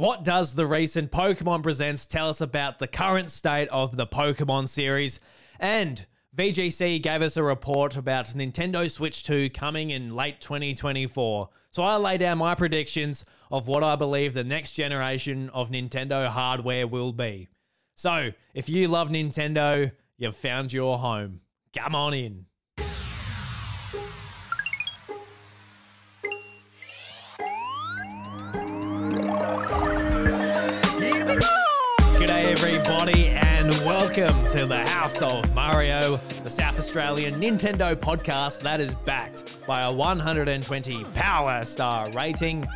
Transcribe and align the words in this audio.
What 0.00 0.24
does 0.24 0.54
the 0.54 0.64
recent 0.64 1.10
Pokemon 1.10 1.62
Presents 1.62 2.06
tell 2.06 2.30
us 2.30 2.40
about 2.40 2.78
the 2.78 2.86
current 2.86 3.30
state 3.30 3.68
of 3.68 3.98
the 3.98 4.06
Pokemon 4.06 4.68
series? 4.68 5.20
And 5.58 6.06
VGC 6.34 7.02
gave 7.02 7.20
us 7.20 7.36
a 7.36 7.42
report 7.42 7.98
about 7.98 8.24
Nintendo 8.28 8.90
Switch 8.90 9.22
2 9.24 9.50
coming 9.50 9.90
in 9.90 10.16
late 10.16 10.40
2024. 10.40 11.50
So 11.70 11.82
I 11.82 11.98
lay 11.98 12.16
down 12.16 12.38
my 12.38 12.54
predictions 12.54 13.26
of 13.50 13.68
what 13.68 13.84
I 13.84 13.94
believe 13.94 14.32
the 14.32 14.42
next 14.42 14.72
generation 14.72 15.50
of 15.50 15.70
Nintendo 15.70 16.28
hardware 16.28 16.86
will 16.86 17.12
be. 17.12 17.48
So, 17.94 18.30
if 18.54 18.70
you 18.70 18.88
love 18.88 19.10
Nintendo, 19.10 19.92
you've 20.16 20.34
found 20.34 20.72
your 20.72 20.96
home. 20.96 21.42
Come 21.76 21.94
on 21.94 22.14
in. 22.14 22.46
Welcome 34.20 34.50
to 34.50 34.66
the 34.66 34.86
House 34.90 35.22
of 35.22 35.54
Mario, 35.54 36.16
the 36.44 36.50
South 36.50 36.78
Australian 36.78 37.40
Nintendo 37.40 37.94
podcast 37.94 38.60
that 38.60 38.78
is 38.78 38.94
backed 38.94 39.66
by 39.66 39.80
a 39.80 39.90
120 39.90 41.04
Power 41.14 41.64
Star 41.64 42.10
rating. 42.10 42.68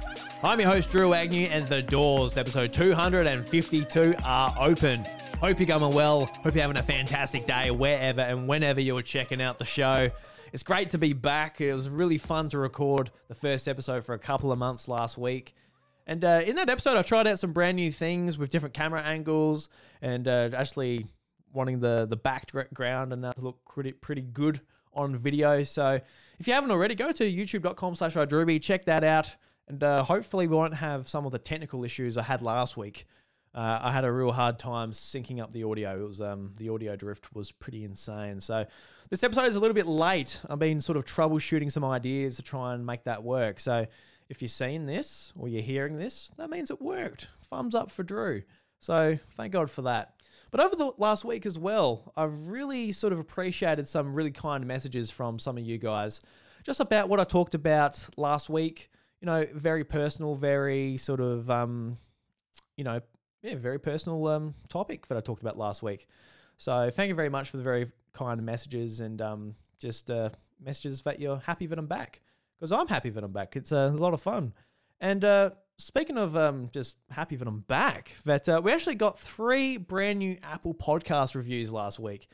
I'm 0.43 0.59
your 0.59 0.71
host, 0.71 0.91
Drew 0.91 1.13
Agnew, 1.13 1.45
and 1.51 1.67
the 1.69 1.83
doors, 1.83 2.39
episode 2.39 2.73
252, 2.73 4.15
are 4.25 4.57
open. 4.59 5.05
Hope 5.39 5.59
you're 5.59 5.67
going 5.67 5.95
well. 5.95 6.21
Hope 6.43 6.55
you're 6.55 6.63
having 6.63 6.79
a 6.79 6.83
fantastic 6.83 7.45
day 7.45 7.71
wherever 7.71 8.23
and 8.23 8.49
whenever 8.49 8.81
you're 8.81 9.03
checking 9.03 9.43
out 9.43 9.59
the 9.59 9.67
show. 9.67 10.11
It's 10.55 10.63
great 10.63 10.93
to 10.93 10.99
be 10.99 11.13
back. 11.13 11.61
It 11.61 11.75
was 11.75 11.91
really 11.91 12.17
fun 12.17 12.49
to 12.51 12.59
record 12.59 13.11
the 13.29 13.35
first 13.35 13.69
episode 13.69 14.07
for 14.07 14.15
a 14.15 14.19
couple 14.19 14.51
of 14.51 14.59
months 14.59 14.89
last 14.89 15.19
week. 15.19 15.55
And 16.07 16.25
uh, 16.25 16.41
in 16.47 16.57
that 16.57 16.71
episode, 16.71 16.97
I 16.97 17.03
tried 17.03 17.27
out 17.27 17.39
some 17.39 17.53
brand 17.53 17.77
new 17.77 17.93
things 17.93 18.39
with 18.39 18.51
different 18.51 18.75
camera 18.75 19.03
angles 19.03 19.69
and 20.01 20.27
uh, 20.27 20.51
actually 20.55 21.09
wanting 21.55 21.81
the 21.81 22.07
the 22.07 22.17
background 22.17 23.13
and 23.13 23.25
that 23.25 23.37
to 23.37 23.43
look 23.43 23.65
pretty 23.65 23.93
pretty 23.93 24.23
good 24.23 24.61
on 24.93 25.17
video. 25.17 25.63
So 25.63 26.01
if 26.39 26.47
you 26.47 26.55
haven't 26.55 26.71
already, 26.71 26.95
go 26.95 27.13
to 27.13 27.25
youtube.com 27.25 27.95
slash 27.95 28.15
iDrewby, 28.15 28.63
check 28.63 28.85
that 28.87 29.05
out. 29.05 29.35
And 29.67 29.83
uh, 29.83 30.05
hopefully 30.05 30.47
we 30.47 30.57
won't 30.57 30.75
have 30.75 31.09
some 31.09 31.25
of 31.25 31.33
the 31.33 31.39
technical 31.39 31.85
issues 31.85 32.17
I 32.17 32.23
had 32.23 32.43
last 32.43 32.77
week. 32.77 33.07
Uh, 33.55 33.79
I 33.83 33.93
had 33.93 34.05
a 34.05 34.13
real 34.13 34.33
hard 34.33 34.59
time 34.59 34.93
syncing 34.93 35.41
up 35.41 35.53
the 35.53 35.65
audio. 35.65 36.05
It 36.05 36.09
was 36.09 36.21
um, 36.21 36.53
the 36.59 36.69
audio 36.71 36.97
drift 36.97 37.35
was 37.35 37.53
pretty 37.53 37.85
insane. 37.85 38.41
So 38.41 38.67
this 39.11 39.23
episode 39.23 39.47
is 39.47 39.57
a 39.57 39.61
little 39.61 39.75
bit 39.75 39.87
late. 39.87 40.41
I've 40.51 40.59
been 40.59 40.81
sort 40.81 40.99
of 40.99 41.05
troubleshooting 41.05 41.71
some 41.71 41.85
ideas 41.85 42.37
to 42.37 42.43
try 42.43 42.75
and 42.75 42.85
make 42.85 43.05
that 43.05 43.23
work. 43.23 43.61
So 43.61 43.87
if 44.29 44.43
you're 44.43 44.49
seeing 44.49 44.87
this 44.87 45.33
or 45.39 45.49
you're 45.49 45.63
hearing 45.63 45.97
this, 45.97 46.33
that 46.37 46.51
means 46.51 46.71
it 46.71 46.83
worked. 46.83 47.29
Thumbs 47.45 47.75
up 47.75 47.91
for 47.91 48.03
Drew. 48.03 48.43
So 48.81 49.19
thank 49.37 49.53
God 49.53 49.71
for 49.71 49.83
that. 49.83 50.14
But 50.55 50.67
over 50.67 50.77
the 50.77 50.93
last 50.99 51.25
week 51.25 51.47
as 51.47 51.59
well, 51.59 52.13
I've 52.17 52.47
really 52.47 52.93
sort 52.93 53.13
of 53.13 53.19
appreciated 53.19 53.89
some 53.89 54.15
really 54.15 54.31
kind 54.31 54.65
messages 54.65 55.11
from 55.11 55.41
some 55.41 55.59
of 55.59 55.65
you 55.65 55.79
guys 55.79 56.21
just 56.63 56.79
about 56.79 57.09
what 57.09 57.19
I 57.19 57.25
talked 57.25 57.57
about 57.57 58.09
last 58.17 58.49
week. 58.49 58.89
You 59.21 59.27
know, 59.27 59.47
very 59.53 59.83
personal, 59.83 60.37
very 60.37 60.97
sort 60.97 61.19
of, 61.19 61.51
um, 61.51 61.99
you 62.77 62.85
know, 62.85 63.01
yeah, 63.43 63.57
very 63.57 63.81
personal 63.81 64.29
um, 64.29 64.55
topic 64.69 65.09
that 65.09 65.19
I 65.19 65.21
talked 65.21 65.43
about 65.43 65.59
last 65.59 65.83
week. 65.83 66.07
So 66.57 66.89
thank 66.89 67.09
you 67.09 67.17
very 67.17 67.31
much 67.31 67.51
for 67.51 67.57
the 67.57 67.65
very 67.65 67.91
kind 68.13 68.41
messages 68.41 69.01
and 69.01 69.21
um, 69.21 69.57
just 69.81 70.09
uh, 70.09 70.31
messages 70.65 71.03
that 71.03 71.19
you're 71.19 71.39
happy 71.39 71.67
that 71.67 71.81
I'm 71.81 71.89
back 71.89 72.21
because 72.61 72.71
I'm 72.71 72.87
happy 72.87 73.11
that 73.11 73.25
I'm 73.25 73.33
back. 73.33 73.57
It's 73.57 73.73
uh, 73.73 73.91
a 73.93 73.99
lot 73.99 74.15
of 74.15 74.21
fun. 74.21 74.53
And 75.01 75.25
uh, 75.25 75.51
speaking 75.79 76.19
of 76.19 76.37
um, 76.37 76.69
just 76.73 76.97
happy 77.11 77.37
that 77.37 77.49
I'm 77.49 77.61
back, 77.61 78.13
that 78.25 78.49
uh, 78.49 78.61
we 78.63 78.73
actually 78.73 78.95
got 78.95 79.19
three 79.19 79.77
brand 79.77 80.19
new 80.19 80.39
Apple 80.43 80.75
podcast 80.75 81.35
reviews 81.35 81.73
last 81.73 81.99
week. 81.99 82.29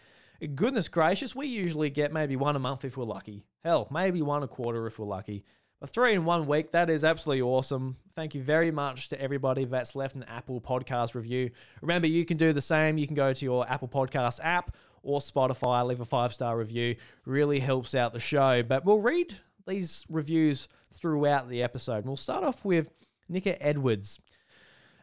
Goodness 0.54 0.88
gracious, 0.88 1.34
we 1.34 1.46
usually 1.46 1.90
get 1.90 2.12
maybe 2.12 2.36
one 2.36 2.56
a 2.56 2.58
month 2.58 2.84
if 2.84 2.96
we're 2.96 3.04
lucky. 3.04 3.44
Hell, 3.62 3.88
maybe 3.90 4.22
one 4.22 4.42
a 4.42 4.48
quarter 4.48 4.86
if 4.86 4.98
we're 4.98 5.06
lucky. 5.06 5.44
But 5.80 5.90
three 5.90 6.12
in 6.12 6.24
one 6.26 6.46
week, 6.46 6.72
that 6.72 6.90
is 6.90 7.04
absolutely 7.04 7.42
awesome. 7.42 7.96
Thank 8.14 8.34
you 8.34 8.42
very 8.42 8.70
much 8.70 9.08
to 9.10 9.20
everybody 9.20 9.64
that's 9.64 9.96
left 9.96 10.14
an 10.14 10.24
Apple 10.24 10.60
podcast 10.60 11.14
review. 11.14 11.50
Remember, 11.80 12.06
you 12.06 12.26
can 12.26 12.36
do 12.36 12.52
the 12.52 12.60
same. 12.60 12.98
You 12.98 13.06
can 13.06 13.16
go 13.16 13.32
to 13.32 13.44
your 13.44 13.66
Apple 13.68 13.88
Podcast 13.88 14.40
app 14.42 14.76
or 15.02 15.20
Spotify, 15.20 15.86
leave 15.86 16.00
a 16.00 16.04
five 16.04 16.34
star 16.34 16.58
review. 16.58 16.96
Really 17.24 17.60
helps 17.60 17.94
out 17.94 18.12
the 18.12 18.20
show. 18.20 18.62
But 18.62 18.84
we'll 18.84 19.00
read 19.00 19.38
these 19.66 20.04
reviews 20.10 20.68
throughout 20.92 21.48
the 21.48 21.62
episode. 21.62 22.04
We'll 22.04 22.16
start 22.16 22.44
off 22.44 22.62
with 22.62 22.90
Nika 23.30 23.60
Edwards. 23.62 24.18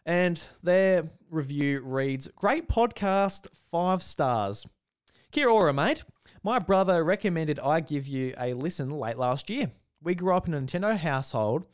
And 0.06 0.42
their 0.62 1.10
review 1.30 1.82
reads 1.84 2.28
Great 2.36 2.70
podcast, 2.70 3.48
five 3.72 4.04
stars. 4.04 4.66
Kia 5.32 5.50
ora, 5.50 5.74
mate. 5.74 6.04
My 6.44 6.60
brother 6.60 7.04
recommended 7.04 7.60
I 7.60 7.80
give 7.80 8.08
you 8.08 8.34
a 8.38 8.54
listen 8.54 8.90
late 8.90 9.18
last 9.18 9.50
year. 9.50 9.72
We 10.02 10.16
grew 10.16 10.36
up 10.36 10.48
in 10.48 10.54
a 10.54 10.62
Nintendo 10.62 10.96
household, 10.96 11.66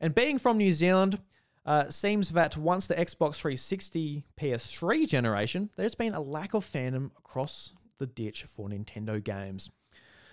and 0.00 0.14
being 0.14 0.38
from 0.38 0.58
New 0.58 0.72
Zealand, 0.72 1.20
uh, 1.66 1.88
seems 1.88 2.30
that 2.30 2.56
once 2.56 2.86
the 2.86 2.94
Xbox 2.94 3.36
360 3.36 4.24
PS3 4.38 5.08
generation, 5.08 5.70
there's 5.76 5.94
been 5.94 6.14
a 6.14 6.20
lack 6.20 6.54
of 6.54 6.64
fandom 6.64 7.10
across 7.18 7.70
the 7.98 8.06
ditch 8.06 8.44
for 8.44 8.68
Nintendo 8.68 9.22
games. 9.22 9.70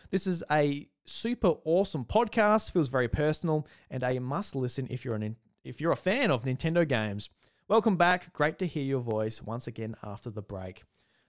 This 0.09 0.25
is 0.25 0.44
a 0.51 0.88
super 1.05 1.55
awesome 1.65 2.05
podcast, 2.05 2.71
feels 2.71 2.89
very 2.89 3.07
personal, 3.07 3.67
and 3.89 4.03
a 4.03 4.19
must 4.19 4.55
listen 4.55 4.88
if 4.89 5.03
you're 5.03 5.15
an 5.15 5.23
if 5.67 5.81
you're 5.81 5.91
a 5.91 5.97
fan 5.97 6.31
of 6.31 6.45
Nintendo 6.45 6.88
games. 6.88 7.29
Welcome 7.67 7.97
back. 7.97 8.31
Great 8.31 8.57
to 8.59 8.66
hear 8.66 8.83
your 8.83 9.01
voice 9.01 9.41
once 9.41 9.67
again 9.67 9.95
after 10.01 10.29
the 10.29 10.41
break. 10.41 10.83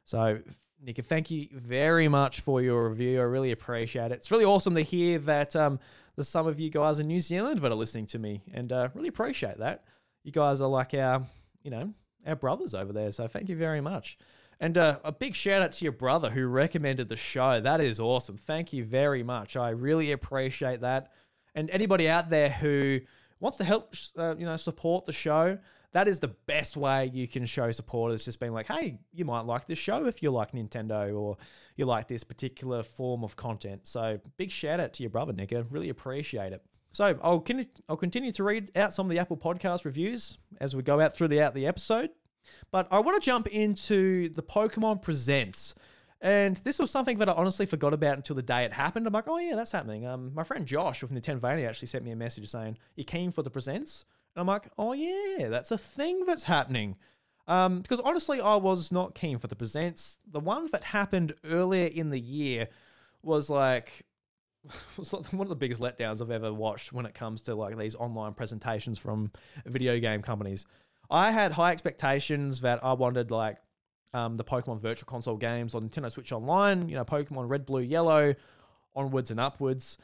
So, 0.05 0.39
Nick, 0.81 1.05
thank 1.05 1.31
you 1.31 1.49
very 1.53 2.07
much 2.07 2.41
for 2.41 2.63
your 2.63 2.89
review. 2.89 3.19
I 3.19 3.25
really 3.25 3.51
appreciate 3.51 4.13
it. 4.13 4.17
It's 4.17 4.31
really 4.31 4.45
awesome 4.45 4.77
to 4.77 4.83
hear 4.83 5.19
that 5.19 5.57
um, 5.57 5.81
there's 6.15 6.29
some 6.29 6.47
of 6.47 6.61
you 6.61 6.71
guys 6.71 7.01
in 7.01 7.09
New 7.09 7.21
Zealand 7.21 7.61
that 7.61 7.73
are 7.73 7.75
listening 7.75 8.07
to 8.07 8.19
me, 8.21 8.43
and 8.55 8.71
uh, 8.71 8.89
really 8.95 9.09
appreciate 9.09 9.59
that. 9.59 9.83
You 10.23 10.31
guys 10.31 10.61
are 10.61 10.69
like 10.69 10.95
our, 10.95 11.27
you 11.65 11.73
know, 11.73 11.93
our 12.25 12.37
brothers 12.37 12.75
over 12.75 12.93
there. 12.93 13.11
So, 13.11 13.27
thank 13.27 13.49
you 13.49 13.57
very 13.57 13.81
much. 13.81 14.17
And 14.61 14.79
uh, 14.79 15.01
a 15.03 15.11
big 15.11 15.35
shout 15.35 15.63
out 15.63 15.73
to 15.73 15.85
your 15.85 15.93
brother 15.93 16.31
who 16.31 16.47
recommended 16.47 17.09
the 17.09 17.17
show. 17.17 17.61
That 17.61 17.81
is 17.81 17.99
awesome. 17.99 18.37
Thank 18.37 18.73
you 18.73 18.85
very 18.85 19.25
much. 19.25 19.57
I 19.57 19.71
really 19.71 20.13
appreciate 20.13 20.81
that. 20.83 21.13
And 21.55 21.69
anybody 21.71 22.09
out 22.09 22.31
there 22.31 22.51
who 22.51 23.01
wants 23.41 23.59
to 23.59 23.65
help, 23.65 23.95
uh, 24.17 24.37
you 24.37 24.47
know, 24.47 24.57
support 24.57 25.07
the 25.07 25.13
show, 25.13 25.59
that 25.93 26.07
is 26.07 26.19
the 26.19 26.29
best 26.29 26.77
way 26.77 27.11
you 27.13 27.27
can 27.27 27.47
show 27.47 27.71
support. 27.71 28.13
Is 28.13 28.25
just 28.25 28.41
being 28.41 28.53
like, 28.53 28.67
hey, 28.67 28.99
you 29.13 29.25
might 29.25 29.47
like 29.47 29.67
this 29.67 29.79
show 29.79 30.07
if 30.07 30.23
you 30.23 30.31
like 30.31 30.53
Nintendo 30.53 31.19
or 31.19 31.37
you 31.77 31.87
like 31.87 32.09
this 32.09 32.25
particular 32.25 32.83
form 32.83 33.25
of 33.25 33.37
content. 33.37 33.87
So 33.87 34.21
big 34.37 34.51
shout 34.51 34.81
out 34.81 34.93
to 34.95 35.03
your 35.03 35.11
brother, 35.11 35.33
Nick. 35.33 35.53
I 35.53 35.63
really 35.71 35.89
appreciate 35.89 36.53
it. 36.53 36.63
So 36.93 37.19
I'll, 37.23 37.45
I'll 37.89 37.97
continue 37.97 38.33
to 38.33 38.45
read 38.45 38.77
out 38.77 38.93
some 38.93 39.07
of 39.07 39.11
the 39.11 39.19
Apple 39.19 39.37
Podcast 39.37 39.85
reviews 39.85 40.39
as 40.61 40.75
we 40.75 40.83
go 40.83 41.01
out 41.01 41.15
through 41.15 41.29
the 41.29 41.43
out 41.43 41.55
the 41.55 41.67
episode. 41.67 42.11
But 42.71 42.89
I 42.91 42.99
want 43.01 43.21
to 43.21 43.25
jump 43.25 43.47
into 43.47 44.31
the 44.31 44.43
Pokemon 44.43 45.03
Presents. 45.03 45.75
And 46.21 46.57
this 46.59 46.79
was 46.79 46.91
something 46.91 47.19
that 47.19 47.29
I 47.29 47.33
honestly 47.33 47.65
forgot 47.65 47.95
about 47.95 48.17
until 48.17 48.35
the 48.35 48.43
day 48.43 48.65
it 48.65 48.73
happened. 48.73 49.07
I'm 49.07 49.13
like, 49.13 49.29
oh 49.29 49.39
yeah, 49.39 49.55
that's 49.55 49.71
happening. 49.71 50.07
Um, 50.07 50.33
my 50.35 50.43
friend 50.43 50.67
Josh 50.67 51.01
with 51.01 51.13
Nintendo 51.13 51.39
Vania 51.39 51.69
actually 51.69 51.89
sent 51.89 52.05
me 52.05 52.11
a 52.11 52.17
message 52.17 52.49
saying, 52.49 52.77
you 52.97 53.05
keen 53.05 53.31
for 53.31 53.43
the 53.43 53.51
presents? 53.51 54.05
And 54.35 54.41
I'm 54.41 54.47
like, 54.47 54.69
oh 54.77 54.95
yeah, 54.95 55.49
that's 55.49 55.71
a 55.71 55.79
thing 55.79 56.25
that's 56.27 56.45
happening. 56.45 56.97
Um, 57.47 57.81
because 57.81 58.01
honestly, 58.01 58.41
I 58.41 58.57
was 58.57 58.91
not 58.91 59.15
keen 59.15 59.39
for 59.39 59.47
the 59.47 59.57
presents. 59.57 60.19
The 60.31 60.41
one 60.41 60.69
that 60.73 60.85
happened 60.85 61.35
earlier 61.45 61.87
in 61.87 62.11
the 62.11 62.21
year 62.21 62.69
was 63.23 63.49
like 63.49 64.05
was 64.97 65.13
one 65.13 65.47
of 65.47 65.49
the 65.49 65.57
biggest 65.57 65.81
letdowns 65.81 66.21
I've 66.21 66.31
ever 66.31 66.53
watched 66.53 66.93
when 66.93 67.07
it 67.07 67.15
comes 67.15 67.43
to 67.43 67.55
like 67.55 67.79
these 67.79 67.95
online 67.95 68.35
presentations 68.35 68.99
from 68.99 69.31
video 69.67 69.99
game 69.99 70.23
companies. 70.23 70.67
I 71.11 71.31
had 71.31 71.53
high 71.53 71.73
expectations 71.73 72.61
that 72.63 72.85
I 72.85 72.93
wanted 72.93 73.31
like 73.31 73.57
um, 74.15 74.37
the 74.37 74.45
Pokemon 74.45 74.81
Virtual 74.81 75.07
Console 75.07 75.37
games 75.37 75.75
on 75.75 75.89
Nintendo 75.89 76.11
Switch 76.11 76.33
Online. 76.33 76.89
You 76.89 76.97
know, 76.97 77.05
Pokemon 77.05 77.49
Red, 77.49 77.67
Blue, 77.67 77.81
Yellow, 77.81 78.35
onwards 78.95 79.31
and 79.31 79.41
upwards. 79.41 79.99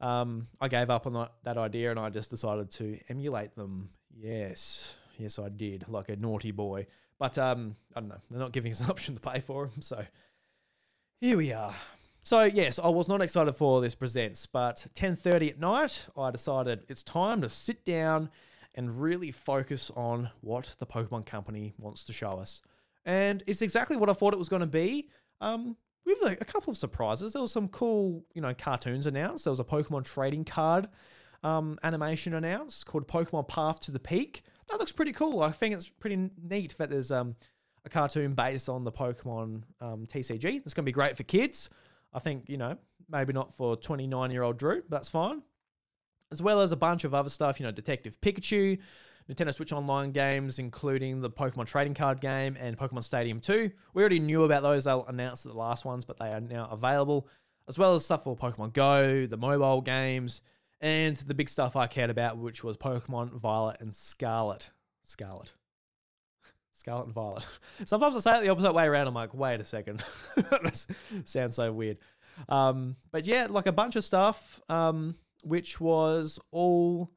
Um, 0.00 0.48
I 0.60 0.68
gave 0.68 0.90
up 0.90 1.06
on 1.06 1.12
that, 1.14 1.32
that 1.44 1.58
idea 1.58 1.90
and 1.90 1.98
I 1.98 2.10
just 2.10 2.30
decided 2.30 2.70
to 2.72 2.98
emulate 3.08 3.56
them. 3.56 3.90
Yes, 4.16 4.96
yes, 5.18 5.38
I 5.38 5.48
did, 5.48 5.86
like 5.88 6.08
a 6.08 6.16
naughty 6.16 6.50
boy. 6.50 6.86
But 7.18 7.36
um, 7.36 7.76
I 7.94 8.00
don't 8.00 8.08
know, 8.08 8.20
they're 8.30 8.40
not 8.40 8.52
giving 8.52 8.72
us 8.72 8.80
an 8.80 8.90
option 8.90 9.14
to 9.14 9.20
pay 9.20 9.40
for 9.40 9.66
them, 9.66 9.82
so 9.82 10.04
here 11.20 11.36
we 11.36 11.52
are. 11.52 11.74
So 12.22 12.44
yes, 12.44 12.78
I 12.78 12.88
was 12.88 13.08
not 13.08 13.22
excited 13.22 13.54
for 13.54 13.80
this 13.80 13.94
presents, 13.94 14.46
but 14.46 14.86
10:30 14.94 15.50
at 15.50 15.58
night, 15.58 16.06
I 16.16 16.30
decided 16.30 16.84
it's 16.88 17.02
time 17.02 17.40
to 17.42 17.48
sit 17.48 17.84
down 17.84 18.30
and 18.74 19.00
really 19.00 19.32
focus 19.32 19.90
on 19.96 20.30
what 20.40 20.76
the 20.78 20.86
Pokemon 20.86 21.26
Company 21.26 21.74
wants 21.78 22.04
to 22.04 22.12
show 22.12 22.38
us. 22.38 22.60
And 23.04 23.42
it's 23.46 23.62
exactly 23.62 23.96
what 23.96 24.10
I 24.10 24.12
thought 24.12 24.34
it 24.34 24.38
was 24.38 24.48
going 24.48 24.60
to 24.60 24.66
be. 24.66 25.08
Um, 25.40 25.76
with 26.04 26.22
a, 26.22 26.32
a, 26.40 26.44
couple 26.44 26.70
of 26.70 26.76
surprises. 26.76 27.34
There 27.34 27.42
was 27.42 27.52
some 27.52 27.68
cool, 27.68 28.24
you 28.34 28.40
know, 28.40 28.54
cartoons 28.54 29.06
announced. 29.06 29.44
There 29.44 29.52
was 29.52 29.60
a 29.60 29.64
Pokemon 29.64 30.04
trading 30.04 30.44
card 30.44 30.88
um, 31.42 31.78
animation 31.82 32.34
announced 32.34 32.86
called 32.86 33.06
Pokemon 33.06 33.48
Path 33.48 33.80
to 33.80 33.90
the 33.92 34.00
Peak. 34.00 34.42
that 34.68 34.78
looks 34.78 34.92
pretty 34.92 35.12
cool. 35.12 35.42
I 35.42 35.52
think 35.52 35.74
it's 35.74 35.88
pretty 35.88 36.30
neat 36.42 36.76
that 36.78 36.90
there's 36.90 37.12
um, 37.12 37.36
a 37.84 37.88
cartoon 37.88 38.34
based 38.34 38.68
on 38.68 38.84
the 38.84 38.92
Pokemon 38.92 39.62
um, 39.80 40.06
TCG. 40.06 40.62
It's 40.64 40.74
going 40.74 40.84
to 40.84 40.88
be 40.88 40.92
great 40.92 41.16
for 41.16 41.22
kids. 41.22 41.68
I 42.12 42.18
think, 42.18 42.44
you 42.48 42.56
know, 42.56 42.76
maybe 43.08 43.32
not 43.32 43.54
for 43.54 43.76
29 43.76 44.30
year 44.30 44.42
old 44.42 44.58
Drew, 44.58 44.82
but 44.82 44.90
that's 44.90 45.08
fine. 45.08 45.42
As 46.30 46.42
well 46.42 46.60
as 46.60 46.72
a 46.72 46.76
bunch 46.76 47.04
of 47.04 47.14
other 47.14 47.30
stuff, 47.30 47.60
you 47.60 47.64
know, 47.64 47.72
Detective 47.72 48.20
Pikachu, 48.20 48.78
Nintendo 49.30 49.52
Switch 49.52 49.72
Online 49.72 50.10
games, 50.10 50.58
including 50.58 51.20
the 51.20 51.28
Pokemon 51.28 51.66
Trading 51.66 51.94
Card 51.94 52.20
game 52.20 52.56
and 52.58 52.78
Pokemon 52.78 53.04
Stadium 53.04 53.40
2. 53.40 53.70
We 53.92 54.02
already 54.02 54.20
knew 54.20 54.44
about 54.44 54.62
those. 54.62 54.84
They'll 54.84 55.04
announce 55.06 55.42
the 55.42 55.52
last 55.52 55.84
ones, 55.84 56.04
but 56.06 56.18
they 56.18 56.32
are 56.32 56.40
now 56.40 56.68
available. 56.70 57.28
As 57.68 57.78
well 57.78 57.94
as 57.94 58.04
stuff 58.04 58.24
for 58.24 58.34
Pokemon 58.34 58.72
Go, 58.72 59.26
the 59.26 59.36
mobile 59.36 59.82
games, 59.82 60.40
and 60.80 61.14
the 61.16 61.34
big 61.34 61.50
stuff 61.50 61.76
I 61.76 61.86
cared 61.86 62.08
about, 62.08 62.38
which 62.38 62.64
was 62.64 62.78
Pokemon 62.78 63.38
Violet 63.38 63.76
and 63.80 63.94
Scarlet. 63.94 64.70
Scarlet. 65.02 65.52
Scarlet 66.72 67.06
and 67.06 67.14
Violet. 67.14 67.46
Sometimes 67.84 68.16
I 68.16 68.20
say 68.20 68.38
it 68.38 68.44
the 68.44 68.48
opposite 68.48 68.72
way 68.72 68.84
around. 68.84 69.08
I'm 69.08 69.14
like, 69.14 69.34
wait 69.34 69.60
a 69.60 69.64
second. 69.64 70.02
that 70.36 70.86
sounds 71.24 71.54
so 71.54 71.70
weird. 71.70 71.98
Um, 72.48 72.96
but 73.10 73.26
yeah, 73.26 73.48
like 73.50 73.66
a 73.66 73.72
bunch 73.72 73.96
of 73.96 74.04
stuff, 74.04 74.60
um, 74.70 75.16
which 75.42 75.78
was 75.78 76.38
all 76.50 77.10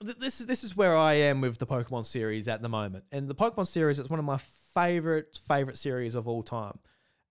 this 0.00 0.40
is 0.40 0.46
this 0.46 0.64
is 0.64 0.76
where 0.76 0.96
I 0.96 1.14
am 1.14 1.40
with 1.40 1.58
the 1.58 1.66
Pokemon 1.66 2.04
series 2.04 2.48
at 2.48 2.62
the 2.62 2.68
moment. 2.68 3.04
And 3.10 3.28
the 3.28 3.34
Pokemon 3.34 3.66
series 3.66 3.98
is 3.98 4.08
one 4.08 4.18
of 4.18 4.24
my 4.24 4.38
favorite 4.74 5.38
favorite 5.48 5.76
series 5.76 6.14
of 6.14 6.28
all 6.28 6.42
time. 6.42 6.78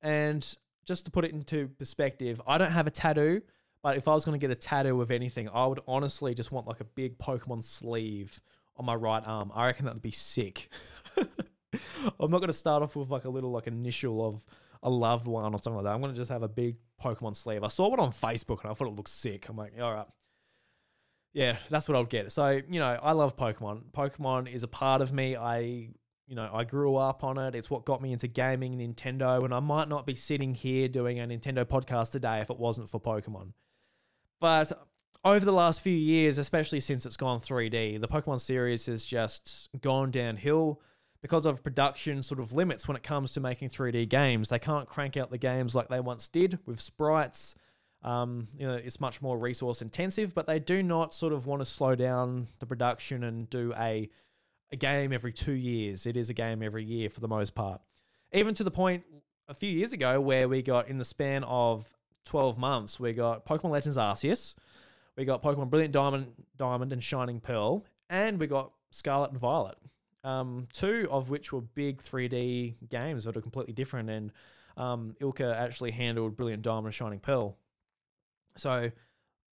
And 0.01 0.45
just 0.85 1.05
to 1.05 1.11
put 1.11 1.25
it 1.25 1.31
into 1.31 1.67
perspective, 1.67 2.41
I 2.45 2.57
don't 2.57 2.71
have 2.71 2.87
a 2.87 2.91
tattoo, 2.91 3.41
but 3.81 3.97
if 3.97 4.07
I 4.07 4.13
was 4.13 4.25
going 4.25 4.39
to 4.39 4.43
get 4.47 4.51
a 4.51 4.59
tattoo 4.59 5.01
of 5.01 5.11
anything, 5.11 5.49
I 5.49 5.65
would 5.65 5.79
honestly 5.87 6.33
just 6.33 6.51
want 6.51 6.67
like 6.67 6.79
a 6.79 6.85
big 6.85 7.17
Pokemon 7.17 7.63
sleeve 7.63 8.39
on 8.75 8.85
my 8.85 8.95
right 8.95 9.23
arm. 9.25 9.51
I 9.53 9.65
reckon 9.67 9.85
that 9.85 9.95
would 9.95 10.03
be 10.03 10.11
sick. 10.11 10.69
I'm 11.17 12.31
not 12.31 12.39
going 12.39 12.47
to 12.47 12.53
start 12.53 12.83
off 12.83 12.95
with 12.95 13.09
like 13.09 13.25
a 13.25 13.29
little 13.29 13.51
like 13.51 13.67
initial 13.67 14.25
of 14.25 14.45
a 14.83 14.89
loved 14.89 15.27
one 15.27 15.53
or 15.53 15.57
something 15.57 15.75
like 15.75 15.85
that. 15.85 15.93
I'm 15.93 16.01
going 16.01 16.13
to 16.13 16.19
just 16.19 16.31
have 16.31 16.43
a 16.43 16.47
big 16.47 16.77
Pokemon 17.03 17.35
sleeve. 17.35 17.63
I 17.63 17.67
saw 17.67 17.89
one 17.89 17.99
on 17.99 18.11
Facebook 18.11 18.61
and 18.61 18.71
I 18.71 18.73
thought 18.73 18.87
it 18.87 18.95
looked 18.95 19.09
sick. 19.09 19.49
I'm 19.49 19.57
like, 19.57 19.73
all 19.81 19.93
right 19.93 20.07
yeah, 21.37 21.57
that's 21.69 21.87
what 21.87 21.95
I'll 21.95 22.03
get. 22.03 22.31
So, 22.31 22.59
you 22.67 22.79
know, 22.79 22.97
I 22.99 23.11
love 23.11 23.37
Pokemon. 23.37 23.91
Pokemon 23.95 24.51
is 24.51 24.63
a 24.63 24.67
part 24.67 25.03
of 25.03 25.13
me. 25.13 25.35
I, 25.35 25.59
you 25.59 26.35
know, 26.35 26.49
I 26.51 26.63
grew 26.63 26.95
up 26.95 27.23
on 27.23 27.37
it. 27.37 27.53
It's 27.53 27.69
what 27.69 27.85
got 27.85 28.01
me 28.01 28.11
into 28.11 28.27
gaming, 28.27 28.75
Nintendo, 28.79 29.45
and 29.45 29.53
I 29.53 29.59
might 29.59 29.87
not 29.87 30.07
be 30.07 30.15
sitting 30.15 30.55
here 30.55 30.87
doing 30.87 31.19
a 31.19 31.27
Nintendo 31.27 31.63
podcast 31.63 32.09
today 32.09 32.39
if 32.39 32.49
it 32.49 32.57
wasn't 32.57 32.89
for 32.89 32.99
Pokemon. 32.99 33.51
But 34.39 34.89
over 35.23 35.45
the 35.45 35.51
last 35.51 35.79
few 35.79 35.95
years, 35.95 36.39
especially 36.39 36.79
since 36.79 37.05
it's 37.05 37.17
gone 37.17 37.39
3D, 37.39 38.01
the 38.01 38.07
Pokemon 38.07 38.41
series 38.41 38.87
has 38.87 39.05
just 39.05 39.69
gone 39.79 40.09
downhill 40.09 40.81
because 41.21 41.45
of 41.45 41.63
production 41.63 42.23
sort 42.23 42.39
of 42.39 42.51
limits 42.51 42.87
when 42.87 42.97
it 42.97 43.03
comes 43.03 43.33
to 43.33 43.39
making 43.39 43.69
3D 43.69 44.09
games. 44.09 44.49
They 44.49 44.57
can't 44.57 44.87
crank 44.87 45.15
out 45.15 45.29
the 45.29 45.37
games 45.37 45.75
like 45.75 45.89
they 45.89 45.99
once 45.99 46.27
did 46.27 46.57
with 46.65 46.81
sprites 46.81 47.53
um, 48.03 48.47
you 48.57 48.67
know, 48.67 48.75
it's 48.75 48.99
much 48.99 49.21
more 49.21 49.37
resource 49.37 49.81
intensive, 49.81 50.33
but 50.33 50.47
they 50.47 50.59
do 50.59 50.83
not 50.83 51.13
sort 51.13 51.33
of 51.33 51.45
want 51.45 51.61
to 51.61 51.65
slow 51.65 51.95
down 51.95 52.47
the 52.59 52.65
production 52.65 53.23
and 53.23 53.49
do 53.49 53.73
a 53.77 54.09
a 54.71 54.75
game 54.75 55.13
every 55.13 55.31
two 55.31 55.53
years. 55.53 56.05
It 56.05 56.17
is 56.17 56.29
a 56.29 56.33
game 56.33 56.61
every 56.61 56.83
year 56.83 57.09
for 57.09 57.21
the 57.21 57.27
most 57.27 57.55
part. 57.55 57.81
Even 58.33 58.53
to 58.55 58.63
the 58.63 58.71
point 58.71 59.03
a 59.47 59.53
few 59.53 59.69
years 59.69 59.93
ago 59.93 60.19
where 60.19 60.49
we 60.49 60.61
got 60.61 60.89
in 60.89 60.97
the 60.97 61.05
span 61.05 61.45
of 61.45 61.85
12 62.25 62.57
months, 62.57 62.99
we 62.99 63.13
got 63.13 63.45
Pokemon 63.45 63.71
Legends 63.71 63.97
Arceus, 63.97 64.55
we 65.15 65.23
got 65.23 65.41
Pokemon 65.41 65.69
Brilliant 65.69 65.93
Diamond, 65.93 66.33
Diamond 66.57 66.91
and 66.91 67.01
Shining 67.01 67.39
Pearl, 67.39 67.85
and 68.09 68.39
we 68.39 68.47
got 68.47 68.73
Scarlet 68.91 69.31
and 69.31 69.39
Violet. 69.39 69.77
Um, 70.23 70.67
two 70.73 71.07
of 71.09 71.29
which 71.29 71.53
were 71.53 71.61
big 71.61 72.01
3D 72.01 72.89
games 72.89 73.23
that 73.23 73.37
are 73.37 73.41
completely 73.41 73.73
different, 73.73 74.09
and 74.09 74.31
um, 74.75 75.15
ILCA 75.21 75.55
actually 75.55 75.91
handled 75.91 76.35
Brilliant 76.35 76.61
Diamond 76.61 76.87
and 76.87 76.93
Shining 76.93 77.19
Pearl 77.19 77.57
so 78.57 78.91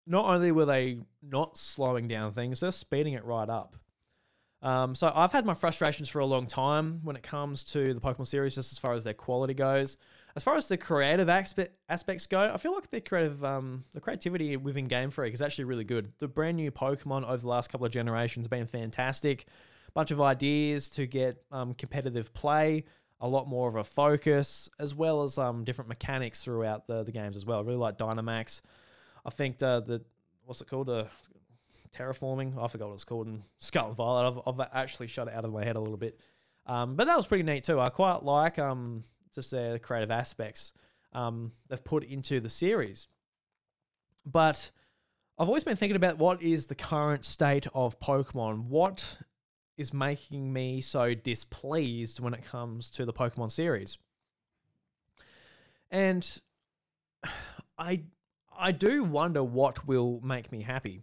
not 0.06 0.24
only 0.24 0.52
were 0.52 0.64
they 0.64 0.98
not 1.22 1.56
slowing 1.56 2.08
down 2.08 2.32
things, 2.32 2.60
they're 2.60 2.70
speeding 2.70 3.14
it 3.14 3.24
right 3.24 3.48
up. 3.48 3.76
Um, 4.62 4.94
so 4.94 5.10
I've 5.12 5.32
had 5.32 5.44
my 5.44 5.54
frustrations 5.54 6.08
for 6.08 6.20
a 6.20 6.26
long 6.26 6.46
time 6.46 7.00
when 7.02 7.16
it 7.16 7.22
comes 7.22 7.64
to 7.64 7.94
the 7.94 8.00
Pokemon 8.00 8.28
series, 8.28 8.54
just 8.54 8.72
as 8.72 8.78
far 8.78 8.94
as 8.94 9.04
their 9.04 9.14
quality 9.14 9.54
goes. 9.54 9.96
As 10.34 10.44
far 10.44 10.56
as 10.56 10.66
the 10.66 10.76
creative 10.76 11.28
aspect, 11.28 11.76
aspects 11.88 12.26
go, 12.26 12.50
I 12.52 12.56
feel 12.56 12.72
like 12.72 12.90
the 12.90 13.00
creative, 13.00 13.44
um, 13.44 13.84
the 13.92 14.00
creativity 14.00 14.56
within 14.56 14.86
Game 14.86 15.10
Freak 15.10 15.34
is 15.34 15.42
actually 15.42 15.64
really 15.64 15.84
good. 15.84 16.12
The 16.18 16.28
brand 16.28 16.56
new 16.56 16.70
Pokemon 16.70 17.24
over 17.24 17.38
the 17.38 17.48
last 17.48 17.70
couple 17.70 17.86
of 17.86 17.92
generations 17.92 18.46
have 18.46 18.50
been 18.50 18.66
fantastic. 18.66 19.46
Bunch 19.94 20.10
of 20.10 20.20
ideas 20.22 20.88
to 20.90 21.06
get 21.06 21.42
um, 21.50 21.74
competitive 21.74 22.32
play, 22.32 22.84
a 23.20 23.28
lot 23.28 23.46
more 23.46 23.68
of 23.68 23.76
a 23.76 23.84
focus, 23.84 24.70
as 24.78 24.94
well 24.94 25.22
as 25.22 25.36
um, 25.38 25.64
different 25.64 25.88
mechanics 25.88 26.42
throughout 26.42 26.86
the, 26.86 27.02
the 27.02 27.12
games 27.12 27.36
as 27.36 27.44
well. 27.44 27.58
I 27.58 27.62
really 27.62 27.76
like 27.76 27.98
Dynamax. 27.98 28.62
I 29.24 29.30
think 29.30 29.58
the, 29.58 29.82
the 29.86 30.02
what's 30.44 30.60
it 30.60 30.68
called? 30.68 30.90
Uh, 30.90 31.04
terraforming. 31.92 32.62
I 32.62 32.68
forgot 32.68 32.88
what 32.88 32.94
it's 32.94 33.04
called 33.04 33.26
in 33.26 33.42
Scarlet 33.58 33.94
Violet. 33.94 34.42
I've, 34.46 34.60
I've 34.60 34.68
actually 34.72 35.06
shut 35.06 35.28
it 35.28 35.34
out 35.34 35.44
of 35.44 35.52
my 35.52 35.64
head 35.64 35.76
a 35.76 35.80
little 35.80 35.96
bit. 35.96 36.18
Um, 36.66 36.96
but 36.96 37.06
that 37.06 37.16
was 37.16 37.26
pretty 37.26 37.42
neat 37.42 37.64
too. 37.64 37.80
I 37.80 37.88
quite 37.88 38.22
like 38.22 38.58
um, 38.58 39.04
just 39.34 39.50
the 39.50 39.80
creative 39.82 40.10
aspects 40.10 40.72
um, 41.12 41.52
they've 41.68 41.82
put 41.82 42.04
into 42.04 42.40
the 42.40 42.48
series. 42.48 43.08
But 44.24 44.70
I've 45.38 45.48
always 45.48 45.64
been 45.64 45.76
thinking 45.76 45.96
about 45.96 46.18
what 46.18 46.42
is 46.42 46.66
the 46.66 46.74
current 46.74 47.24
state 47.24 47.66
of 47.74 47.98
Pokemon. 48.00 48.66
What 48.66 49.18
is 49.76 49.92
making 49.92 50.52
me 50.52 50.80
so 50.80 51.14
displeased 51.14 52.20
when 52.20 52.34
it 52.34 52.44
comes 52.44 52.88
to 52.90 53.04
the 53.04 53.12
Pokemon 53.12 53.50
series? 53.50 53.98
And 55.90 56.40
I 57.78 58.02
I 58.62 58.70
do 58.70 59.02
wonder 59.02 59.42
what 59.42 59.88
will 59.88 60.20
make 60.22 60.52
me 60.52 60.62
happy. 60.62 61.02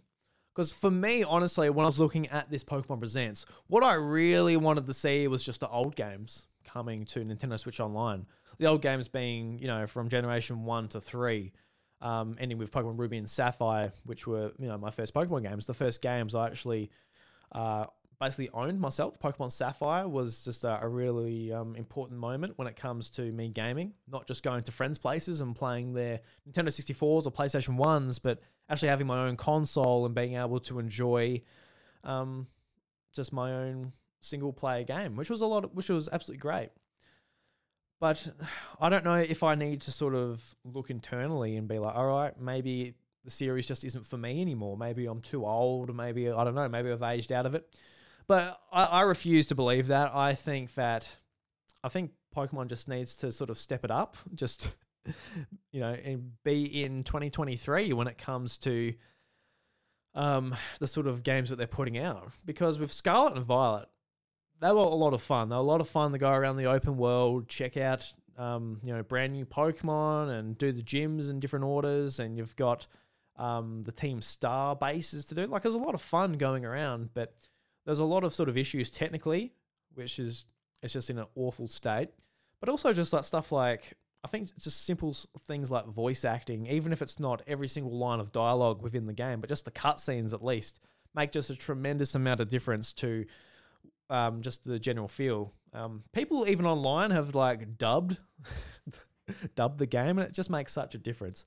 Because 0.54 0.72
for 0.72 0.90
me, 0.90 1.22
honestly, 1.22 1.68
when 1.68 1.84
I 1.84 1.88
was 1.88 2.00
looking 2.00 2.26
at 2.28 2.50
this 2.50 2.64
Pokemon 2.64 3.00
Presents, 3.00 3.44
what 3.66 3.84
I 3.84 3.92
really 3.94 4.56
wanted 4.56 4.86
to 4.86 4.94
see 4.94 5.28
was 5.28 5.44
just 5.44 5.60
the 5.60 5.68
old 5.68 5.94
games 5.94 6.48
coming 6.64 7.04
to 7.06 7.20
Nintendo 7.20 7.58
Switch 7.58 7.78
Online. 7.78 8.24
The 8.58 8.64
old 8.64 8.80
games 8.80 9.08
being, 9.08 9.58
you 9.58 9.66
know, 9.66 9.86
from 9.86 10.08
Generation 10.08 10.64
1 10.64 10.88
to 10.88 11.00
3, 11.02 11.52
um, 12.00 12.36
ending 12.40 12.56
with 12.56 12.72
Pokemon 12.72 12.98
Ruby 12.98 13.18
and 13.18 13.28
Sapphire, 13.28 13.92
which 14.04 14.26
were, 14.26 14.52
you 14.58 14.66
know, 14.66 14.78
my 14.78 14.90
first 14.90 15.12
Pokemon 15.12 15.42
games. 15.42 15.66
The 15.66 15.74
first 15.74 16.00
games 16.00 16.34
I 16.34 16.46
actually 16.46 16.90
uh, 17.52 17.86
basically 18.20 18.50
owned 18.50 18.78
myself. 18.78 19.18
Pokemon 19.18 19.50
Sapphire 19.50 20.06
was 20.06 20.44
just 20.44 20.62
a, 20.64 20.78
a 20.82 20.88
really 20.88 21.52
um, 21.52 21.74
important 21.74 22.20
moment 22.20 22.52
when 22.56 22.68
it 22.68 22.76
comes 22.76 23.08
to 23.10 23.22
me 23.32 23.48
gaming, 23.48 23.94
not 24.06 24.26
just 24.26 24.42
going 24.42 24.62
to 24.64 24.72
friends' 24.72 24.98
places 24.98 25.40
and 25.40 25.56
playing 25.56 25.94
their 25.94 26.20
Nintendo 26.48 26.68
64s 26.68 27.26
or 27.26 27.32
PlayStation 27.32 27.78
1s, 27.78 28.20
but 28.22 28.40
actually 28.68 28.88
having 28.88 29.06
my 29.06 29.26
own 29.26 29.36
console 29.36 30.04
and 30.04 30.14
being 30.14 30.36
able 30.36 30.60
to 30.60 30.78
enjoy 30.78 31.40
um, 32.04 32.46
just 33.14 33.32
my 33.32 33.52
own 33.52 33.92
single 34.20 34.52
player 34.52 34.84
game, 34.84 35.16
which 35.16 35.30
was 35.30 35.40
a 35.40 35.46
lot, 35.46 35.64
of, 35.64 35.72
which 35.72 35.88
was 35.88 36.08
absolutely 36.12 36.40
great. 36.40 36.68
But 38.00 38.28
I 38.80 38.90
don't 38.90 39.04
know 39.04 39.16
if 39.16 39.42
I 39.42 39.54
need 39.54 39.80
to 39.82 39.90
sort 39.90 40.14
of 40.14 40.54
look 40.64 40.90
internally 40.90 41.56
and 41.56 41.66
be 41.66 41.78
like, 41.78 41.94
all 41.94 42.06
right, 42.06 42.38
maybe 42.38 42.94
the 43.24 43.30
series 43.30 43.66
just 43.66 43.82
isn't 43.82 44.06
for 44.06 44.18
me 44.18 44.42
anymore. 44.42 44.76
Maybe 44.76 45.06
I'm 45.06 45.22
too 45.22 45.46
old. 45.46 45.94
Maybe 45.94 46.30
I 46.30 46.44
don't 46.44 46.54
know. 46.54 46.68
Maybe 46.68 46.90
I've 46.90 47.02
aged 47.02 47.32
out 47.32 47.46
of 47.46 47.54
it. 47.54 47.66
But 48.30 48.60
I, 48.70 48.84
I 48.84 49.00
refuse 49.00 49.48
to 49.48 49.56
believe 49.56 49.88
that. 49.88 50.14
I 50.14 50.36
think 50.36 50.74
that 50.74 51.16
I 51.82 51.88
think 51.88 52.12
Pokemon 52.32 52.68
just 52.68 52.86
needs 52.86 53.16
to 53.16 53.32
sort 53.32 53.50
of 53.50 53.58
step 53.58 53.84
it 53.84 53.90
up, 53.90 54.16
just 54.36 54.72
you 55.72 55.80
know, 55.80 55.92
and 55.92 56.34
be 56.44 56.84
in 56.84 57.02
2023 57.02 57.92
when 57.92 58.06
it 58.06 58.18
comes 58.18 58.56
to 58.58 58.94
um, 60.14 60.54
the 60.78 60.86
sort 60.86 61.08
of 61.08 61.24
games 61.24 61.50
that 61.50 61.56
they're 61.56 61.66
putting 61.66 61.98
out. 61.98 62.30
Because 62.44 62.78
with 62.78 62.92
Scarlet 62.92 63.34
and 63.34 63.44
Violet, 63.44 63.88
they 64.60 64.70
were 64.70 64.76
a 64.78 64.94
lot 64.94 65.12
of 65.12 65.22
fun. 65.22 65.48
They 65.48 65.56
were 65.56 65.62
a 65.62 65.64
lot 65.64 65.80
of 65.80 65.88
fun 65.88 66.12
to 66.12 66.18
go 66.18 66.30
around 66.30 66.56
the 66.56 66.66
open 66.66 66.98
world, 66.98 67.48
check 67.48 67.76
out 67.76 68.14
um, 68.38 68.78
you 68.84 68.94
know 68.94 69.02
brand 69.02 69.32
new 69.32 69.44
Pokemon, 69.44 70.30
and 70.30 70.56
do 70.56 70.70
the 70.70 70.84
gyms 70.84 71.30
in 71.30 71.40
different 71.40 71.64
orders. 71.64 72.20
And 72.20 72.36
you've 72.36 72.54
got 72.54 72.86
um, 73.34 73.82
the 73.82 73.90
Team 73.90 74.22
Star 74.22 74.76
bases 74.76 75.24
to 75.24 75.34
do. 75.34 75.46
Like 75.48 75.62
there's 75.62 75.74
a 75.74 75.78
lot 75.78 75.94
of 75.96 76.00
fun 76.00 76.34
going 76.34 76.64
around, 76.64 77.10
but 77.12 77.34
there's 77.84 77.98
a 77.98 78.04
lot 78.04 78.24
of 78.24 78.34
sort 78.34 78.48
of 78.48 78.56
issues 78.56 78.90
technically, 78.90 79.52
which 79.94 80.18
is 80.18 80.44
it's 80.82 80.92
just 80.92 81.10
in 81.10 81.18
an 81.18 81.26
awful 81.34 81.68
state. 81.68 82.08
But 82.60 82.68
also 82.68 82.92
just 82.92 83.12
like 83.12 83.24
stuff 83.24 83.52
like 83.52 83.94
I 84.22 84.28
think 84.28 84.50
just 84.58 84.84
simple 84.84 85.16
things 85.46 85.70
like 85.70 85.86
voice 85.86 86.24
acting, 86.24 86.66
even 86.66 86.92
if 86.92 87.00
it's 87.00 87.18
not 87.18 87.42
every 87.46 87.68
single 87.68 87.96
line 87.96 88.20
of 88.20 88.32
dialogue 88.32 88.82
within 88.82 89.06
the 89.06 89.12
game, 89.12 89.40
but 89.40 89.48
just 89.48 89.64
the 89.64 89.70
cutscenes 89.70 90.34
at 90.34 90.44
least 90.44 90.80
make 91.14 91.32
just 91.32 91.50
a 91.50 91.56
tremendous 91.56 92.14
amount 92.14 92.40
of 92.40 92.48
difference 92.48 92.92
to 92.92 93.24
um, 94.10 94.42
just 94.42 94.64
the 94.64 94.78
general 94.78 95.08
feel. 95.08 95.54
Um, 95.72 96.02
people 96.12 96.46
even 96.48 96.66
online 96.66 97.12
have 97.12 97.34
like 97.34 97.78
dubbed 97.78 98.18
dubbed 99.54 99.78
the 99.78 99.86
game, 99.86 100.18
and 100.18 100.28
it 100.28 100.34
just 100.34 100.50
makes 100.50 100.72
such 100.72 100.94
a 100.94 100.98
difference. 100.98 101.46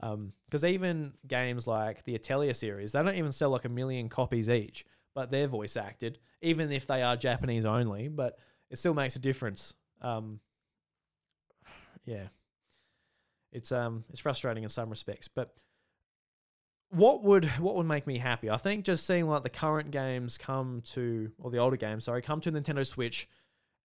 Because 0.00 0.64
um, 0.64 0.70
even 0.70 1.12
games 1.28 1.68
like 1.68 2.04
the 2.04 2.16
Atelier 2.16 2.54
series, 2.54 2.92
they 2.92 3.02
don't 3.02 3.14
even 3.14 3.30
sell 3.30 3.50
like 3.50 3.64
a 3.64 3.68
million 3.68 4.08
copies 4.08 4.50
each, 4.50 4.84
but 5.14 5.30
they're 5.30 5.48
voice 5.48 5.76
acted, 5.76 6.18
even 6.40 6.70
if 6.72 6.86
they 6.86 7.02
are 7.02 7.16
Japanese 7.16 7.64
only. 7.64 8.08
But 8.08 8.38
it 8.70 8.78
still 8.78 8.94
makes 8.94 9.16
a 9.16 9.18
difference. 9.18 9.74
Um, 10.00 10.40
yeah, 12.04 12.28
it's 13.52 13.72
um 13.72 14.04
it's 14.10 14.20
frustrating 14.20 14.62
in 14.62 14.68
some 14.68 14.90
respects, 14.90 15.28
but 15.28 15.54
what 16.90 17.22
would 17.22 17.46
what 17.58 17.74
would 17.76 17.86
make 17.86 18.06
me 18.06 18.18
happy? 18.18 18.50
I 18.50 18.58
think 18.58 18.84
just 18.84 19.06
seeing 19.06 19.26
like 19.26 19.42
the 19.42 19.48
current 19.48 19.90
games 19.90 20.36
come 20.36 20.82
to 20.92 21.32
or 21.38 21.50
the 21.50 21.58
older 21.58 21.76
games, 21.76 22.04
sorry, 22.04 22.22
come 22.22 22.40
to 22.42 22.52
Nintendo 22.52 22.86
Switch 22.86 23.28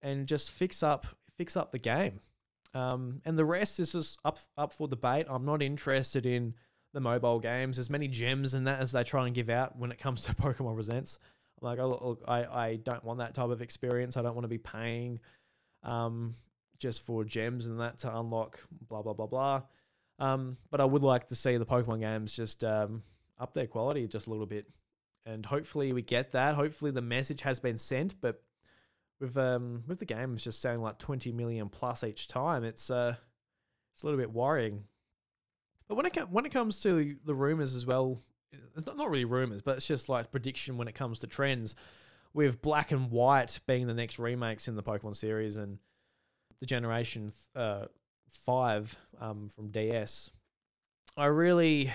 and 0.01 0.27
just 0.27 0.51
fix 0.51 0.83
up 0.83 1.05
fix 1.37 1.55
up 1.55 1.71
the 1.71 1.79
game. 1.79 2.19
Um, 2.73 3.21
and 3.25 3.37
the 3.37 3.45
rest 3.45 3.79
is 3.79 3.93
just 3.93 4.19
up 4.25 4.39
up 4.57 4.73
for 4.73 4.87
debate. 4.87 5.25
I'm 5.29 5.45
not 5.45 5.61
interested 5.61 6.25
in 6.25 6.53
the 6.97 7.01
mobile 7.01 7.39
games. 7.39 7.77
As 7.77 7.91
many 7.91 8.07
gems 8.07 8.55
in 8.55 8.63
that 8.63 8.79
as 8.79 8.91
they 8.91 9.03
try 9.03 9.27
and 9.27 9.35
give 9.35 9.51
out 9.51 9.77
when 9.77 9.91
it 9.91 9.99
comes 9.99 10.23
to 10.23 10.33
Pokemon 10.35 10.73
Presents. 10.73 11.19
I'm 11.61 11.67
like, 11.67 11.77
oh, 11.77 11.89
look, 11.89 12.23
I, 12.27 12.45
I 12.45 12.75
don't 12.77 13.03
want 13.03 13.19
that 13.19 13.35
type 13.35 13.51
of 13.51 13.61
experience. 13.61 14.17
I 14.17 14.23
don't 14.23 14.33
want 14.33 14.45
to 14.45 14.49
be 14.49 14.57
paying 14.57 15.19
um, 15.83 16.33
just 16.79 17.03
for 17.03 17.23
gems 17.23 17.67
and 17.67 17.79
that 17.81 17.99
to 17.99 18.17
unlock 18.17 18.59
blah 18.89 19.03
blah 19.03 19.13
blah 19.13 19.27
blah. 19.27 19.61
Um, 20.17 20.57
but 20.71 20.81
I 20.81 20.85
would 20.85 21.03
like 21.03 21.27
to 21.27 21.35
see 21.35 21.57
the 21.57 21.67
Pokemon 21.67 21.99
games 21.99 22.35
just 22.35 22.63
um, 22.63 23.03
up 23.39 23.53
their 23.53 23.67
quality 23.67 24.07
just 24.07 24.25
a 24.25 24.31
little 24.31 24.47
bit, 24.47 24.65
and 25.23 25.45
hopefully 25.45 25.93
we 25.93 26.01
get 26.01 26.31
that. 26.31 26.55
Hopefully 26.55 26.89
the 26.89 27.01
message 27.01 27.43
has 27.43 27.59
been 27.59 27.77
sent, 27.77 28.19
but 28.19 28.41
with 29.19 29.37
um 29.37 29.83
with 29.85 29.99
the 29.99 30.05
games 30.05 30.43
just 30.43 30.61
saying 30.61 30.81
like 30.81 30.97
20 30.97 31.31
million 31.31 31.69
plus 31.69 32.03
each 32.03 32.27
time, 32.27 32.63
it's 32.63 32.89
uh 32.89 33.15
it's 33.93 34.01
a 34.01 34.05
little 34.07 34.19
bit 34.19 34.33
worrying. 34.33 34.85
But 35.87 35.95
when 35.95 36.05
it 36.05 36.29
when 36.29 36.45
it 36.45 36.51
comes 36.51 36.81
to 36.81 37.15
the 37.25 37.35
rumors 37.35 37.75
as 37.75 37.85
well, 37.85 38.21
it's 38.75 38.85
not, 38.85 38.97
not 38.97 39.09
really 39.09 39.25
rumors, 39.25 39.61
but 39.61 39.77
it's 39.77 39.87
just 39.87 40.09
like 40.09 40.31
prediction 40.31 40.77
when 40.77 40.87
it 40.87 40.95
comes 40.95 41.19
to 41.19 41.27
trends. 41.27 41.75
With 42.33 42.61
Black 42.61 42.91
and 42.91 43.09
White 43.09 43.59
being 43.65 43.87
the 43.87 43.93
next 43.93 44.19
remakes 44.19 44.67
in 44.67 44.75
the 44.75 44.83
Pokemon 44.83 45.15
series, 45.15 45.55
and 45.55 45.79
the 46.59 46.65
Generation 46.65 47.31
uh, 47.55 47.85
Five 48.29 48.95
um, 49.19 49.49
from 49.49 49.71
DS, 49.71 50.29
I 51.15 51.25
really, 51.27 51.91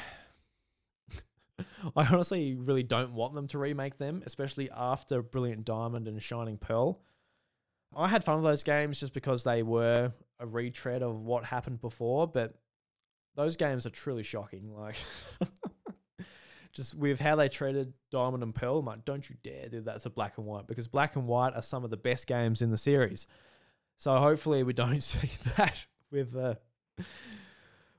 I 1.97 2.07
honestly 2.07 2.55
really 2.55 2.83
don't 2.83 3.13
want 3.13 3.35
them 3.35 3.47
to 3.49 3.59
remake 3.59 3.99
them, 3.99 4.23
especially 4.27 4.71
after 4.71 5.23
Brilliant 5.23 5.65
Diamond 5.65 6.09
and 6.09 6.21
Shining 6.21 6.57
Pearl. 6.57 7.01
I 7.95 8.09
had 8.09 8.25
fun 8.25 8.37
with 8.37 8.45
those 8.45 8.63
games 8.63 8.99
just 8.99 9.13
because 9.13 9.45
they 9.45 9.63
were 9.63 10.13
a 10.41 10.47
retread 10.47 11.03
of 11.03 11.25
what 11.25 11.45
happened 11.45 11.81
before, 11.81 12.27
but 12.27 12.55
those 13.35 13.57
games 13.57 13.87
are 13.87 13.91
truly 13.91 14.23
shocking. 14.23 14.75
Like, 14.75 14.97
just 16.73 16.95
with 16.95 17.21
how 17.21 17.37
they 17.37 17.49
treated 17.49 17.93
Diamond 18.11 18.43
and 18.43 18.55
Pearl, 18.55 18.79
I'm 18.79 18.87
like, 18.87 19.05
don't 19.05 19.29
you 19.29 19.37
dare 19.43 19.69
do 19.69 19.81
that 19.83 20.01
to 20.01 20.11
Black 20.11 20.39
and 20.39 20.47
White 20.47 20.67
because 20.67 20.89
Black 20.89 21.17
and 21.17 21.27
White 21.27 21.55
are 21.55 21.63
some 21.63 21.85
of 21.85 21.91
the 21.91 21.97
best 21.97 22.27
games 22.27 22.63
in 22.63 22.71
the 22.71 22.77
series. 22.77 23.27
So 23.99 24.17
hopefully 24.17 24.63
we 24.63 24.73
don't 24.73 25.01
see 25.03 25.31
that 25.57 25.87
with 26.11 26.35
uh, 26.37 26.55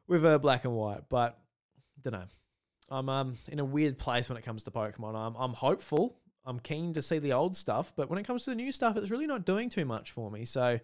with 0.07 0.25
uh, 0.25 0.37
Black 0.39 0.65
and 0.65 0.73
White. 0.73 1.03
But 1.09 1.39
don't 2.01 2.13
know. 2.13 2.25
I'm 2.89 3.09
um 3.09 3.35
in 3.47 3.59
a 3.59 3.65
weird 3.65 3.97
place 3.97 4.29
when 4.29 4.37
it 4.37 4.43
comes 4.43 4.63
to 4.63 4.71
Pokemon. 4.71 5.15
I'm 5.15 5.35
I'm 5.35 5.53
hopeful. 5.53 6.17
I'm 6.45 6.59
keen 6.59 6.93
to 6.93 7.01
see 7.01 7.19
the 7.19 7.31
old 7.33 7.55
stuff, 7.55 7.93
but 7.95 8.09
when 8.09 8.19
it 8.19 8.27
comes 8.27 8.43
to 8.43 8.49
the 8.49 8.55
new 8.55 8.71
stuff, 8.71 8.97
it's 8.97 9.09
really 9.09 9.27
not 9.27 9.45
doing 9.45 9.69
too 9.69 9.85
much 9.85 10.11
for 10.11 10.29
me. 10.29 10.43
So 10.43 10.79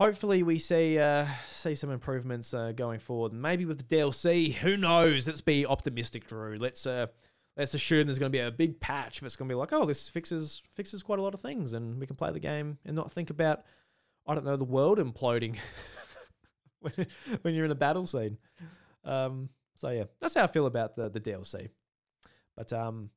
hopefully 0.00 0.42
we 0.42 0.58
see 0.58 0.98
uh, 0.98 1.26
see 1.48 1.74
some 1.74 1.90
improvements 1.90 2.52
uh, 2.52 2.72
going 2.72 2.98
forward. 2.98 3.32
Maybe 3.32 3.64
with 3.64 3.78
the 3.78 3.96
DLC, 3.96 4.54
who 4.54 4.76
knows? 4.76 5.28
Let's 5.28 5.42
be 5.42 5.66
optimistic, 5.66 6.26
Drew. 6.26 6.56
Let's 6.58 6.86
uh, 6.86 7.06
let's 7.56 7.74
assume 7.74 8.06
there's 8.06 8.18
going 8.18 8.32
to 8.32 8.36
be 8.36 8.42
a 8.42 8.50
big 8.50 8.80
patch 8.80 9.20
that's 9.20 9.36
going 9.36 9.48
to 9.48 9.52
be 9.52 9.56
like, 9.56 9.72
oh, 9.72 9.84
this 9.84 10.08
fixes 10.08 10.62
fixes 10.74 11.02
quite 11.02 11.20
a 11.20 11.22
lot 11.22 11.34
of 11.34 11.40
things, 11.40 11.74
and 11.74 12.00
we 12.00 12.06
can 12.06 12.16
play 12.16 12.32
the 12.32 12.40
game 12.40 12.78
and 12.84 12.96
not 12.96 13.12
think 13.12 13.30
about, 13.30 13.62
I 14.26 14.34
don't 14.34 14.44
know, 14.44 14.56
the 14.56 14.64
world 14.64 14.98
imploding 14.98 15.58
when 16.80 17.06
when 17.42 17.54
you're 17.54 17.66
in 17.66 17.70
a 17.70 17.76
battle 17.76 18.06
scene. 18.06 18.38
Um, 19.04 19.50
so 19.76 19.90
yeah, 19.90 20.04
that's 20.20 20.34
how 20.34 20.44
I 20.44 20.48
feel 20.48 20.66
about 20.66 20.96
the 20.96 21.08
the 21.10 21.20
DLC. 21.20 21.68
But 22.56 22.72
um, 22.72 23.10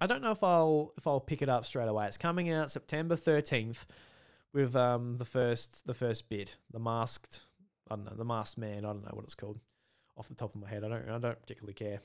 I 0.00 0.06
don't 0.06 0.22
know 0.22 0.32
if 0.32 0.42
I'll 0.42 0.94
if 0.96 1.06
I'll 1.06 1.20
pick 1.20 1.42
it 1.42 1.48
up 1.48 1.66
straight 1.66 1.88
away. 1.88 2.06
It's 2.06 2.16
coming 2.16 2.50
out 2.50 2.70
September 2.70 3.16
thirteenth 3.16 3.86
with 4.52 4.74
um 4.76 5.16
the 5.18 5.24
first 5.24 5.86
the 5.86 5.94
first 5.94 6.28
bit, 6.28 6.56
the 6.72 6.78
masked 6.78 7.40
I 7.90 7.96
don't 7.96 8.04
know, 8.04 8.14
the 8.16 8.24
masked 8.24 8.58
man, 8.58 8.84
I 8.84 8.88
don't 8.88 9.04
know 9.04 9.12
what 9.12 9.24
it's 9.24 9.34
called 9.34 9.58
off 10.16 10.28
the 10.28 10.34
top 10.34 10.54
of 10.54 10.60
my 10.60 10.68
head. 10.68 10.84
I 10.84 10.88
don't 10.88 11.08
I 11.08 11.18
don't 11.18 11.40
particularly 11.40 11.74
care. 11.74 12.00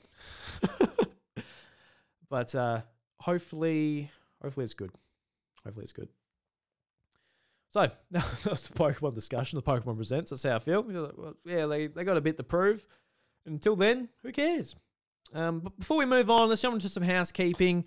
but 2.28 2.54
uh 2.54 2.80
hopefully 3.20 4.10
hopefully 4.42 4.64
it's 4.64 4.74
good. 4.74 4.92
Hopefully 5.64 5.84
it's 5.84 5.92
good. 5.92 6.08
So 7.74 7.90
that's 8.12 8.68
the 8.68 8.74
Pokemon 8.74 9.14
discussion, 9.14 9.56
the 9.56 9.62
Pokemon 9.62 9.96
presents. 9.96 10.30
That's 10.30 10.44
how 10.44 10.54
I 10.54 10.58
feel. 10.60 11.34
Yeah, 11.44 11.66
they, 11.66 11.88
they 11.88 12.04
got 12.04 12.16
a 12.16 12.20
bit 12.20 12.36
to 12.36 12.44
prove. 12.44 12.86
Until 13.46 13.74
then, 13.74 14.08
who 14.22 14.30
cares? 14.30 14.76
Um, 15.34 15.58
but 15.58 15.76
before 15.76 15.96
we 15.96 16.04
move 16.06 16.30
on, 16.30 16.48
let's 16.48 16.62
jump 16.62 16.74
into 16.74 16.88
some 16.88 17.02
housekeeping. 17.02 17.84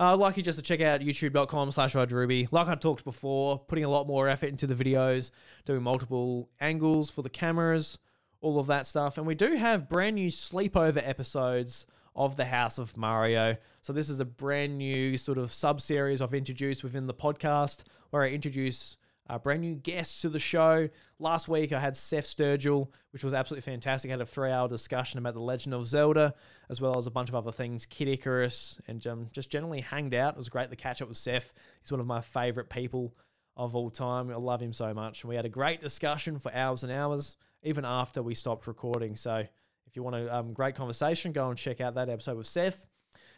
Uh, 0.00 0.16
like 0.16 0.34
you 0.38 0.42
just 0.42 0.58
to 0.58 0.62
check 0.62 0.80
out 0.80 1.02
youtube.com 1.02 1.70
slash 1.70 1.94
Ruby. 1.94 2.48
Like 2.50 2.68
I 2.68 2.74
talked 2.74 3.04
before, 3.04 3.58
putting 3.58 3.84
a 3.84 3.88
lot 3.90 4.06
more 4.06 4.28
effort 4.28 4.46
into 4.46 4.66
the 4.66 4.74
videos, 4.74 5.30
doing 5.66 5.82
multiple 5.82 6.48
angles 6.58 7.10
for 7.10 7.20
the 7.20 7.28
cameras, 7.28 7.98
all 8.40 8.58
of 8.58 8.66
that 8.68 8.86
stuff. 8.86 9.18
And 9.18 9.26
we 9.26 9.34
do 9.34 9.56
have 9.56 9.90
brand 9.90 10.14
new 10.14 10.30
sleepover 10.30 11.06
episodes 11.06 11.84
of 12.16 12.36
the 12.36 12.46
House 12.46 12.78
of 12.78 12.96
Mario. 12.96 13.58
So 13.82 13.92
this 13.92 14.08
is 14.08 14.20
a 14.20 14.24
brand 14.24 14.78
new 14.78 15.18
sort 15.18 15.36
of 15.36 15.52
sub-series 15.52 16.22
I've 16.22 16.32
introduced 16.32 16.82
within 16.82 17.06
the 17.06 17.12
podcast 17.12 17.82
where 18.08 18.22
I 18.22 18.28
introduce 18.28 18.96
uh, 19.30 19.38
brand 19.38 19.60
new 19.60 19.76
guests 19.76 20.22
to 20.22 20.28
the 20.28 20.38
show. 20.38 20.88
Last 21.20 21.46
week 21.46 21.72
I 21.72 21.78
had 21.78 21.96
Seth 21.96 22.24
Sturgill, 22.24 22.88
which 23.12 23.22
was 23.22 23.32
absolutely 23.32 23.70
fantastic. 23.70 24.10
I 24.10 24.12
had 24.12 24.20
a 24.20 24.26
three 24.26 24.50
hour 24.50 24.68
discussion 24.68 25.18
about 25.18 25.34
The 25.34 25.40
Legend 25.40 25.72
of 25.72 25.86
Zelda, 25.86 26.34
as 26.68 26.80
well 26.80 26.98
as 26.98 27.06
a 27.06 27.12
bunch 27.12 27.28
of 27.28 27.36
other 27.36 27.52
things, 27.52 27.86
Kid 27.86 28.08
Icarus, 28.08 28.78
and 28.88 29.06
um, 29.06 29.28
just 29.32 29.48
generally 29.48 29.82
hanged 29.82 30.14
out. 30.14 30.34
It 30.34 30.38
was 30.38 30.48
great 30.48 30.68
to 30.70 30.76
catch 30.76 31.00
up 31.00 31.08
with 31.08 31.16
Seth. 31.16 31.52
He's 31.80 31.92
one 31.92 32.00
of 32.00 32.06
my 32.06 32.20
favorite 32.20 32.68
people 32.68 33.14
of 33.56 33.76
all 33.76 33.90
time. 33.90 34.30
I 34.30 34.36
love 34.36 34.60
him 34.60 34.72
so 34.72 34.92
much. 34.92 35.22
And 35.22 35.28
we 35.28 35.36
had 35.36 35.46
a 35.46 35.50
great 35.50 35.80
discussion 35.80 36.40
for 36.40 36.52
hours 36.52 36.82
and 36.82 36.92
hours, 36.92 37.36
even 37.62 37.84
after 37.84 38.22
we 38.22 38.34
stopped 38.34 38.66
recording. 38.66 39.14
So 39.14 39.44
if 39.86 39.94
you 39.94 40.02
want 40.02 40.16
a 40.16 40.36
um, 40.36 40.52
great 40.54 40.74
conversation, 40.74 41.32
go 41.32 41.48
and 41.48 41.58
check 41.58 41.80
out 41.80 41.94
that 41.94 42.08
episode 42.08 42.36
with 42.36 42.48
Seth. 42.48 42.84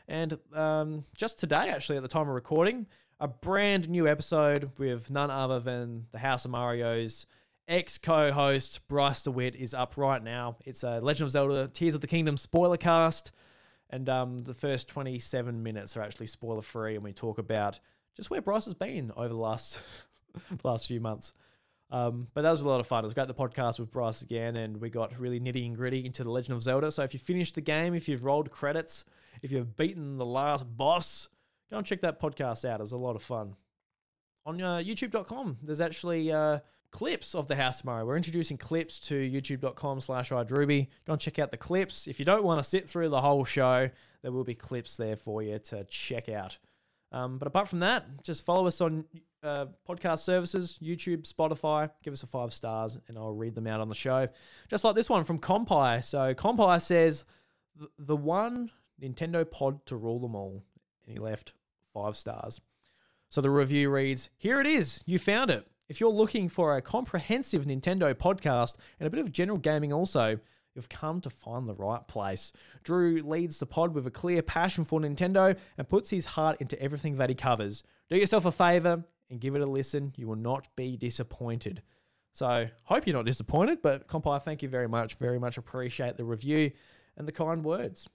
And 0.08 0.38
um, 0.54 1.04
just 1.16 1.38
today, 1.38 1.68
actually, 1.68 1.96
at 1.96 2.02
the 2.02 2.08
time 2.08 2.28
of 2.28 2.34
recording, 2.34 2.86
a 3.22 3.28
brand 3.28 3.88
new 3.88 4.08
episode 4.08 4.72
with 4.78 5.08
none 5.08 5.30
other 5.30 5.60
than 5.60 6.06
the 6.10 6.18
House 6.18 6.44
of 6.44 6.50
Mario's 6.50 7.24
ex 7.68 7.96
co 7.96 8.32
host, 8.32 8.80
Bryce 8.88 9.22
DeWitt, 9.22 9.54
is 9.54 9.74
up 9.74 9.96
right 9.96 10.20
now. 10.20 10.56
It's 10.64 10.82
a 10.82 10.98
Legend 10.98 11.26
of 11.26 11.30
Zelda 11.30 11.68
Tears 11.68 11.94
of 11.94 12.00
the 12.00 12.08
Kingdom 12.08 12.36
spoiler 12.36 12.76
cast. 12.76 13.30
And 13.90 14.08
um, 14.08 14.40
the 14.40 14.54
first 14.54 14.88
27 14.88 15.62
minutes 15.62 15.96
are 15.96 16.02
actually 16.02 16.26
spoiler 16.26 16.62
free, 16.62 16.96
and 16.96 17.04
we 17.04 17.12
talk 17.12 17.38
about 17.38 17.78
just 18.16 18.28
where 18.28 18.42
Bryce 18.42 18.64
has 18.64 18.74
been 18.74 19.12
over 19.16 19.28
the 19.28 19.36
last, 19.36 19.78
last 20.64 20.88
few 20.88 21.00
months. 21.00 21.32
Um, 21.92 22.26
but 22.34 22.42
that 22.42 22.50
was 22.50 22.62
a 22.62 22.68
lot 22.68 22.80
of 22.80 22.88
fun. 22.88 23.04
It 23.04 23.06
was 23.06 23.14
great 23.14 23.28
the 23.28 23.34
podcast 23.34 23.78
with 23.78 23.92
Bryce 23.92 24.22
again, 24.22 24.56
and 24.56 24.80
we 24.80 24.90
got 24.90 25.16
really 25.16 25.38
nitty 25.38 25.64
and 25.64 25.76
gritty 25.76 26.04
into 26.04 26.24
the 26.24 26.30
Legend 26.30 26.56
of 26.56 26.62
Zelda. 26.64 26.90
So 26.90 27.04
if 27.04 27.14
you 27.14 27.20
finished 27.20 27.54
the 27.54 27.60
game, 27.60 27.94
if 27.94 28.08
you've 28.08 28.24
rolled 28.24 28.50
credits, 28.50 29.04
if 29.42 29.52
you've 29.52 29.76
beaten 29.76 30.16
the 30.16 30.24
last 30.24 30.64
boss, 30.76 31.28
go 31.72 31.78
and 31.78 31.86
check 31.86 32.02
that 32.02 32.20
podcast 32.20 32.68
out. 32.68 32.80
It 32.80 32.82
was 32.82 32.92
a 32.92 32.98
lot 32.98 33.16
of 33.16 33.22
fun. 33.22 33.56
On 34.44 34.60
uh, 34.60 34.76
youtube.com, 34.76 35.56
there's 35.62 35.80
actually 35.80 36.30
uh, 36.30 36.58
clips 36.90 37.34
of 37.34 37.48
the 37.48 37.56
House 37.56 37.80
tomorrow. 37.80 38.04
We're 38.04 38.16
introducing 38.16 38.58
clips 38.58 38.98
to 39.00 39.14
youtube.com 39.14 40.00
slash 40.02 40.30
iDrewby. 40.30 40.88
Go 41.06 41.14
and 41.14 41.20
check 41.20 41.38
out 41.38 41.50
the 41.50 41.56
clips. 41.56 42.06
If 42.06 42.18
you 42.18 42.26
don't 42.26 42.44
want 42.44 42.62
to 42.62 42.64
sit 42.64 42.90
through 42.90 43.08
the 43.08 43.22
whole 43.22 43.44
show, 43.44 43.88
there 44.20 44.32
will 44.32 44.44
be 44.44 44.54
clips 44.54 44.96
there 44.98 45.16
for 45.16 45.42
you 45.42 45.58
to 45.58 45.84
check 45.84 46.28
out. 46.28 46.58
Um, 47.10 47.38
but 47.38 47.48
apart 47.48 47.68
from 47.68 47.80
that, 47.80 48.22
just 48.22 48.44
follow 48.44 48.66
us 48.66 48.80
on 48.80 49.04
uh, 49.42 49.66
podcast 49.88 50.20
services, 50.20 50.78
YouTube, 50.82 51.30
Spotify. 51.30 51.90
Give 52.02 52.12
us 52.12 52.22
a 52.22 52.26
five 52.26 52.52
stars, 52.52 52.98
and 53.08 53.16
I'll 53.16 53.32
read 53.32 53.54
them 53.54 53.66
out 53.66 53.80
on 53.80 53.88
the 53.88 53.94
show. 53.94 54.28
Just 54.68 54.84
like 54.84 54.94
this 54.94 55.08
one 55.08 55.24
from 55.24 55.38
Compy. 55.38 56.04
So 56.04 56.34
Compy 56.34 56.80
says, 56.80 57.24
"The 57.98 58.16
one 58.16 58.70
Nintendo 59.00 59.50
pod 59.50 59.84
to 59.86 59.96
rule 59.96 60.20
them 60.20 60.34
all," 60.34 60.64
and 61.04 61.12
he 61.12 61.18
left 61.18 61.52
five 61.92 62.16
stars. 62.16 62.60
So 63.28 63.40
the 63.40 63.50
review 63.50 63.90
reads 63.90 64.30
Here 64.36 64.60
it 64.60 64.66
is, 64.66 65.02
you 65.06 65.18
found 65.18 65.50
it. 65.50 65.66
If 65.88 66.00
you're 66.00 66.10
looking 66.10 66.48
for 66.48 66.76
a 66.76 66.82
comprehensive 66.82 67.64
Nintendo 67.64 68.14
podcast 68.14 68.76
and 68.98 69.06
a 69.06 69.10
bit 69.10 69.20
of 69.20 69.32
general 69.32 69.58
gaming 69.58 69.92
also, 69.92 70.38
you've 70.74 70.88
come 70.88 71.20
to 71.20 71.30
find 71.30 71.68
the 71.68 71.74
right 71.74 72.06
place. 72.08 72.52
Drew 72.82 73.22
leads 73.22 73.58
the 73.58 73.66
pod 73.66 73.94
with 73.94 74.06
a 74.06 74.10
clear 74.10 74.42
passion 74.42 74.84
for 74.84 75.00
Nintendo 75.00 75.56
and 75.76 75.88
puts 75.88 76.10
his 76.10 76.26
heart 76.26 76.60
into 76.60 76.80
everything 76.80 77.16
that 77.16 77.28
he 77.28 77.34
covers. 77.34 77.82
Do 78.08 78.16
yourself 78.16 78.46
a 78.46 78.52
favor 78.52 79.04
and 79.30 79.40
give 79.40 79.54
it 79.54 79.60
a 79.60 79.66
listen. 79.66 80.12
You 80.16 80.28
will 80.28 80.36
not 80.36 80.68
be 80.76 80.96
disappointed. 80.96 81.82
So, 82.32 82.68
hope 82.84 83.06
you're 83.06 83.16
not 83.16 83.26
disappointed, 83.26 83.82
but 83.82 84.08
Compy, 84.08 84.42
thank 84.42 84.62
you 84.62 84.68
very 84.68 84.88
much. 84.88 85.16
Very 85.16 85.38
much 85.38 85.58
appreciate 85.58 86.16
the 86.16 86.24
review 86.24 86.70
and 87.16 87.28
the 87.28 87.32
kind 87.32 87.62
words. 87.62 88.08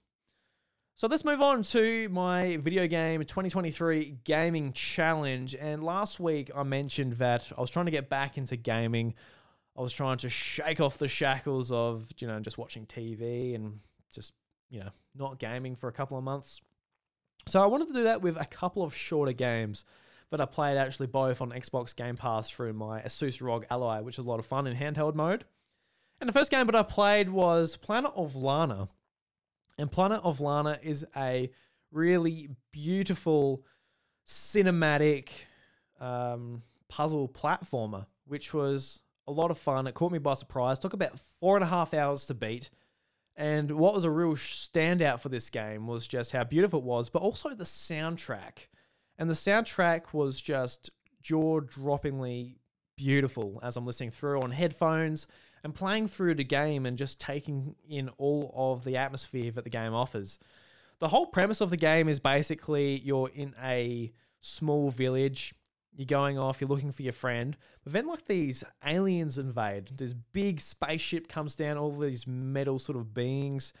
So 0.98 1.06
let's 1.06 1.24
move 1.24 1.40
on 1.40 1.62
to 1.62 2.08
my 2.08 2.56
video 2.56 2.88
game 2.88 3.20
2023 3.20 4.16
gaming 4.24 4.72
challenge. 4.72 5.54
And 5.54 5.84
last 5.84 6.18
week 6.18 6.50
I 6.52 6.64
mentioned 6.64 7.18
that 7.18 7.52
I 7.56 7.60
was 7.60 7.70
trying 7.70 7.84
to 7.84 7.92
get 7.92 8.08
back 8.08 8.36
into 8.36 8.56
gaming. 8.56 9.14
I 9.78 9.80
was 9.80 9.92
trying 9.92 10.18
to 10.18 10.28
shake 10.28 10.80
off 10.80 10.98
the 10.98 11.06
shackles 11.06 11.70
of, 11.70 12.08
you 12.18 12.26
know, 12.26 12.40
just 12.40 12.58
watching 12.58 12.84
TV 12.84 13.54
and 13.54 13.78
just, 14.12 14.32
you 14.70 14.80
know, 14.80 14.90
not 15.14 15.38
gaming 15.38 15.76
for 15.76 15.88
a 15.88 15.92
couple 15.92 16.18
of 16.18 16.24
months. 16.24 16.60
So 17.46 17.62
I 17.62 17.66
wanted 17.66 17.86
to 17.86 17.94
do 17.94 18.02
that 18.02 18.20
with 18.20 18.36
a 18.36 18.46
couple 18.46 18.82
of 18.82 18.92
shorter 18.92 19.32
games 19.32 19.84
that 20.30 20.40
I 20.40 20.46
played 20.46 20.76
actually 20.76 21.06
both 21.06 21.40
on 21.40 21.52
Xbox 21.52 21.94
Game 21.94 22.16
Pass 22.16 22.50
through 22.50 22.72
my 22.72 23.02
Asus 23.02 23.40
ROG 23.40 23.66
Ally, 23.70 24.00
which 24.00 24.16
is 24.16 24.24
a 24.24 24.28
lot 24.28 24.40
of 24.40 24.46
fun 24.46 24.66
in 24.66 24.76
handheld 24.76 25.14
mode. 25.14 25.44
And 26.20 26.28
the 26.28 26.34
first 26.34 26.50
game 26.50 26.66
that 26.66 26.74
I 26.74 26.82
played 26.82 27.28
was 27.28 27.76
Planet 27.76 28.10
of 28.16 28.34
Lana. 28.34 28.88
And 29.78 29.90
Planet 29.90 30.20
of 30.24 30.40
Lana 30.40 30.78
is 30.82 31.06
a 31.16 31.50
really 31.92 32.48
beautiful 32.72 33.64
cinematic 34.26 35.28
um, 36.00 36.62
puzzle 36.88 37.28
platformer, 37.28 38.06
which 38.26 38.52
was 38.52 39.00
a 39.28 39.32
lot 39.32 39.50
of 39.50 39.58
fun. 39.58 39.86
It 39.86 39.94
caught 39.94 40.12
me 40.12 40.18
by 40.18 40.34
surprise. 40.34 40.78
Took 40.78 40.94
about 40.94 41.18
four 41.40 41.56
and 41.56 41.64
a 41.64 41.68
half 41.68 41.94
hours 41.94 42.26
to 42.26 42.34
beat. 42.34 42.70
And 43.36 43.70
what 43.72 43.94
was 43.94 44.02
a 44.02 44.10
real 44.10 44.32
standout 44.32 45.20
for 45.20 45.28
this 45.28 45.48
game 45.48 45.86
was 45.86 46.08
just 46.08 46.32
how 46.32 46.42
beautiful 46.42 46.80
it 46.80 46.84
was, 46.84 47.08
but 47.08 47.22
also 47.22 47.50
the 47.50 47.62
soundtrack. 47.62 48.66
And 49.16 49.30
the 49.30 49.34
soundtrack 49.34 50.12
was 50.12 50.40
just 50.40 50.90
jaw 51.22 51.60
droppingly 51.60 52.56
beautiful 52.96 53.60
as 53.62 53.76
I'm 53.76 53.86
listening 53.86 54.10
through 54.10 54.42
on 54.42 54.50
headphones 54.50 55.28
and 55.64 55.74
playing 55.74 56.08
through 56.08 56.34
the 56.34 56.44
game 56.44 56.86
and 56.86 56.98
just 56.98 57.20
taking 57.20 57.74
in 57.88 58.08
all 58.18 58.52
of 58.54 58.84
the 58.84 58.96
atmosphere 58.96 59.50
that 59.52 59.64
the 59.64 59.70
game 59.70 59.94
offers. 59.94 60.38
The 60.98 61.08
whole 61.08 61.26
premise 61.26 61.60
of 61.60 61.70
the 61.70 61.76
game 61.76 62.08
is 62.08 62.20
basically 62.20 62.98
you're 63.00 63.30
in 63.34 63.54
a 63.62 64.12
small 64.40 64.90
village, 64.90 65.54
you're 65.94 66.06
going 66.06 66.38
off, 66.38 66.60
you're 66.60 66.68
looking 66.68 66.92
for 66.92 67.02
your 67.02 67.12
friend, 67.12 67.56
but 67.84 67.92
then 67.92 68.06
like 68.06 68.26
these 68.26 68.64
aliens 68.84 69.38
invade. 69.38 69.90
This 69.96 70.12
big 70.12 70.60
spaceship 70.60 71.28
comes 71.28 71.54
down, 71.54 71.76
all 71.78 71.92
these 71.92 72.26
metal 72.26 72.78
sort 72.78 72.98
of 72.98 73.14
beings 73.14 73.72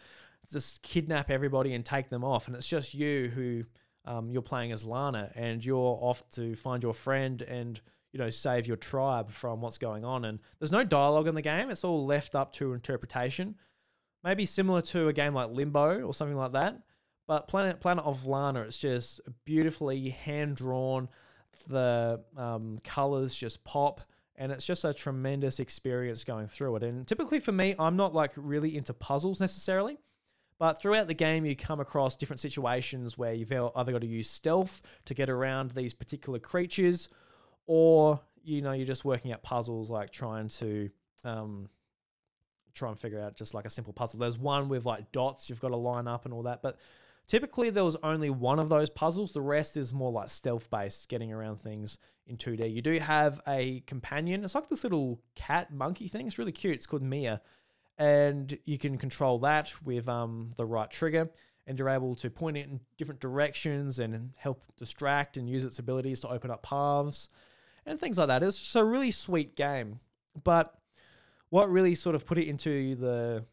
just 0.52 0.82
kidnap 0.82 1.30
everybody 1.30 1.74
and 1.74 1.84
take 1.84 2.08
them 2.08 2.24
off, 2.24 2.46
and 2.46 2.56
it's 2.56 2.66
just 2.66 2.94
you 2.94 3.30
who 3.34 3.64
um, 4.04 4.30
you're 4.30 4.42
playing 4.42 4.72
as 4.72 4.84
Lana, 4.84 5.30
and 5.34 5.64
you're 5.64 5.98
off 6.00 6.28
to 6.30 6.54
find 6.54 6.82
your 6.82 6.94
friend 6.94 7.42
and 7.42 7.80
you 8.12 8.18
know, 8.18 8.30
save 8.30 8.66
your 8.66 8.76
tribe 8.76 9.30
from 9.30 9.60
what's 9.60 9.78
going 9.78 10.04
on. 10.04 10.24
And 10.24 10.38
there's 10.58 10.72
no 10.72 10.84
dialogue 10.84 11.28
in 11.28 11.34
the 11.34 11.42
game, 11.42 11.70
it's 11.70 11.84
all 11.84 12.06
left 12.06 12.34
up 12.34 12.52
to 12.54 12.72
interpretation. 12.72 13.56
Maybe 14.24 14.46
similar 14.46 14.82
to 14.82 15.08
a 15.08 15.12
game 15.12 15.34
like 15.34 15.50
Limbo 15.50 16.02
or 16.02 16.12
something 16.12 16.36
like 16.36 16.52
that. 16.52 16.80
But 17.26 17.46
Planet 17.46 17.80
Planet 17.80 18.04
of 18.04 18.26
Lana, 18.26 18.62
it's 18.62 18.78
just 18.78 19.20
beautifully 19.44 20.10
hand 20.10 20.56
drawn. 20.56 21.08
The 21.68 22.20
um, 22.36 22.78
colors 22.82 23.36
just 23.36 23.64
pop, 23.64 24.00
and 24.36 24.50
it's 24.50 24.64
just 24.64 24.84
a 24.84 24.94
tremendous 24.94 25.60
experience 25.60 26.24
going 26.24 26.48
through 26.48 26.76
it. 26.76 26.82
And 26.82 27.06
typically 27.06 27.38
for 27.40 27.52
me, 27.52 27.74
I'm 27.78 27.96
not 27.96 28.14
like 28.14 28.32
really 28.36 28.76
into 28.76 28.94
puzzles 28.94 29.40
necessarily. 29.40 29.98
But 30.58 30.80
throughout 30.80 31.06
the 31.06 31.14
game, 31.14 31.44
you 31.44 31.54
come 31.54 31.78
across 31.78 32.16
different 32.16 32.40
situations 32.40 33.16
where 33.16 33.32
you've 33.32 33.52
either 33.52 33.92
got 33.92 34.00
to 34.00 34.06
use 34.06 34.28
stealth 34.28 34.82
to 35.04 35.14
get 35.14 35.30
around 35.30 35.72
these 35.72 35.94
particular 35.94 36.40
creatures, 36.40 37.08
or 37.68 38.20
you 38.42 38.62
know 38.62 38.72
you're 38.72 38.86
just 38.86 39.04
working 39.04 39.30
out 39.30 39.44
puzzles 39.44 39.88
like 39.88 40.10
trying 40.10 40.48
to 40.48 40.90
um, 41.22 41.68
try 42.74 42.88
and 42.88 42.98
figure 42.98 43.20
out 43.20 43.36
just 43.36 43.54
like 43.54 43.66
a 43.66 43.70
simple 43.70 43.92
puzzle. 43.92 44.18
There's 44.18 44.38
one 44.38 44.68
with 44.68 44.84
like 44.84 45.12
dots 45.12 45.48
you've 45.48 45.60
got 45.60 45.68
to 45.68 45.76
line 45.76 46.08
up 46.08 46.24
and 46.24 46.34
all 46.34 46.42
that, 46.44 46.62
but 46.62 46.78
typically 47.28 47.70
there 47.70 47.84
was 47.84 47.96
only 48.02 48.30
one 48.30 48.58
of 48.58 48.68
those 48.68 48.90
puzzles. 48.90 49.32
The 49.32 49.42
rest 49.42 49.76
is 49.76 49.92
more 49.92 50.10
like 50.10 50.30
stealth 50.30 50.70
based, 50.70 51.08
getting 51.08 51.32
around 51.32 51.60
things 51.60 51.98
in 52.26 52.36
2D. 52.36 52.72
You 52.72 52.82
do 52.82 52.98
have 52.98 53.40
a 53.46 53.80
companion. 53.86 54.42
It's 54.42 54.54
like 54.54 54.68
this 54.68 54.82
little 54.82 55.20
cat 55.34 55.72
monkey 55.72 56.08
thing. 56.08 56.26
It's 56.26 56.38
really 56.38 56.52
cute. 56.52 56.74
It's 56.74 56.86
called 56.86 57.02
Mia, 57.02 57.42
and 57.98 58.58
you 58.64 58.78
can 58.78 58.96
control 58.96 59.38
that 59.40 59.72
with 59.84 60.08
um, 60.08 60.50
the 60.56 60.64
right 60.64 60.90
trigger. 60.90 61.30
And 61.66 61.78
you're 61.78 61.90
able 61.90 62.14
to 62.14 62.30
point 62.30 62.56
it 62.56 62.66
in 62.66 62.80
different 62.96 63.20
directions 63.20 63.98
and 63.98 64.30
help 64.36 64.62
distract 64.78 65.36
and 65.36 65.50
use 65.50 65.66
its 65.66 65.78
abilities 65.78 66.20
to 66.20 66.28
open 66.28 66.50
up 66.50 66.62
paths 66.62 67.28
and 67.86 67.98
things 67.98 68.18
like 68.18 68.28
that. 68.28 68.42
It's 68.42 68.58
just 68.58 68.76
a 68.76 68.84
really 68.84 69.10
sweet 69.10 69.56
game. 69.56 70.00
But 70.42 70.74
what 71.50 71.70
really 71.70 71.94
sort 71.94 72.14
of 72.14 72.26
put 72.26 72.38
it 72.38 72.48
into 72.48 72.94
the 72.94 73.44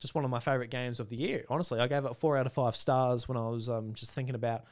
just 0.00 0.14
one 0.14 0.24
of 0.24 0.30
my 0.30 0.40
favorite 0.40 0.70
games 0.70 1.00
of 1.00 1.08
the 1.08 1.16
year. 1.16 1.44
Honestly, 1.48 1.80
I 1.80 1.86
gave 1.86 2.04
it 2.04 2.16
four 2.16 2.36
out 2.36 2.46
of 2.46 2.52
five 2.52 2.76
stars 2.76 3.26
when 3.28 3.38
I 3.38 3.48
was 3.48 3.70
um, 3.70 3.94
just 3.94 4.12
thinking 4.12 4.34
about 4.34 4.64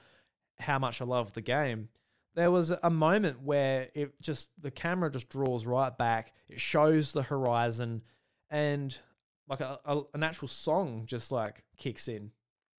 how 0.59 0.79
much 0.79 1.01
I 1.01 1.05
loved 1.05 1.35
the 1.35 1.40
game. 1.40 1.88
There 2.35 2.51
was 2.51 2.70
a 2.70 2.90
moment 2.90 3.42
where 3.42 3.88
it 3.94 4.20
just 4.20 4.51
the 4.61 4.70
camera 4.70 5.11
just 5.11 5.29
draws 5.29 5.66
right 5.66 5.96
back. 5.96 6.33
It 6.48 6.61
shows 6.61 7.12
the 7.12 7.22
horizon, 7.22 8.03
and 8.51 8.96
like 9.48 9.61
a, 9.61 9.79
a 9.85 10.03
an 10.14 10.22
actual 10.22 10.48
song 10.48 11.05
just 11.07 11.31
like 11.31 11.62
kicks 11.77 12.09
in, 12.09 12.31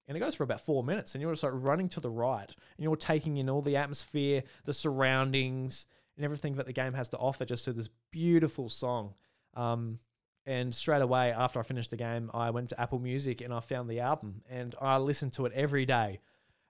and 0.08 0.18
it 0.18 0.20
goes 0.20 0.36
for 0.36 0.44
about 0.44 0.62
four 0.62 0.84
minutes, 0.84 1.16
and 1.16 1.22
you're 1.22 1.32
just 1.32 1.44
like 1.44 1.54
running 1.56 1.90
to 1.90 2.00
the 2.00 2.10
right, 2.10 2.50
and 2.50 2.84
you're 2.84 2.96
taking 2.96 3.38
in 3.38 3.50
all 3.50 3.62
the 3.62 3.78
atmosphere, 3.78 4.44
the 4.66 4.74
surroundings, 4.74 5.86
and 6.16 6.26
everything 6.26 6.56
that 6.56 6.66
the 6.66 6.74
game 6.74 6.94
has 6.94 7.10
to 7.10 7.18
offer, 7.18 7.46
just 7.46 7.66
to 7.66 7.74
this 7.74 7.90
beautiful 8.12 8.70
song. 8.70 9.14
Um, 9.56 10.00
and 10.46 10.76
straight 10.76 11.02
away 11.02 11.32
after 11.32 11.60
I 11.60 11.64
finished 11.64 11.92
the 11.92 11.98
game, 11.98 12.30
I 12.34 12.50
went 12.50 12.70
to 12.70 12.82
Apple 12.82 13.00
Music 13.00 13.40
and 13.40 13.54
I 13.54 13.62
found 13.62 13.90
the 13.90 14.02
album, 14.02 14.42
and 14.50 14.76
I 14.82 14.98
listened 14.98 15.34
to 15.34 15.46
it 15.46 15.54
every 15.54 15.86
day. 15.86 16.20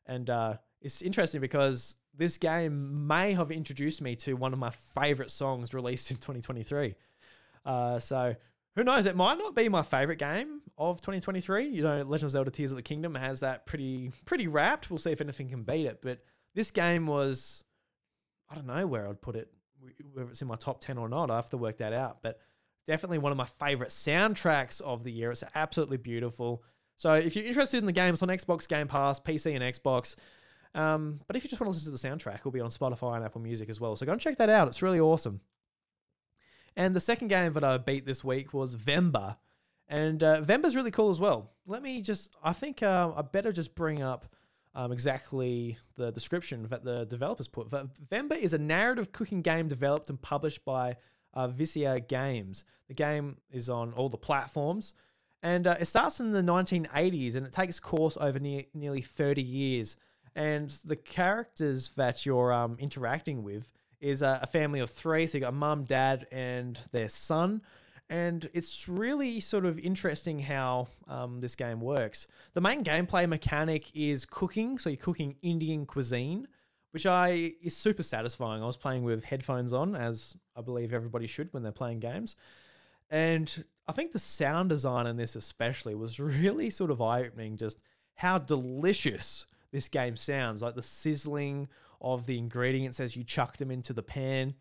And 0.06 0.30
uh, 0.30 0.58
it's 0.82 1.02
interesting 1.02 1.41
because 1.41 1.96
this 2.15 2.38
game 2.38 3.08
may 3.08 3.34
have 3.34 3.52
introduced 3.52 4.02
me 4.02 4.15
to 4.17 4.36
one 4.36 4.54
of 4.54 4.60
my 4.60 4.69
favorite 4.69 5.32
songs 5.32 5.74
released 5.74 6.12
in 6.12 6.17
2023. 6.17 6.96
Uh, 7.65 7.98
so 7.98 8.36
who 8.75 8.83
knows? 8.83 9.05
It 9.05 9.15
might 9.15 9.38
not 9.38 9.55
be 9.55 9.69
my 9.69 9.83
favorite 9.83 10.17
game 10.17 10.62
of 10.77 11.01
2023. 11.01 11.69
You 11.69 11.83
know, 11.83 12.03
Legend 12.03 12.27
of 12.27 12.31
Zelda: 12.31 12.51
Tears 12.51 12.71
of 12.71 12.77
the 12.77 12.83
Kingdom 12.83 13.15
has 13.15 13.41
that 13.41 13.65
pretty 13.65 14.12
pretty 14.25 14.47
wrapped. 14.47 14.89
We'll 14.89 14.97
see 14.97 15.12
if 15.12 15.21
anything 15.21 15.49
can 15.49 15.63
beat 15.63 15.86
it. 15.86 15.99
But 16.01 16.19
this 16.55 16.71
game 16.71 17.07
was, 17.07 17.63
I 18.49 18.55
don't 18.55 18.67
know 18.67 18.88
where 18.88 19.07
I'd 19.07 19.21
put 19.21 19.36
it, 19.36 19.51
whether 20.13 20.29
it's 20.29 20.41
in 20.41 20.47
my 20.47 20.55
top 20.55 20.81
10 20.81 20.97
or 20.97 21.09
not. 21.09 21.29
I 21.29 21.36
have 21.36 21.49
to 21.51 21.57
work 21.57 21.77
that 21.77 21.93
out. 21.93 22.19
But 22.21 22.39
definitely 22.86 23.19
one 23.19 23.31
of 23.31 23.38
my 23.38 23.45
favorite 23.45 23.89
soundtracks 23.89 24.81
of 24.81 25.03
the 25.03 25.12
year. 25.12 25.31
It's 25.31 25.43
absolutely 25.55 25.97
beautiful. 25.97 26.63
So 26.95 27.13
if 27.13 27.36
you're 27.36 27.45
interested 27.45 27.77
in 27.77 27.86
the 27.86 27.91
game, 27.91 28.13
it's 28.13 28.21
on 28.21 28.29
Xbox 28.29 28.67
Game 28.67 28.88
Pass, 28.88 29.19
PC, 29.19 29.55
and 29.55 29.63
Xbox. 29.63 30.15
Um, 30.75 31.21
but 31.27 31.36
if 31.36 31.43
you 31.43 31.49
just 31.49 31.59
want 31.59 31.71
to 31.71 31.75
listen 31.75 31.93
to 31.93 32.01
the 32.01 32.07
soundtrack, 32.07 32.39
it'll 32.39 32.51
be 32.51 32.59
on 32.59 32.69
Spotify 32.69 33.15
and 33.15 33.25
Apple 33.25 33.41
Music 33.41 33.69
as 33.69 33.79
well. 33.79 33.95
So 33.95 34.05
go 34.05 34.12
and 34.12 34.21
check 34.21 34.38
that 34.38 34.49
out. 34.49 34.67
It's 34.67 34.81
really 34.81 34.99
awesome. 34.99 35.41
And 36.75 36.95
the 36.95 36.99
second 36.99 37.27
game 37.27 37.53
that 37.53 37.63
I 37.63 37.77
beat 37.77 38.05
this 38.05 38.23
week 38.23 38.53
was 38.53 38.75
Venba. 38.75 39.38
And 39.88 40.23
uh, 40.23 40.41
Venba's 40.41 40.75
really 40.75 40.91
cool 40.91 41.09
as 41.09 41.19
well. 41.19 41.51
Let 41.67 41.83
me 41.83 42.01
just, 42.01 42.36
I 42.43 42.53
think 42.53 42.81
uh, 42.81 43.12
I 43.15 43.21
better 43.21 43.51
just 43.51 43.75
bring 43.75 44.01
up 44.01 44.25
um, 44.75 44.91
exactly 44.91 45.77
the 45.95 46.12
description 46.12 46.65
that 46.69 46.83
the 46.83 47.05
developers 47.05 47.47
put. 47.47 47.69
Venba 47.69 48.38
is 48.38 48.53
a 48.53 48.57
narrative 48.57 49.12
cooking 49.12 49.41
game 49.41 49.67
developed 49.67 50.09
and 50.09 50.21
published 50.21 50.65
by 50.65 50.93
uh, 51.33 51.47
Visai 51.47 52.07
Games. 52.07 52.63
The 52.88 52.93
game 52.93 53.38
is 53.51 53.69
on 53.69 53.93
all 53.93 54.09
the 54.09 54.17
platforms. 54.17 54.93
And 55.41 55.67
uh, 55.67 55.75
it 55.79 55.86
starts 55.86 56.19
in 56.19 56.31
the 56.31 56.41
1980s 56.41 57.36
and 57.36 57.45
it 57.45 57.51
takes 57.51 57.79
course 57.79 58.17
over 58.19 58.39
ne- 58.39 58.69
nearly 58.73 59.01
30 59.01 59.41
years. 59.41 59.97
And 60.36 60.69
the 60.86 60.95
characters 60.95 61.89
that 61.97 62.25
you're 62.25 62.51
um, 62.51 62.77
interacting 62.79 63.43
with 63.43 63.69
is 64.03 64.21
a, 64.21 64.39
a 64.43 64.47
family 64.47 64.79
of 64.79 64.89
three. 64.89 65.25
So 65.25 65.37
you 65.37 65.43
got 65.43 65.53
mum, 65.53 65.85
dad, 65.85 66.27
and 66.31 66.79
their 66.91 67.09
son. 67.09 67.61
And 68.09 68.49
it's 68.53 68.87
really 68.87 69.39
sort 69.39 69.65
of 69.65 69.79
interesting 69.79 70.39
how 70.39 70.89
um, 71.07 71.39
this 71.39 71.55
game 71.55 71.79
works. 71.79 72.27
The 72.53 72.61
main 72.61 72.83
gameplay 72.83 73.27
mechanic 73.27 73.89
is 73.95 74.25
cooking. 74.25 74.77
So 74.77 74.89
you're 74.89 74.97
cooking 74.97 75.37
Indian 75.41 75.85
cuisine, 75.85 76.47
which 76.91 77.05
I 77.05 77.53
is 77.61 77.75
super 77.75 78.03
satisfying. 78.03 78.61
I 78.61 78.65
was 78.65 78.77
playing 78.77 79.03
with 79.03 79.23
headphones 79.23 79.71
on, 79.73 79.95
as 79.95 80.35
I 80.55 80.61
believe 80.61 80.93
everybody 80.93 81.25
should 81.25 81.51
when 81.53 81.63
they're 81.63 81.71
playing 81.71 82.01
games. 82.01 82.35
And 83.09 83.63
I 83.87 83.93
think 83.93 84.11
the 84.11 84.19
sound 84.19 84.69
design 84.69 85.07
in 85.07 85.17
this 85.17 85.35
especially 85.35 85.95
was 85.95 86.19
really 86.19 86.69
sort 86.69 86.91
of 86.91 87.01
eye 87.01 87.21
opening. 87.21 87.55
Just 87.55 87.79
how 88.15 88.37
delicious 88.37 89.47
this 89.71 89.89
game 89.89 90.17
sounds 90.17 90.61
like 90.61 90.75
the 90.75 90.83
sizzling 90.83 91.67
of 92.03 92.25
the 92.25 92.37
ingredients 92.37 92.99
as 92.99 93.15
you 93.15 93.23
chuck 93.23 93.57
them 93.57 93.71
into 93.71 93.93
the 93.93 94.03
pan. 94.03 94.55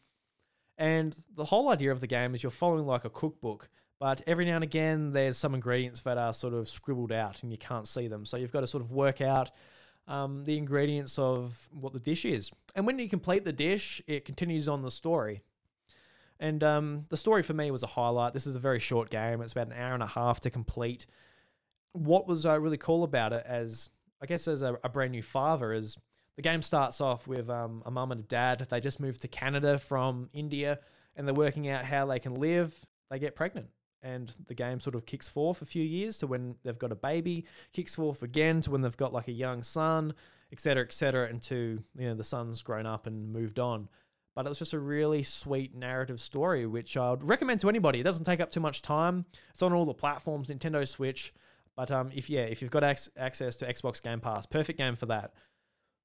And 0.78 1.16
the 1.34 1.44
whole 1.44 1.68
idea 1.68 1.92
of 1.92 2.00
the 2.00 2.06
game 2.06 2.34
is 2.34 2.42
you're 2.42 2.50
following 2.50 2.86
like 2.86 3.04
a 3.04 3.10
cookbook, 3.10 3.68
but 4.00 4.22
every 4.26 4.44
now 4.44 4.54
and 4.54 4.64
again 4.64 5.12
there's 5.12 5.36
some 5.36 5.54
ingredients 5.54 6.00
that 6.02 6.18
are 6.18 6.32
sort 6.32 6.54
of 6.54 6.68
scribbled 6.68 7.12
out 7.12 7.42
and 7.42 7.52
you 7.52 7.58
can't 7.58 7.86
see 7.86 8.08
them. 8.08 8.24
So 8.24 8.36
you've 8.36 8.52
got 8.52 8.60
to 8.60 8.66
sort 8.66 8.82
of 8.82 8.90
work 8.90 9.20
out 9.20 9.50
um, 10.08 10.44
the 10.44 10.58
ingredients 10.58 11.18
of 11.18 11.68
what 11.70 11.92
the 11.92 12.00
dish 12.00 12.24
is. 12.24 12.50
And 12.74 12.86
when 12.86 12.98
you 12.98 13.08
complete 13.08 13.44
the 13.44 13.52
dish, 13.52 14.02
it 14.06 14.24
continues 14.24 14.68
on 14.68 14.82
the 14.82 14.90
story. 14.90 15.42
And 16.40 16.64
um, 16.64 17.06
the 17.08 17.16
story 17.16 17.42
for 17.44 17.54
me 17.54 17.70
was 17.70 17.84
a 17.84 17.88
highlight. 17.88 18.32
This 18.32 18.48
is 18.48 18.56
a 18.56 18.60
very 18.60 18.80
short 18.80 19.10
game. 19.10 19.40
It's 19.40 19.52
about 19.52 19.68
an 19.68 19.74
hour 19.74 19.94
and 19.94 20.02
a 20.02 20.08
half 20.08 20.40
to 20.40 20.50
complete. 20.50 21.06
what 21.92 22.26
was 22.26 22.44
uh, 22.46 22.58
really 22.58 22.78
cool 22.78 23.04
about 23.04 23.32
it, 23.32 23.44
as 23.46 23.88
I 24.20 24.26
guess 24.26 24.48
as 24.48 24.62
a, 24.62 24.78
a 24.82 24.88
brand 24.88 25.12
new 25.12 25.22
father, 25.22 25.72
is 25.72 25.96
the 26.36 26.42
game 26.42 26.62
starts 26.62 27.00
off 27.00 27.26
with 27.26 27.50
um, 27.50 27.82
a 27.84 27.90
mum 27.90 28.12
and 28.12 28.20
a 28.20 28.26
dad. 28.26 28.66
They 28.70 28.80
just 28.80 29.00
moved 29.00 29.22
to 29.22 29.28
Canada 29.28 29.78
from 29.78 30.30
India, 30.32 30.78
and 31.14 31.26
they're 31.26 31.34
working 31.34 31.68
out 31.68 31.84
how 31.84 32.06
they 32.06 32.18
can 32.18 32.34
live. 32.34 32.74
They 33.10 33.18
get 33.18 33.34
pregnant, 33.36 33.68
and 34.02 34.32
the 34.46 34.54
game 34.54 34.80
sort 34.80 34.94
of 34.94 35.04
kicks 35.04 35.28
forth 35.28 35.60
a 35.60 35.66
few 35.66 35.82
years 35.82 36.18
to 36.18 36.26
when 36.26 36.56
they've 36.62 36.78
got 36.78 36.92
a 36.92 36.96
baby, 36.96 37.44
kicks 37.72 37.94
forth 37.94 38.22
again 38.22 38.62
to 38.62 38.70
when 38.70 38.80
they've 38.80 38.96
got 38.96 39.12
like 39.12 39.28
a 39.28 39.32
young 39.32 39.62
son, 39.62 40.14
etc., 40.50 40.84
etc., 40.84 41.28
until 41.28 41.58
you 41.58 42.08
know 42.08 42.14
the 42.14 42.24
son's 42.24 42.62
grown 42.62 42.86
up 42.86 43.06
and 43.06 43.32
moved 43.32 43.58
on. 43.58 43.88
But 44.34 44.46
it 44.46 44.48
was 44.48 44.58
just 44.58 44.72
a 44.72 44.78
really 44.78 45.22
sweet 45.22 45.74
narrative 45.74 46.18
story, 46.18 46.64
which 46.64 46.96
I'd 46.96 47.22
recommend 47.22 47.60
to 47.60 47.68
anybody. 47.68 48.00
It 48.00 48.04
doesn't 48.04 48.24
take 48.24 48.40
up 48.40 48.50
too 48.50 48.60
much 48.60 48.80
time. 48.80 49.26
It's 49.52 49.62
on 49.62 49.74
all 49.74 49.84
the 49.84 49.92
platforms, 49.92 50.48
Nintendo 50.48 50.88
Switch. 50.88 51.34
But 51.76 51.90
um, 51.90 52.10
if 52.14 52.30
yeah, 52.30 52.42
if 52.42 52.62
you've 52.62 52.70
got 52.70 52.84
ac- 52.84 53.10
access 53.16 53.56
to 53.56 53.70
Xbox 53.70 54.02
Game 54.02 54.20
Pass, 54.20 54.46
perfect 54.46 54.78
game 54.78 54.96
for 54.96 55.06
that. 55.06 55.34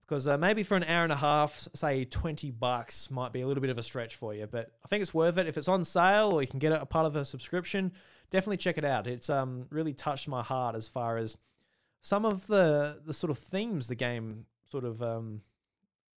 Because 0.07 0.27
uh, 0.27 0.37
maybe 0.37 0.63
for 0.63 0.77
an 0.77 0.85
hour 0.85 1.03
and 1.03 1.11
a 1.11 1.17
half, 1.17 1.67
say 1.73 2.05
twenty 2.05 2.49
bucks 2.49 3.11
might 3.11 3.33
be 3.33 3.41
a 3.41 3.47
little 3.47 3.61
bit 3.61 3.69
of 3.69 3.77
a 3.77 3.83
stretch 3.83 4.15
for 4.15 4.33
you, 4.33 4.47
but 4.47 4.71
I 4.83 4.87
think 4.87 5.01
it's 5.01 5.13
worth 5.13 5.37
it 5.37 5.47
if 5.47 5.57
it's 5.57 5.67
on 5.67 5.83
sale 5.83 6.31
or 6.31 6.41
you 6.41 6.47
can 6.47 6.59
get 6.59 6.71
it 6.71 6.81
a 6.81 6.85
part 6.85 7.05
of 7.05 7.15
a 7.15 7.25
subscription. 7.25 7.91
Definitely 8.31 8.57
check 8.57 8.77
it 8.77 8.85
out. 8.85 9.05
It's 9.05 9.29
um 9.29 9.67
really 9.69 9.93
touched 9.93 10.27
my 10.29 10.43
heart 10.43 10.75
as 10.75 10.87
far 10.87 11.17
as 11.17 11.37
some 12.01 12.23
of 12.23 12.47
the 12.47 13.01
the 13.05 13.13
sort 13.13 13.31
of 13.31 13.37
themes 13.37 13.89
the 13.89 13.95
game 13.95 14.45
sort 14.69 14.85
of 14.85 15.03
um 15.03 15.41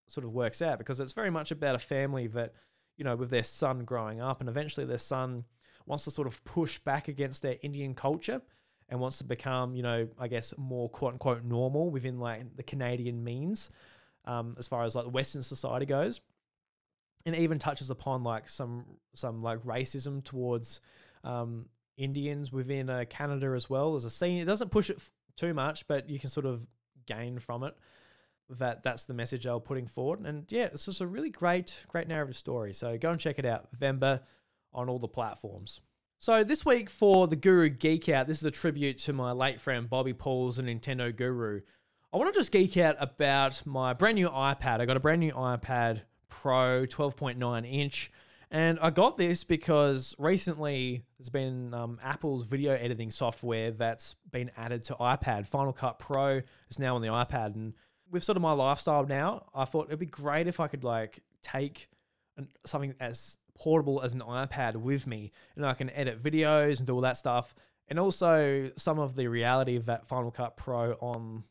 sort 0.06 0.24
of 0.24 0.32
works 0.32 0.62
out 0.62 0.78
because 0.78 1.00
it's 1.00 1.12
very 1.12 1.30
much 1.30 1.50
about 1.50 1.74
a 1.74 1.78
family 1.78 2.26
that 2.28 2.52
you 2.96 3.04
know 3.04 3.16
with 3.16 3.30
their 3.30 3.42
son 3.42 3.84
growing 3.84 4.20
up 4.20 4.40
and 4.40 4.48
eventually 4.48 4.86
their 4.86 4.98
son 4.98 5.44
wants 5.86 6.04
to 6.04 6.10
sort 6.10 6.28
of 6.28 6.44
push 6.44 6.78
back 6.78 7.08
against 7.08 7.42
their 7.42 7.56
Indian 7.62 7.94
culture 7.94 8.40
and 8.90 9.00
wants 9.00 9.18
to 9.18 9.24
become, 9.24 9.74
you 9.74 9.82
know, 9.82 10.08
I 10.18 10.28
guess 10.28 10.52
more 10.58 10.88
quote 10.88 11.12
unquote 11.12 11.44
normal 11.44 11.90
within 11.90 12.18
like 12.18 12.56
the 12.56 12.62
Canadian 12.62 13.22
means, 13.24 13.70
um, 14.24 14.56
as 14.58 14.66
far 14.68 14.84
as 14.84 14.94
like 14.94 15.04
the 15.04 15.10
Western 15.10 15.42
society 15.42 15.86
goes, 15.86 16.20
and 17.24 17.36
even 17.36 17.58
touches 17.58 17.90
upon 17.90 18.24
like 18.24 18.48
some 18.48 18.84
some 19.14 19.42
like 19.42 19.60
racism 19.60 20.22
towards 20.22 20.80
um, 21.22 21.66
Indians 21.96 22.52
within 22.52 22.90
uh, 22.90 23.04
Canada 23.08 23.52
as 23.54 23.70
well 23.70 23.94
as 23.94 24.04
a 24.04 24.10
scene. 24.10 24.42
It 24.42 24.46
doesn't 24.46 24.70
push 24.70 24.90
it 24.90 24.96
f- 24.96 25.10
too 25.36 25.54
much, 25.54 25.86
but 25.86 26.10
you 26.10 26.18
can 26.18 26.28
sort 26.28 26.46
of 26.46 26.66
gain 27.06 27.38
from 27.38 27.62
it 27.62 27.76
that 28.58 28.82
that's 28.82 29.04
the 29.04 29.14
message 29.14 29.44
they 29.44 29.50
were 29.50 29.60
putting 29.60 29.86
forward. 29.86 30.26
And 30.26 30.50
yeah, 30.50 30.64
it's 30.64 30.86
just 30.86 31.00
a 31.00 31.06
really 31.06 31.30
great, 31.30 31.84
great 31.86 32.08
narrative 32.08 32.36
story. 32.36 32.74
So 32.74 32.98
go 32.98 33.10
and 33.10 33.20
check 33.20 33.38
it 33.38 33.44
out, 33.44 33.68
Venba, 33.78 34.22
on 34.74 34.88
all 34.88 34.98
the 34.98 35.06
platforms. 35.08 35.80
So 36.22 36.44
this 36.44 36.66
week 36.66 36.90
for 36.90 37.26
the 37.28 37.34
Guru 37.34 37.70
Geek 37.70 38.10
Out, 38.10 38.26
this 38.26 38.36
is 38.36 38.44
a 38.44 38.50
tribute 38.50 38.98
to 38.98 39.14
my 39.14 39.32
late 39.32 39.58
friend 39.58 39.88
Bobby 39.88 40.12
Pauls, 40.12 40.58
a 40.58 40.62
Nintendo 40.62 41.16
guru. 41.16 41.62
I 42.12 42.18
want 42.18 42.30
to 42.30 42.38
just 42.38 42.52
geek 42.52 42.76
out 42.76 42.96
about 43.00 43.62
my 43.64 43.94
brand 43.94 44.16
new 44.16 44.28
iPad. 44.28 44.80
I 44.80 44.84
got 44.84 44.98
a 44.98 45.00
brand 45.00 45.20
new 45.20 45.32
iPad 45.32 46.02
Pro 46.28 46.84
12.9 46.84 47.72
inch. 47.72 48.12
And 48.50 48.78
I 48.82 48.90
got 48.90 49.16
this 49.16 49.44
because 49.44 50.14
recently 50.18 51.04
there's 51.18 51.30
been 51.30 51.72
um, 51.72 51.98
Apple's 52.02 52.44
video 52.44 52.74
editing 52.74 53.10
software 53.10 53.70
that's 53.70 54.14
been 54.30 54.50
added 54.58 54.84
to 54.84 54.96
iPad. 54.96 55.46
Final 55.46 55.72
Cut 55.72 55.98
Pro 55.98 56.42
is 56.68 56.78
now 56.78 56.96
on 56.96 57.00
the 57.00 57.08
iPad. 57.08 57.54
And 57.54 57.72
with 58.10 58.24
sort 58.24 58.36
of 58.36 58.42
my 58.42 58.52
lifestyle 58.52 59.06
now, 59.06 59.46
I 59.54 59.64
thought 59.64 59.86
it'd 59.86 59.98
be 59.98 60.04
great 60.04 60.48
if 60.48 60.60
I 60.60 60.68
could 60.68 60.84
like 60.84 61.20
take 61.42 61.88
something 62.66 62.94
as 63.00 63.38
portable 63.60 64.02
as 64.02 64.14
an 64.14 64.20
iPad 64.20 64.76
with 64.76 65.06
me, 65.06 65.30
and 65.54 65.64
I 65.64 65.74
can 65.74 65.90
edit 65.90 66.22
videos 66.22 66.78
and 66.78 66.86
do 66.86 66.94
all 66.94 67.02
that 67.02 67.16
stuff. 67.16 67.54
And 67.88 67.98
also 67.98 68.70
some 68.76 68.98
of 68.98 69.14
the 69.14 69.28
reality 69.28 69.76
of 69.76 69.86
that 69.86 70.06
Final 70.06 70.30
Cut 70.30 70.56
Pro 70.56 70.92
on 70.94 71.44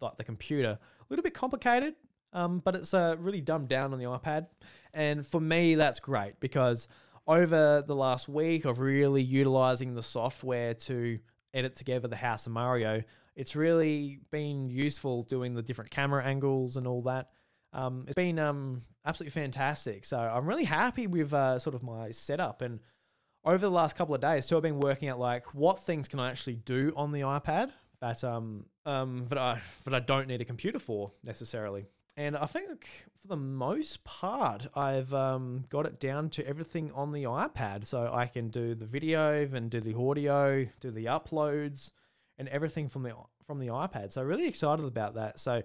like 0.00 0.16
the 0.16 0.24
computer, 0.24 0.78
a 1.00 1.04
little 1.10 1.22
bit 1.22 1.34
complicated, 1.34 1.94
um, 2.32 2.60
but 2.60 2.74
it's 2.74 2.94
uh, 2.94 3.16
really 3.18 3.40
dumbed 3.40 3.68
down 3.68 3.92
on 3.92 3.98
the 3.98 4.04
iPad. 4.04 4.46
And 4.94 5.26
for 5.26 5.40
me, 5.40 5.74
that's 5.74 6.00
great 6.00 6.40
because 6.40 6.88
over 7.26 7.82
the 7.86 7.94
last 7.94 8.28
week 8.28 8.64
of 8.64 8.78
really 8.78 9.22
utilizing 9.22 9.94
the 9.94 10.02
software 10.02 10.74
to 10.74 11.18
edit 11.52 11.74
together 11.74 12.08
the 12.08 12.16
House 12.16 12.46
of 12.46 12.52
Mario, 12.52 13.02
it's 13.36 13.54
really 13.54 14.20
been 14.30 14.68
useful 14.68 15.24
doing 15.24 15.54
the 15.54 15.62
different 15.62 15.90
camera 15.90 16.24
angles 16.24 16.76
and 16.76 16.86
all 16.86 17.02
that. 17.02 17.30
Um, 17.72 18.04
it's 18.06 18.14
been 18.14 18.38
um, 18.38 18.82
absolutely 19.04 19.40
fantastic. 19.40 20.04
So 20.04 20.18
I'm 20.18 20.46
really 20.46 20.64
happy 20.64 21.06
with 21.06 21.32
uh, 21.32 21.58
sort 21.58 21.74
of 21.74 21.82
my 21.82 22.10
setup. 22.10 22.62
And 22.62 22.80
over 23.44 23.58
the 23.58 23.70
last 23.70 23.96
couple 23.96 24.14
of 24.14 24.20
days, 24.20 24.46
too, 24.46 24.56
I've 24.56 24.62
been 24.62 24.80
working 24.80 25.08
out 25.08 25.18
like 25.18 25.54
what 25.54 25.78
things 25.78 26.08
can 26.08 26.20
I 26.20 26.30
actually 26.30 26.56
do 26.56 26.92
on 26.96 27.12
the 27.12 27.20
iPad 27.20 27.70
that 28.00 28.22
um 28.22 28.66
um 28.86 29.26
that 29.28 29.38
I 29.38 29.60
that 29.84 29.94
I 29.94 29.98
don't 30.00 30.28
need 30.28 30.40
a 30.40 30.44
computer 30.44 30.78
for 30.78 31.12
necessarily. 31.24 31.86
And 32.16 32.36
I 32.36 32.46
think 32.46 32.88
for 33.20 33.28
the 33.28 33.36
most 33.36 34.02
part, 34.02 34.66
I've 34.74 35.14
um, 35.14 35.64
got 35.68 35.86
it 35.86 36.00
down 36.00 36.30
to 36.30 36.44
everything 36.44 36.90
on 36.90 37.12
the 37.12 37.22
iPad. 37.24 37.86
So 37.86 38.10
I 38.12 38.26
can 38.26 38.48
do 38.48 38.74
the 38.74 38.86
video 38.86 39.48
and 39.54 39.70
do 39.70 39.80
the 39.80 39.96
audio, 39.96 40.66
do 40.80 40.90
the 40.90 41.04
uploads, 41.04 41.92
and 42.36 42.48
everything 42.48 42.88
from 42.88 43.04
the 43.04 43.12
from 43.46 43.60
the 43.60 43.68
iPad. 43.68 44.10
So 44.10 44.22
really 44.22 44.48
excited 44.48 44.84
about 44.84 45.14
that. 45.14 45.38
So 45.38 45.62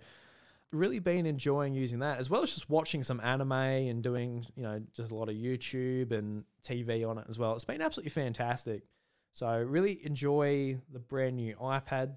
really 0.74 1.00
been 1.00 1.26
enjoying 1.26 1.74
using 1.74 2.00
that 2.00 2.20
as 2.20 2.30
well 2.30 2.42
as 2.42 2.54
just 2.54 2.70
watching 2.70 3.04
some 3.04 3.20
anime 3.22 3.52
and 3.52 4.04
doing 4.04 4.46
you 4.56 4.64
know 4.64 4.82
just 4.94 5.12
a 5.12 5.16
lot 5.16 5.30
of 5.30 5.36
YouTube 5.36 6.12
and 6.12 6.44
TV 6.64 7.08
on 7.08 7.18
it 7.18 7.26
as 7.30 7.38
well. 7.38 7.54
It's 7.54 7.66
been 7.66 7.82
absolutely 7.82 8.12
fantastic. 8.12 8.84
So 9.32 9.56
really 9.58 10.06
enjoy 10.06 10.80
the 10.92 11.00
brand 11.00 11.38
new 11.38 11.56
iPad. 11.56 12.16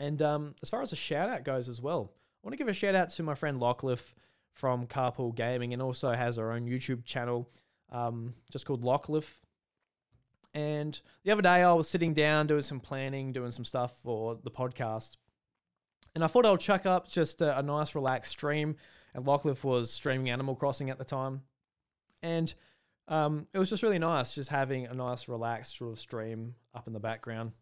And 0.00 0.20
um, 0.22 0.54
as 0.62 0.70
far 0.70 0.82
as 0.82 0.92
a 0.92 0.96
shout 0.96 1.28
out 1.28 1.44
goes 1.44 1.68
as 1.68 1.80
well, 1.80 2.12
I 2.12 2.46
want 2.46 2.52
to 2.52 2.56
give 2.56 2.68
a 2.68 2.72
shout 2.72 2.94
out 2.94 3.10
to 3.10 3.22
my 3.22 3.34
friend 3.34 3.60
Lockleth 3.60 4.12
from 4.52 4.86
Carpool 4.86 5.34
Gaming 5.34 5.72
and 5.72 5.82
also 5.82 6.12
has 6.12 6.36
her 6.36 6.52
own 6.52 6.66
YouTube 6.66 7.04
channel 7.04 7.50
um, 7.92 8.34
just 8.50 8.66
called 8.66 8.82
Lockleth 8.82 9.40
and 10.54 10.98
the 11.24 11.32
other 11.32 11.42
day, 11.42 11.62
I 11.62 11.72
was 11.72 11.88
sitting 11.88 12.14
down 12.14 12.46
doing 12.46 12.62
some 12.62 12.78
planning, 12.78 13.32
doing 13.32 13.50
some 13.50 13.64
stuff 13.64 13.98
for 14.02 14.38
the 14.42 14.50
podcast. 14.50 15.16
And 16.14 16.22
I 16.22 16.26
thought 16.26 16.46
I'll 16.46 16.56
chuck 16.56 16.86
up 16.86 17.08
just 17.08 17.42
a, 17.42 17.58
a 17.58 17.62
nice, 17.62 17.94
relaxed 17.94 18.32
stream. 18.32 18.76
And 19.14 19.24
Lockleth 19.24 19.64
was 19.64 19.92
streaming 19.92 20.30
Animal 20.30 20.54
Crossing 20.54 20.90
at 20.90 20.98
the 20.98 21.04
time. 21.04 21.42
And 22.22 22.52
um, 23.08 23.46
it 23.52 23.58
was 23.58 23.70
just 23.70 23.82
really 23.82 23.98
nice, 23.98 24.34
just 24.34 24.50
having 24.50 24.86
a 24.86 24.94
nice, 24.94 25.28
relaxed 25.28 25.76
sort 25.76 25.92
of 25.92 26.00
stream 26.00 26.54
up 26.74 26.86
in 26.86 26.92
the 26.92 27.00
background. 27.00 27.52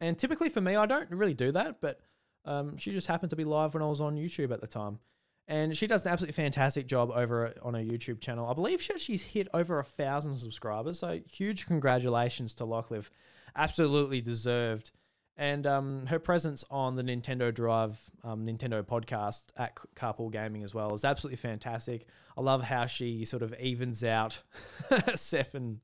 And 0.00 0.18
typically 0.18 0.48
for 0.48 0.60
me, 0.60 0.76
I 0.76 0.86
don't 0.86 1.10
really 1.10 1.34
do 1.34 1.52
that, 1.52 1.80
but 1.80 2.00
um, 2.44 2.76
she 2.76 2.92
just 2.92 3.06
happened 3.06 3.30
to 3.30 3.36
be 3.36 3.44
live 3.44 3.74
when 3.74 3.82
I 3.82 3.86
was 3.86 4.00
on 4.00 4.16
YouTube 4.16 4.52
at 4.52 4.60
the 4.60 4.66
time 4.66 5.00
and 5.48 5.76
she 5.76 5.86
does 5.86 6.04
an 6.04 6.12
absolutely 6.12 6.32
fantastic 6.32 6.86
job 6.86 7.10
over 7.14 7.54
on 7.62 7.74
her 7.74 7.80
YouTube 7.80 8.20
channel. 8.20 8.48
I 8.48 8.54
believe 8.54 8.82
she, 8.82 8.98
she's 8.98 9.22
hit 9.22 9.48
over 9.54 9.78
a 9.78 9.84
thousand 9.84 10.36
subscribers, 10.36 10.98
so 10.98 11.20
huge 11.30 11.66
congratulations 11.66 12.54
to 12.54 12.64
Lockleth. 12.64 13.10
Absolutely 13.54 14.20
deserved. 14.20 14.90
And 15.38 15.66
um, 15.66 16.06
her 16.06 16.18
presence 16.18 16.64
on 16.70 16.94
the 16.94 17.02
Nintendo 17.02 17.52
Drive 17.52 17.98
um, 18.24 18.46
Nintendo 18.46 18.82
podcast 18.82 19.44
at 19.56 19.76
Carpool 19.94 20.32
Gaming 20.32 20.62
as 20.62 20.74
well 20.74 20.94
is 20.94 21.04
absolutely 21.04 21.36
fantastic. 21.36 22.06
I 22.36 22.40
love 22.40 22.62
how 22.62 22.86
she 22.86 23.24
sort 23.26 23.42
of 23.42 23.54
evens 23.60 24.02
out 24.02 24.42
Seth 25.14 25.54
and 25.54 25.80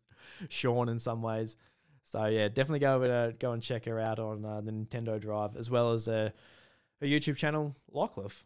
Sean 0.49 0.89
in 0.89 0.99
some 0.99 1.21
ways. 1.21 1.57
So 2.05 2.27
yeah, 2.27 2.49
definitely 2.49 2.81
go 2.81 2.95
over 2.95 3.07
to 3.07 3.35
go 3.39 3.53
and 3.53 3.63
check 3.63 3.85
her 3.85 4.01
out 4.01 4.19
on 4.19 4.45
uh, 4.45 4.61
the 4.63 4.73
Nintendo 4.73 5.21
Drive 5.21 5.57
as 5.57 5.71
well 5.71 5.93
as 5.93 6.09
uh, 6.09 6.31
her 7.01 7.07
YouTube 7.07 7.37
channel, 7.37 7.77
Lockleth. 7.95 8.43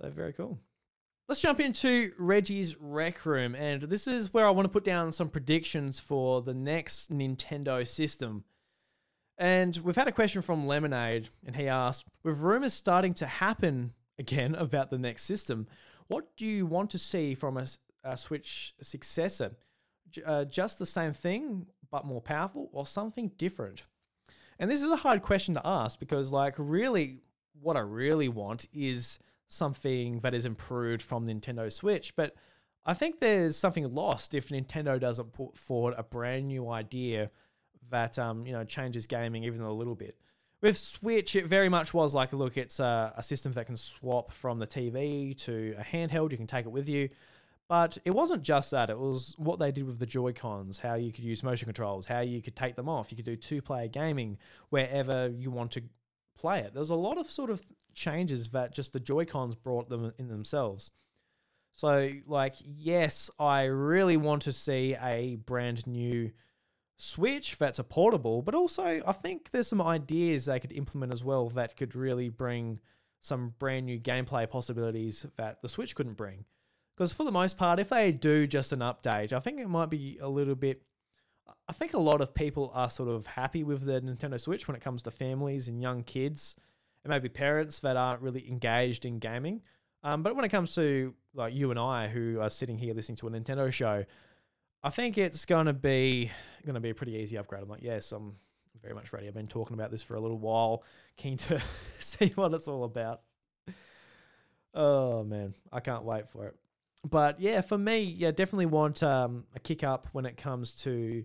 So 0.00 0.10
very 0.10 0.32
cool. 0.32 0.58
Let's 1.28 1.40
jump 1.40 1.60
into 1.60 2.12
Reggie's 2.18 2.76
Rec 2.80 3.26
Room, 3.26 3.54
and 3.54 3.82
this 3.82 4.06
is 4.06 4.32
where 4.32 4.46
I 4.46 4.50
want 4.50 4.64
to 4.64 4.70
put 4.70 4.84
down 4.84 5.12
some 5.12 5.28
predictions 5.28 6.00
for 6.00 6.40
the 6.40 6.54
next 6.54 7.12
Nintendo 7.12 7.86
system. 7.86 8.44
And 9.38 9.76
we've 9.78 9.96
had 9.96 10.08
a 10.08 10.12
question 10.12 10.42
from 10.42 10.66
Lemonade, 10.66 11.28
and 11.46 11.54
he 11.54 11.68
asked, 11.68 12.06
with 12.24 12.40
rumors 12.40 12.74
starting 12.74 13.14
to 13.14 13.26
happen 13.26 13.92
again 14.18 14.56
about 14.56 14.90
the 14.90 14.98
next 14.98 15.24
system, 15.24 15.68
what 16.08 16.36
do 16.36 16.44
you 16.44 16.66
want 16.66 16.90
to 16.90 16.98
see 16.98 17.34
from 17.34 17.56
a, 17.56 17.66
a 18.02 18.16
Switch 18.16 18.74
successor? 18.82 19.52
Uh, 20.26 20.44
just 20.44 20.80
the 20.80 20.86
same 20.86 21.12
thing, 21.12 21.66
but 21.90 22.04
more 22.04 22.20
powerful, 22.20 22.68
or 22.72 22.84
something 22.84 23.30
different? 23.38 23.84
And 24.58 24.68
this 24.68 24.82
is 24.82 24.90
a 24.90 24.96
hard 24.96 25.22
question 25.22 25.54
to 25.54 25.64
ask 25.64 26.00
because, 26.00 26.32
like, 26.32 26.54
really, 26.58 27.20
what 27.60 27.76
I 27.76 27.80
really 27.80 28.28
want 28.28 28.66
is 28.72 29.20
something 29.48 30.18
that 30.20 30.34
is 30.34 30.46
improved 30.46 31.00
from 31.00 31.26
Nintendo 31.26 31.72
Switch, 31.72 32.16
but 32.16 32.34
I 32.84 32.94
think 32.94 33.20
there's 33.20 33.56
something 33.56 33.94
lost 33.94 34.34
if 34.34 34.48
Nintendo 34.48 34.98
doesn't 34.98 35.32
put 35.32 35.56
forward 35.58 35.94
a 35.96 36.02
brand 36.02 36.48
new 36.48 36.70
idea 36.70 37.30
that 37.90 38.18
um, 38.18 38.46
you 38.46 38.52
know 38.52 38.64
changes 38.64 39.06
gaming 39.06 39.44
even 39.44 39.60
a 39.60 39.72
little 39.72 39.94
bit. 39.94 40.16
With 40.60 40.76
Switch, 40.76 41.36
it 41.36 41.46
very 41.46 41.68
much 41.68 41.94
was 41.94 42.14
like, 42.14 42.32
look, 42.32 42.56
it's 42.56 42.80
a, 42.80 43.14
a 43.16 43.22
system 43.22 43.52
that 43.52 43.66
can 43.66 43.76
swap 43.76 44.32
from 44.32 44.58
the 44.58 44.66
TV 44.66 45.36
to 45.44 45.76
a 45.78 45.84
handheld. 45.84 46.32
You 46.32 46.36
can 46.36 46.48
take 46.48 46.66
it 46.66 46.72
with 46.72 46.88
you, 46.88 47.08
But 47.68 47.98
it 48.06 48.12
wasn't 48.12 48.42
just 48.42 48.70
that, 48.70 48.88
it 48.88 48.98
was 48.98 49.34
what 49.36 49.58
they 49.58 49.70
did 49.70 49.84
with 49.84 49.98
the 49.98 50.06
Joy 50.06 50.32
Cons, 50.32 50.78
how 50.78 50.94
you 50.94 51.12
could 51.12 51.22
use 51.22 51.42
motion 51.42 51.66
controls, 51.66 52.06
how 52.06 52.20
you 52.20 52.40
could 52.40 52.56
take 52.56 52.76
them 52.76 52.88
off. 52.88 53.12
You 53.12 53.16
could 53.16 53.26
do 53.26 53.36
two 53.36 53.60
player 53.60 53.88
gaming 53.88 54.38
wherever 54.70 55.28
you 55.28 55.50
want 55.50 55.72
to 55.72 55.82
play 56.36 56.60
it. 56.60 56.72
There's 56.72 56.90
a 56.90 56.94
lot 56.94 57.18
of 57.18 57.30
sort 57.30 57.50
of 57.50 57.62
changes 57.94 58.48
that 58.50 58.72
just 58.72 58.94
the 58.94 59.00
Joy 59.00 59.26
Cons 59.26 59.54
brought 59.54 59.90
them 59.90 60.12
in 60.18 60.28
themselves. 60.28 60.90
So, 61.74 62.10
like, 62.26 62.54
yes, 62.64 63.30
I 63.38 63.64
really 63.64 64.16
want 64.16 64.42
to 64.42 64.52
see 64.52 64.96
a 65.00 65.36
brand 65.36 65.86
new 65.86 66.32
Switch 67.00 67.56
that's 67.58 67.78
a 67.78 67.84
portable, 67.84 68.42
but 68.42 68.56
also 68.56 69.00
I 69.06 69.12
think 69.12 69.50
there's 69.50 69.68
some 69.68 69.80
ideas 69.80 70.44
they 70.44 70.58
could 70.58 70.72
implement 70.72 71.12
as 71.12 71.22
well 71.22 71.48
that 71.50 71.76
could 71.76 71.94
really 71.94 72.28
bring 72.28 72.80
some 73.20 73.54
brand 73.58 73.86
new 73.86 73.98
gameplay 74.00 74.50
possibilities 74.50 75.24
that 75.36 75.62
the 75.62 75.68
Switch 75.68 75.94
couldn't 75.94 76.16
bring. 76.16 76.44
Because 76.96 77.12
for 77.12 77.22
the 77.22 77.30
most 77.30 77.56
part, 77.56 77.78
if 77.78 77.90
they 77.90 78.10
do 78.10 78.48
just 78.48 78.72
an 78.72 78.80
update, 78.80 79.32
I 79.32 79.38
think 79.38 79.60
it 79.60 79.68
might 79.68 79.90
be 79.90 80.18
a 80.20 80.28
little 80.28 80.56
bit. 80.56 80.82
I 81.68 81.72
think 81.72 81.94
a 81.94 81.98
lot 81.98 82.20
of 82.20 82.34
people 82.34 82.72
are 82.74 82.90
sort 82.90 83.08
of 83.08 83.26
happy 83.26 83.62
with 83.62 83.84
the 83.84 84.00
Nintendo 84.00 84.38
Switch 84.40 84.66
when 84.66 84.74
it 84.74 84.82
comes 84.82 85.04
to 85.04 85.12
families 85.12 85.68
and 85.68 85.80
young 85.80 86.02
kids, 86.02 86.56
and 87.04 87.12
maybe 87.12 87.28
parents 87.28 87.78
that 87.80 87.96
aren't 87.96 88.22
really 88.22 88.50
engaged 88.50 89.06
in 89.06 89.20
gaming. 89.20 89.62
Um, 90.02 90.24
but 90.24 90.34
when 90.34 90.44
it 90.44 90.48
comes 90.48 90.74
to 90.74 91.14
like 91.32 91.54
you 91.54 91.70
and 91.70 91.78
I, 91.78 92.08
who 92.08 92.40
are 92.40 92.50
sitting 92.50 92.78
here 92.78 92.92
listening 92.92 93.16
to 93.16 93.28
a 93.28 93.30
Nintendo 93.30 93.72
show, 93.72 94.04
I 94.82 94.90
think 94.90 95.18
it's 95.18 95.44
gonna 95.44 95.72
be 95.72 96.30
gonna 96.64 96.80
be 96.80 96.90
a 96.90 96.94
pretty 96.94 97.14
easy 97.14 97.36
upgrade. 97.36 97.62
I'm 97.62 97.68
like, 97.68 97.82
yes, 97.82 98.12
I'm 98.12 98.36
very 98.82 98.94
much 98.94 99.12
ready. 99.12 99.26
I've 99.26 99.34
been 99.34 99.48
talking 99.48 99.74
about 99.74 99.90
this 99.90 100.02
for 100.02 100.14
a 100.14 100.20
little 100.20 100.38
while, 100.38 100.84
keen 101.16 101.36
to 101.38 101.60
see 101.98 102.32
what 102.34 102.54
it's 102.54 102.68
all 102.68 102.84
about. 102.84 103.22
Oh 104.74 105.24
man, 105.24 105.54
I 105.72 105.80
can't 105.80 106.04
wait 106.04 106.28
for 106.28 106.46
it. 106.46 106.56
But 107.08 107.40
yeah, 107.40 107.60
for 107.60 107.78
me, 107.78 108.00
yeah, 108.02 108.30
definitely 108.30 108.66
want 108.66 109.02
um, 109.02 109.44
a 109.54 109.60
kick 109.60 109.82
up 109.82 110.08
when 110.12 110.26
it 110.26 110.36
comes 110.36 110.72
to 110.82 111.24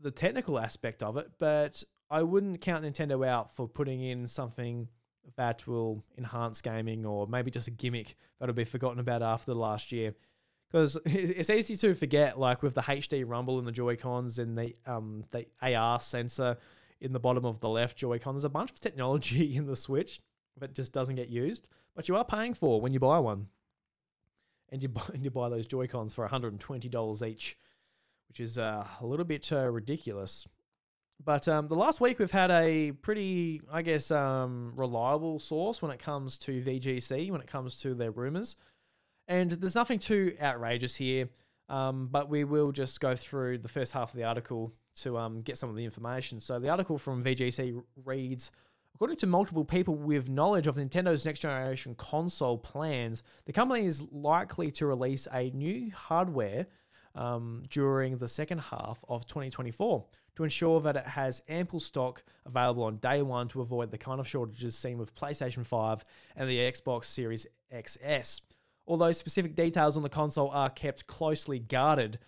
the 0.00 0.10
technical 0.10 0.58
aspect 0.58 1.02
of 1.02 1.16
it. 1.16 1.30
But 1.38 1.82
I 2.10 2.22
wouldn't 2.22 2.60
count 2.60 2.84
Nintendo 2.84 3.26
out 3.26 3.54
for 3.54 3.68
putting 3.68 4.02
in 4.02 4.26
something 4.26 4.88
that 5.36 5.66
will 5.66 6.04
enhance 6.18 6.60
gaming 6.60 7.06
or 7.06 7.26
maybe 7.26 7.50
just 7.50 7.68
a 7.68 7.70
gimmick 7.70 8.16
that'll 8.38 8.54
be 8.54 8.64
forgotten 8.64 8.98
about 8.98 9.22
after 9.22 9.52
the 9.52 9.58
last 9.58 9.92
year. 9.92 10.14
Because 10.72 10.98
it's 11.04 11.50
easy 11.50 11.76
to 11.76 11.94
forget, 11.94 12.38
like 12.38 12.62
with 12.62 12.74
the 12.74 12.82
HD 12.82 13.24
rumble 13.26 13.58
and 13.58 13.66
the 13.66 13.72
Joy 13.72 13.96
Cons 13.96 14.38
and 14.38 14.56
the 14.56 14.74
um 14.86 15.24
the 15.30 15.46
AR 15.62 16.00
sensor 16.00 16.56
in 17.00 17.12
the 17.12 17.20
bottom 17.20 17.44
of 17.44 17.60
the 17.60 17.68
left 17.68 17.98
Joy 17.98 18.18
Con. 18.18 18.34
There's 18.34 18.44
a 18.44 18.48
bunch 18.48 18.70
of 18.70 18.80
technology 18.80 19.56
in 19.56 19.66
the 19.66 19.76
Switch 19.76 20.20
that 20.58 20.74
just 20.74 20.92
doesn't 20.92 21.16
get 21.16 21.28
used, 21.28 21.68
but 21.94 22.08
you 22.08 22.16
are 22.16 22.24
paying 22.24 22.54
for 22.54 22.80
when 22.80 22.92
you 22.92 23.00
buy 23.00 23.18
one. 23.18 23.48
And 24.70 24.82
you 24.82 24.88
buy, 24.88 25.02
and 25.12 25.22
you 25.24 25.30
buy 25.30 25.48
those 25.48 25.66
Joy 25.66 25.86
Cons 25.86 26.14
for 26.14 26.26
$120 26.26 27.28
each, 27.28 27.58
which 28.28 28.40
is 28.40 28.56
uh, 28.56 28.86
a 29.00 29.06
little 29.06 29.24
bit 29.24 29.52
uh, 29.52 29.68
ridiculous. 29.68 30.46
But 31.24 31.46
um, 31.46 31.68
the 31.68 31.74
last 31.74 32.00
week 32.00 32.18
we've 32.18 32.30
had 32.30 32.50
a 32.50 32.92
pretty, 32.92 33.60
I 33.70 33.82
guess, 33.82 34.10
um, 34.10 34.72
reliable 34.76 35.38
source 35.38 35.80
when 35.82 35.92
it 35.92 36.00
comes 36.00 36.36
to 36.38 36.62
VGC, 36.62 37.30
when 37.30 37.40
it 37.40 37.46
comes 37.46 37.76
to 37.82 37.94
their 37.94 38.10
rumors. 38.10 38.56
And 39.32 39.50
there's 39.50 39.74
nothing 39.74 39.98
too 39.98 40.36
outrageous 40.42 40.94
here, 40.94 41.30
um, 41.70 42.08
but 42.12 42.28
we 42.28 42.44
will 42.44 42.70
just 42.70 43.00
go 43.00 43.16
through 43.16 43.58
the 43.58 43.68
first 43.68 43.94
half 43.94 44.10
of 44.10 44.16
the 44.16 44.24
article 44.24 44.74
to 44.96 45.16
um, 45.16 45.40
get 45.40 45.56
some 45.56 45.70
of 45.70 45.74
the 45.76 45.86
information. 45.86 46.38
So 46.38 46.58
the 46.58 46.68
article 46.68 46.98
from 46.98 47.24
VGC 47.24 47.82
reads 48.04 48.50
According 48.94 49.16
to 49.16 49.26
multiple 49.26 49.64
people 49.64 49.94
with 49.94 50.28
knowledge 50.28 50.66
of 50.66 50.76
Nintendo's 50.76 51.24
next 51.24 51.38
generation 51.38 51.94
console 51.94 52.58
plans, 52.58 53.22
the 53.46 53.54
company 53.54 53.86
is 53.86 54.04
likely 54.12 54.70
to 54.72 54.86
release 54.86 55.26
a 55.32 55.48
new 55.54 55.90
hardware 55.92 56.66
um, 57.14 57.62
during 57.70 58.18
the 58.18 58.28
second 58.28 58.58
half 58.58 59.02
of 59.08 59.26
2024 59.26 60.04
to 60.36 60.44
ensure 60.44 60.78
that 60.82 60.96
it 60.96 61.06
has 61.06 61.40
ample 61.48 61.80
stock 61.80 62.22
available 62.44 62.84
on 62.84 62.98
day 62.98 63.22
one 63.22 63.48
to 63.48 63.62
avoid 63.62 63.90
the 63.90 63.98
kind 63.98 64.20
of 64.20 64.28
shortages 64.28 64.76
seen 64.76 64.98
with 64.98 65.14
PlayStation 65.14 65.64
5 65.66 66.04
and 66.36 66.50
the 66.50 66.58
Xbox 66.58 67.06
Series 67.06 67.46
XS. 67.74 68.42
Although 68.86 69.12
specific 69.12 69.54
details 69.54 69.96
on 69.96 70.02
the 70.02 70.08
console 70.08 70.50
are 70.50 70.70
kept 70.70 71.06
closely 71.06 71.58
guarded, 71.58 72.18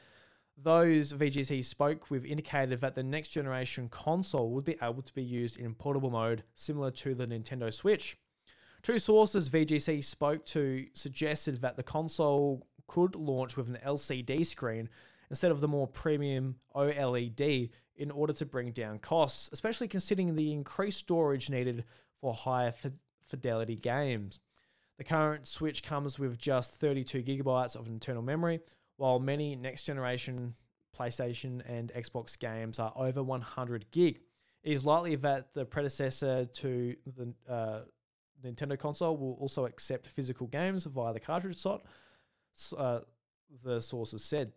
those 0.57 1.13
VGC 1.13 1.65
spoke 1.65 2.11
with 2.11 2.25
indicated 2.25 2.81
that 2.81 2.95
the 2.95 3.03
next 3.03 3.29
generation 3.29 3.89
console 3.89 4.51
would 4.51 4.65
be 4.65 4.79
able 4.81 5.03
to 5.03 5.15
be 5.15 5.23
used 5.23 5.59
in 5.59 5.75
portable 5.75 6.11
mode, 6.11 6.45
similar 6.55 6.91
to 6.93 7.15
the 7.15 7.27
Nintendo 7.27 7.73
Switch. 7.73 8.17
Two 8.83 8.99
sources 8.99 9.49
VGC 9.49 10.05
spoke 10.05 10.45
to 10.47 10.87
suggested 10.93 11.63
that 11.63 11.77
the 11.77 11.83
console 11.83 12.67
could 12.87 13.17
launch 13.17 13.57
with 13.57 13.69
an 13.69 13.79
LCD 13.85 14.45
screen 14.45 14.89
instead 15.31 15.51
of 15.51 15.61
the 15.61 15.69
more 15.69 15.89
premium 15.89 16.57
OLED 16.77 17.71
in 17.97 18.11
order 18.11 18.33
to 18.35 18.45
bring 18.45 18.73
down 18.73 18.99
costs, 18.99 19.49
especially 19.53 19.89
considering 19.89 20.35
the 20.35 20.53
increased 20.53 20.99
storage 20.99 21.49
needed 21.49 21.85
for 22.21 22.35
higher 22.35 22.75
fidelity 23.27 23.77
games. 23.77 24.39
The 24.99 25.05
current 25.05 25.49
Switch 25.49 25.83
comes 25.83 26.19
with 26.19 26.39
just 26.39 26.75
32 26.77 27.23
gigabytes 27.23 27.75
of 27.75 27.87
internal 27.87 28.23
memory, 28.23 28.61
while 28.97 29.19
many 29.19 29.57
next 29.57 29.85
generation 29.85 30.55
PlayStation 30.97 31.63
and 31.69 31.93
Xbox 31.93 32.39
games 32.39 32.79
are 32.79 32.93
over 32.97 33.23
100 33.23 33.91
gig. 33.91 34.21
It 34.63 34.73
is 34.73 34.85
likely 34.85 35.17
that 35.17 35.53
the 35.53 35.65
predecessor 35.65 36.47
to 36.47 36.97
the 37.07 37.35
uh, 37.53 37.81
Nintendo 38.45 38.79
console 38.79 39.17
will 39.17 39.35
also 39.41 39.67
accept 39.67 40.07
physical 40.07 40.47
games 40.47 40.85
via 40.85 41.13
the 41.13 41.21
cartridge 41.21 41.59
slot, 41.59 41.85
uh, 42.77 43.01
the 43.63 43.81
sources 43.81 44.25
said. 44.25 44.53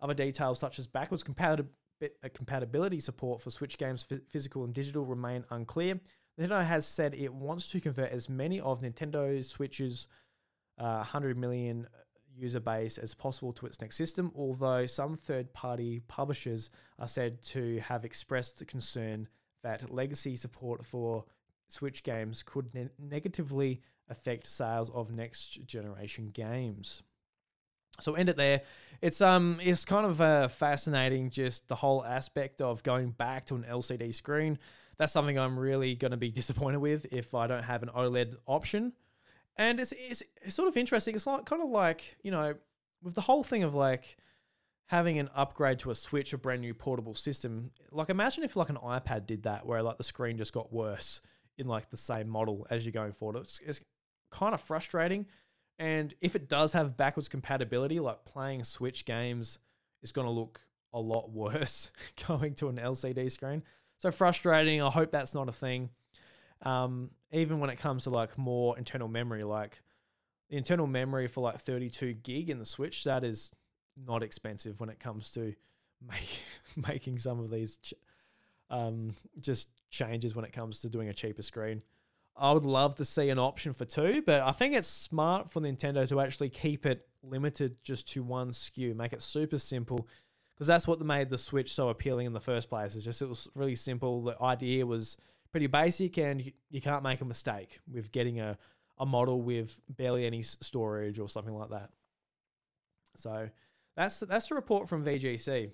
Other 0.00 0.14
details 0.14 0.58
such 0.58 0.78
as 0.78 0.86
backwards 0.86 1.22
uh, 1.22 2.06
compatibility 2.34 2.98
support 2.98 3.40
for 3.40 3.50
Switch 3.50 3.78
games, 3.78 4.06
physical 4.30 4.64
and 4.64 4.74
digital, 4.74 5.04
remain 5.04 5.44
unclear. 5.50 6.00
Nintendo 6.40 6.64
has 6.64 6.86
said 6.86 7.14
it 7.14 7.34
wants 7.34 7.68
to 7.68 7.80
convert 7.80 8.10
as 8.12 8.28
many 8.28 8.60
of 8.60 8.80
Nintendo 8.80 9.44
Switch's 9.44 10.06
uh, 10.78 10.96
100 10.96 11.36
million 11.36 11.86
user 12.34 12.60
base 12.60 12.96
as 12.96 13.14
possible 13.14 13.52
to 13.52 13.66
its 13.66 13.80
next 13.80 13.96
system, 13.96 14.32
although 14.34 14.86
some 14.86 15.16
third 15.16 15.52
party 15.52 16.00
publishers 16.08 16.70
are 16.98 17.08
said 17.08 17.42
to 17.42 17.80
have 17.80 18.04
expressed 18.04 18.66
concern 18.66 19.28
that 19.62 19.92
legacy 19.92 20.36
support 20.36 20.86
for 20.86 21.24
Switch 21.68 22.02
games 22.02 22.42
could 22.42 22.74
ne- 22.74 22.88
negatively 22.98 23.82
affect 24.08 24.46
sales 24.46 24.90
of 24.90 25.12
next 25.12 25.64
generation 25.66 26.28
games. 26.28 27.02
So 28.00 28.14
end 28.14 28.28
it 28.28 28.36
there. 28.36 28.62
It's 29.02 29.20
um 29.20 29.60
it's 29.62 29.84
kind 29.84 30.06
of 30.06 30.20
uh, 30.20 30.48
fascinating 30.48 31.30
just 31.30 31.68
the 31.68 31.76
whole 31.76 32.04
aspect 32.04 32.60
of 32.60 32.82
going 32.82 33.10
back 33.10 33.44
to 33.46 33.56
an 33.56 33.64
LCD 33.68 34.14
screen. 34.14 34.58
That's 35.00 35.12
something 35.12 35.38
I'm 35.38 35.58
really 35.58 35.96
going 35.96 36.12
to 36.12 36.16
be 36.16 36.30
disappointed 36.40 36.78
with 36.78 37.06
if 37.10 37.34
I 37.34 37.48
don't 37.48 37.64
have 37.64 37.82
an 37.82 37.88
OLED 37.88 38.36
option. 38.46 38.92
And 39.56 39.80
it's, 39.80 39.92
it's, 39.96 40.22
it's 40.42 40.54
sort 40.54 40.68
of 40.68 40.76
interesting. 40.76 41.16
It's 41.16 41.26
like 41.26 41.44
kind 41.46 41.62
of 41.62 41.70
like 41.70 42.18
you 42.22 42.30
know 42.30 42.54
with 43.02 43.14
the 43.14 43.22
whole 43.22 43.42
thing 43.42 43.64
of 43.64 43.74
like 43.74 44.16
having 44.86 45.18
an 45.18 45.28
upgrade 45.34 45.78
to 45.80 45.90
a 45.90 45.94
Switch, 45.94 46.32
a 46.32 46.38
brand 46.38 46.60
new 46.60 46.74
portable 46.74 47.14
system. 47.14 47.72
Like 47.90 48.10
imagine 48.10 48.44
if 48.44 48.54
like 48.54 48.68
an 48.68 48.76
iPad 48.76 49.26
did 49.26 49.42
that, 49.44 49.66
where 49.66 49.82
like 49.82 49.96
the 49.96 50.04
screen 50.04 50.36
just 50.36 50.52
got 50.52 50.72
worse 50.72 51.20
in 51.58 51.66
like 51.66 51.90
the 51.90 51.96
same 51.96 52.28
model 52.28 52.66
as 52.70 52.84
you're 52.84 52.92
going 52.92 53.12
forward. 53.12 53.40
It's, 53.40 53.60
it's 53.64 53.80
kind 54.30 54.54
of 54.54 54.60
frustrating 54.60 55.26
and 55.80 56.12
if 56.20 56.36
it 56.36 56.46
does 56.50 56.74
have 56.74 56.98
backwards 56.98 57.30
compatibility, 57.30 58.00
like 58.00 58.26
playing 58.26 58.64
Switch 58.64 59.06
games 59.06 59.58
is 60.02 60.12
going 60.12 60.26
to 60.26 60.30
look 60.30 60.60
a 60.92 61.00
lot 61.00 61.30
worse 61.32 61.90
going 62.28 62.54
to 62.56 62.68
an 62.68 62.76
LCD 62.76 63.30
screen. 63.30 63.62
So 64.00 64.10
frustrating. 64.10 64.80
I 64.82 64.90
hope 64.90 65.12
that's 65.12 65.34
not 65.34 65.48
a 65.48 65.52
thing. 65.52 65.90
Um, 66.62 67.10
even 67.32 67.60
when 67.60 67.70
it 67.70 67.76
comes 67.76 68.04
to 68.04 68.10
like 68.10 68.36
more 68.36 68.76
internal 68.76 69.08
memory, 69.08 69.44
like 69.44 69.82
the 70.48 70.56
internal 70.56 70.86
memory 70.86 71.28
for 71.28 71.42
like 71.42 71.60
32 71.60 72.14
gig 72.14 72.50
in 72.50 72.58
the 72.58 72.66
Switch, 72.66 73.04
that 73.04 73.24
is 73.24 73.50
not 73.96 74.22
expensive 74.22 74.80
when 74.80 74.88
it 74.88 74.98
comes 74.98 75.30
to 75.32 75.54
make, 76.08 76.44
making 76.88 77.18
some 77.18 77.40
of 77.40 77.50
these 77.50 77.76
ch- 77.76 77.94
um, 78.70 79.14
just 79.38 79.68
changes 79.90 80.34
when 80.34 80.44
it 80.44 80.52
comes 80.52 80.80
to 80.80 80.88
doing 80.88 81.08
a 81.08 81.14
cheaper 81.14 81.42
screen. 81.42 81.82
I 82.36 82.52
would 82.52 82.64
love 82.64 82.96
to 82.96 83.04
see 83.04 83.28
an 83.28 83.38
option 83.38 83.74
for 83.74 83.84
two, 83.84 84.22
but 84.24 84.40
I 84.40 84.52
think 84.52 84.74
it's 84.74 84.88
smart 84.88 85.50
for 85.50 85.60
Nintendo 85.60 86.08
to 86.08 86.20
actually 86.20 86.48
keep 86.48 86.86
it 86.86 87.06
limited 87.22 87.76
just 87.82 88.10
to 88.12 88.22
one 88.22 88.50
SKU, 88.50 88.96
make 88.96 89.12
it 89.12 89.20
super 89.20 89.58
simple, 89.58 90.08
because 90.60 90.68
that's 90.68 90.86
what 90.86 91.00
made 91.00 91.30
the 91.30 91.38
Switch 91.38 91.72
so 91.72 91.88
appealing 91.88 92.26
in 92.26 92.34
the 92.34 92.40
first 92.40 92.68
place. 92.68 92.94
It's 92.94 93.06
just 93.06 93.22
it 93.22 93.28
was 93.30 93.48
really 93.54 93.74
simple. 93.74 94.24
The 94.24 94.42
idea 94.42 94.84
was 94.84 95.16
pretty 95.52 95.68
basic, 95.68 96.18
and 96.18 96.44
you, 96.44 96.52
you 96.68 96.82
can't 96.82 97.02
make 97.02 97.22
a 97.22 97.24
mistake 97.24 97.80
with 97.90 98.12
getting 98.12 98.40
a 98.40 98.58
a 98.98 99.06
model 99.06 99.40
with 99.40 99.80
barely 99.88 100.26
any 100.26 100.42
storage 100.42 101.18
or 101.18 101.30
something 101.30 101.54
like 101.54 101.70
that. 101.70 101.88
So 103.16 103.48
that's 103.96 104.20
that's 104.20 104.48
the 104.48 104.54
report 104.54 104.86
from 104.86 105.02
VGC. 105.02 105.70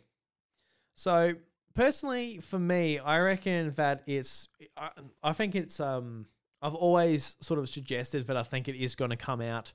So 0.94 1.32
personally, 1.74 2.38
for 2.38 2.60
me, 2.60 3.00
I 3.00 3.18
reckon 3.18 3.72
that 3.72 4.04
it's 4.06 4.48
I, 4.76 4.90
I 5.20 5.32
think 5.32 5.56
it's 5.56 5.80
um 5.80 6.26
I've 6.62 6.76
always 6.76 7.34
sort 7.40 7.58
of 7.58 7.68
suggested 7.68 8.28
that 8.28 8.36
I 8.36 8.44
think 8.44 8.68
it 8.68 8.76
is 8.76 8.94
going 8.94 9.10
to 9.10 9.16
come 9.16 9.40
out 9.40 9.72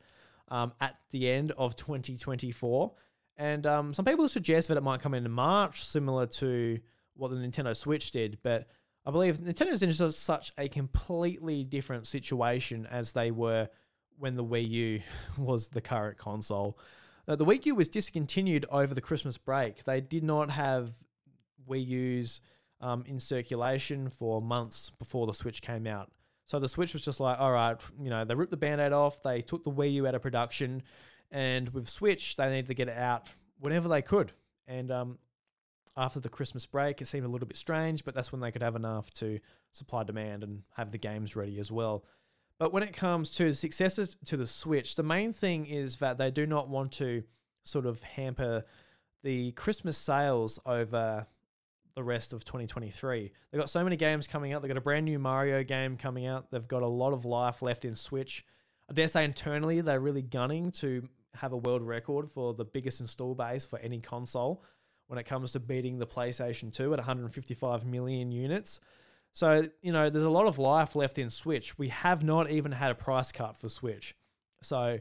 um, 0.48 0.72
at 0.80 0.96
the 1.10 1.30
end 1.30 1.52
of 1.58 1.76
2024. 1.76 2.94
And 3.38 3.66
um, 3.66 3.94
some 3.94 4.06
people 4.06 4.28
suggest 4.28 4.68
that 4.68 4.78
it 4.78 4.84
might 4.84 5.02
come 5.02 5.14
in 5.14 5.30
March, 5.32 5.84
similar 5.86 6.28
to 6.28 6.80
what 7.16 7.32
the 7.32 7.38
Nintendo 7.38 7.76
Switch 7.76 8.12
did. 8.12 8.38
But 8.44 8.68
I 9.06 9.12
believe 9.12 9.40
Nintendo's 9.40 9.82
in 9.82 9.94
such 10.12 10.52
a 10.58 10.68
completely 10.68 11.64
different 11.64 12.06
situation 12.06 12.88
as 12.90 13.14
they 13.14 13.32
were 13.32 13.70
when 14.18 14.36
the 14.36 14.44
Wii 14.44 14.70
U 14.70 15.02
was 15.38 15.70
the 15.70 15.82
current 15.82 16.18
console. 16.18 16.78
Uh, 17.28 17.36
the 17.36 17.46
Wii 17.46 17.66
U 17.68 17.76
was 17.76 17.88
discontinued 17.88 18.66
over 18.70 18.94
the 18.94 19.02
Christmas 19.02 19.38
break. 19.38 19.84
They 19.84 20.02
did 20.02 20.24
not 20.24 20.52
have 20.52 20.92
Wii 21.68 21.86
U's 21.88 22.42
um, 22.80 23.04
in 23.08 23.20
circulation 23.20 24.10
for 24.10 24.42
months 24.42 24.92
before 24.98 25.28
the 25.28 25.34
Switch 25.34 25.62
came 25.62 25.88
out. 25.88 26.12
So 26.46 26.60
the 26.60 26.68
Switch 26.68 26.94
was 26.94 27.06
just 27.06 27.20
like, 27.20 27.40
all 27.40 27.52
right, 27.52 27.80
you 28.02 28.10
know, 28.10 28.26
they 28.26 28.36
ripped 28.36 28.52
the 28.52 28.58
band 28.58 28.82
aid 28.82 28.92
off, 28.92 29.24
they 29.24 29.42
took 29.42 29.64
the 29.64 29.72
Wii 29.72 29.94
U 29.94 30.08
out 30.08 30.16
of 30.16 30.22
production, 30.22 30.84
and 31.32 31.70
with 31.70 31.88
Switch, 31.88 32.36
they 32.36 32.50
needed 32.50 32.68
to 32.68 32.74
get 32.74 32.88
it 32.88 32.98
out 32.98 33.30
whenever 33.60 33.88
they 33.88 34.02
could. 34.02 34.34
And 34.68 34.92
um, 34.92 35.18
after 35.96 36.20
the 36.20 36.30
Christmas 36.30 36.66
break, 36.66 37.02
it 37.02 37.06
seemed 37.06 37.26
a 37.26 37.30
little 37.30 37.48
bit 37.48 37.58
strange, 37.58 38.04
but 38.04 38.14
that's 38.14 38.32
when 38.32 38.42
they 38.42 38.52
could 38.52 38.62
have 38.62 38.76
enough 38.76 39.12
to 39.16 39.40
supply 39.72 40.04
demand 40.04 40.44
and 40.44 40.64
have 40.76 40.92
the 40.92 40.98
games 40.98 41.36
ready 41.36 41.60
as 41.60 41.72
well. 41.72 42.06
But 42.60 42.74
when 42.74 42.84
it 42.84 42.94
comes 42.94 43.32
to 43.38 43.54
successes 43.54 44.18
to 44.26 44.38
the 44.38 44.46
Switch, 44.46 44.96
the 44.96 45.04
main 45.04 45.34
thing 45.34 45.66
is 45.66 45.98
that 45.98 46.18
they 46.18 46.30
do 46.30 46.46
not 46.46 46.70
want 46.70 46.92
to 46.94 47.24
sort 47.64 47.86
of 47.86 48.04
hamper 48.04 48.66
the 49.24 49.52
Christmas 49.54 49.98
sales 49.98 50.60
over 50.66 51.26
the 51.96 52.04
rest 52.04 52.34
of 52.34 52.46
2023. 52.46 53.32
They've 53.52 53.60
got 53.60 53.70
so 53.70 53.84
many 53.84 53.96
games 53.96 54.28
coming 54.28 54.54
out. 54.54 54.62
They've 54.62 54.70
got 54.70 54.78
a 54.78 54.82
brand 54.82 55.06
new 55.06 55.20
Mario 55.20 55.64
game 55.64 55.98
coming 55.98 56.26
out. 56.26 56.52
They've 56.52 56.68
got 56.68 56.84
a 56.84 56.88
lot 56.88 57.14
of 57.14 57.26
life 57.26 57.62
left 57.62 57.86
in 57.86 57.96
Switch. 57.96 58.46
I 58.90 58.94
dare 58.94 59.08
say 59.08 59.24
internally 59.24 59.82
they're 59.82 60.00
really 60.00 60.22
gunning 60.22 60.72
to 60.74 61.08
have 61.36 61.54
a 61.54 61.58
world 61.58 61.82
record 61.82 62.30
for 62.30 62.54
the 62.54 62.66
biggest 62.66 63.02
install 63.02 63.36
base 63.36 63.66
for 63.66 63.80
any 63.80 64.00
console 64.00 64.64
when 65.08 65.20
it 65.20 65.26
comes 65.26 65.52
to 65.54 65.60
beating 65.60 66.00
the 66.00 66.08
PlayStation 66.08 66.72
2 66.72 66.94
at 66.94 67.00
155 67.00 67.86
million 67.86 68.32
units. 68.32 68.80
So, 69.34 69.64
you 69.82 69.92
know, 69.92 70.10
there's 70.10 70.24
a 70.24 70.30
lot 70.30 70.46
of 70.46 70.60
life 70.60 70.96
left 70.96 71.18
in 71.18 71.30
Switch. 71.30 71.78
We 71.78 71.90
have 71.90 72.24
not 72.24 72.50
even 72.50 72.72
had 72.72 72.92
a 72.92 72.96
price 72.96 73.32
cut 73.32 73.58
for 73.58 73.70
Switch. 73.70 74.16
So, 74.62 75.00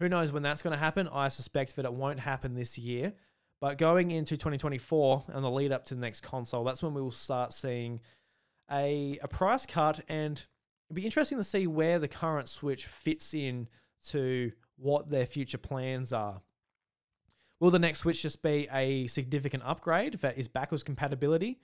who 0.00 0.08
knows 0.08 0.32
when 0.32 0.42
that's 0.42 0.62
going 0.62 0.74
to 0.74 0.78
happen? 0.78 1.08
I 1.08 1.28
suspect 1.28 1.76
that 1.76 1.84
it 1.84 1.92
won't 1.92 2.20
happen 2.20 2.54
this 2.54 2.78
year. 2.78 3.14
But 3.60 3.78
going 3.78 4.12
into 4.12 4.36
2024 4.36 5.24
and 5.28 5.44
the 5.44 5.50
lead 5.50 5.72
up 5.72 5.84
to 5.86 5.94
the 5.94 6.00
next 6.00 6.20
console, 6.20 6.62
that's 6.62 6.82
when 6.82 6.94
we 6.94 7.02
will 7.02 7.10
start 7.10 7.52
seeing 7.52 8.00
a, 8.70 9.18
a 9.22 9.28
price 9.28 9.66
cut. 9.66 10.00
And 10.08 10.44
it'd 10.88 10.94
be 10.94 11.04
interesting 11.04 11.38
to 11.38 11.44
see 11.44 11.66
where 11.66 11.98
the 11.98 12.08
current 12.08 12.48
Switch 12.48 12.86
fits 12.86 13.34
in 13.34 13.68
to 14.08 14.52
what 14.78 15.10
their 15.10 15.26
future 15.26 15.58
plans 15.58 16.12
are. 16.12 16.40
Will 17.60 17.70
the 17.70 17.78
next 17.78 18.00
Switch 18.00 18.22
just 18.22 18.42
be 18.42 18.68
a 18.72 19.06
significant 19.08 19.64
upgrade 19.66 20.14
that 20.20 20.38
is 20.38 20.48
backwards 20.48 20.82
compatibility? 20.82 21.58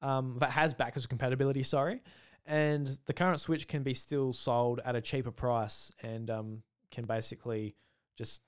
Um, 0.00 0.36
that 0.40 0.50
has 0.50 0.72
backwards 0.72 1.06
compatibility, 1.06 1.62
sorry. 1.62 2.02
And 2.46 2.86
the 3.06 3.12
current 3.12 3.40
Switch 3.40 3.68
can 3.68 3.82
be 3.82 3.94
still 3.94 4.32
sold 4.32 4.80
at 4.84 4.96
a 4.96 5.00
cheaper 5.00 5.30
price 5.30 5.90
and 6.02 6.30
um, 6.30 6.62
can 6.90 7.04
basically 7.04 7.74
just 8.16 8.42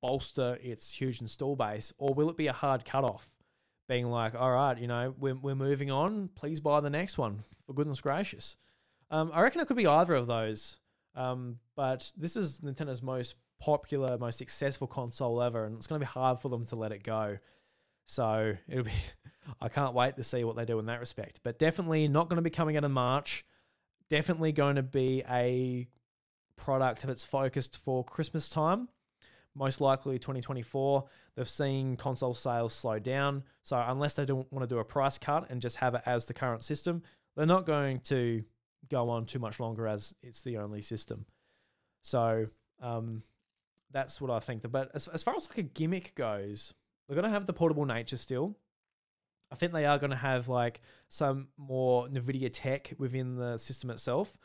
bolster 0.00 0.58
its 0.62 0.92
huge 0.92 1.20
install 1.20 1.56
base, 1.56 1.92
or 1.98 2.14
will 2.14 2.30
it 2.30 2.36
be 2.36 2.46
a 2.46 2.52
hard 2.52 2.84
cutoff? 2.84 3.30
Being 3.88 4.06
like, 4.06 4.34
all 4.34 4.52
right, 4.52 4.78
you 4.78 4.86
know, 4.86 5.14
we're, 5.18 5.34
we're 5.34 5.54
moving 5.54 5.90
on. 5.90 6.30
Please 6.34 6.60
buy 6.60 6.80
the 6.80 6.90
next 6.90 7.18
one, 7.18 7.44
for 7.66 7.74
goodness 7.74 8.00
gracious. 8.00 8.56
Um, 9.10 9.30
I 9.34 9.42
reckon 9.42 9.60
it 9.60 9.66
could 9.66 9.76
be 9.76 9.86
either 9.86 10.14
of 10.14 10.26
those. 10.26 10.78
Um, 11.14 11.58
but 11.76 12.10
this 12.16 12.36
is 12.36 12.60
Nintendo's 12.60 13.02
most 13.02 13.34
popular, 13.60 14.18
most 14.18 14.38
successful 14.38 14.86
console 14.86 15.42
ever, 15.42 15.64
and 15.64 15.76
it's 15.76 15.86
going 15.86 16.00
to 16.00 16.04
be 16.06 16.10
hard 16.10 16.40
for 16.40 16.48
them 16.48 16.66
to 16.66 16.76
let 16.76 16.92
it 16.92 17.02
go. 17.02 17.38
So 18.06 18.54
it'll 18.68 18.84
be, 18.84 18.92
I 19.60 19.68
can't 19.68 19.94
wait 19.94 20.16
to 20.16 20.24
see 20.24 20.44
what 20.44 20.56
they 20.56 20.64
do 20.64 20.78
in 20.78 20.86
that 20.86 21.00
respect. 21.00 21.40
But 21.42 21.58
definitely 21.58 22.08
not 22.08 22.28
going 22.28 22.36
to 22.36 22.42
be 22.42 22.50
coming 22.50 22.76
out 22.76 22.84
in 22.84 22.92
March. 22.92 23.44
Definitely 24.10 24.52
going 24.52 24.76
to 24.76 24.82
be 24.82 25.22
a 25.28 25.88
product 26.56 27.02
that's 27.02 27.24
focused 27.24 27.78
for 27.78 28.04
Christmas 28.04 28.48
time 28.48 28.88
most 29.54 29.80
likely 29.80 30.18
2024. 30.18 31.04
They've 31.36 31.48
seen 31.48 31.96
console 31.96 32.34
sales 32.34 32.72
slow 32.72 32.98
down. 32.98 33.44
So 33.62 33.82
unless 33.86 34.14
they 34.14 34.24
don't 34.24 34.50
want 34.52 34.68
to 34.68 34.74
do 34.74 34.78
a 34.78 34.84
price 34.84 35.18
cut 35.18 35.50
and 35.50 35.60
just 35.60 35.76
have 35.76 35.94
it 35.94 36.02
as 36.06 36.26
the 36.26 36.34
current 36.34 36.62
system, 36.62 37.02
they're 37.36 37.46
not 37.46 37.66
going 37.66 38.00
to 38.00 38.44
go 38.90 39.08
on 39.10 39.26
too 39.26 39.38
much 39.38 39.60
longer 39.60 39.86
as 39.86 40.14
it's 40.22 40.42
the 40.42 40.58
only 40.58 40.82
system. 40.82 41.24
So 42.02 42.48
um, 42.80 43.22
that's 43.94 44.20
what 44.20 44.30
I 44.30 44.40
think. 44.40 44.70
But 44.70 44.90
as, 44.92 45.08
as 45.08 45.22
far 45.22 45.34
as 45.36 45.48
like 45.48 45.58
a 45.58 45.62
gimmick 45.62 46.14
goes, 46.16 46.74
they're 47.08 47.22
to 47.22 47.30
have 47.30 47.46
the 47.46 47.52
portable 47.52 47.86
nature 47.86 48.16
still. 48.16 48.58
I 49.50 49.54
think 49.54 49.72
they 49.72 49.86
are 49.86 49.98
going 49.98 50.10
to 50.10 50.16
have 50.16 50.48
like 50.48 50.82
some 51.08 51.48
more 51.56 52.08
NVIDIA 52.08 52.50
tech 52.52 52.92
within 52.98 53.36
the 53.36 53.56
system 53.56 53.90
itself. 53.90 54.36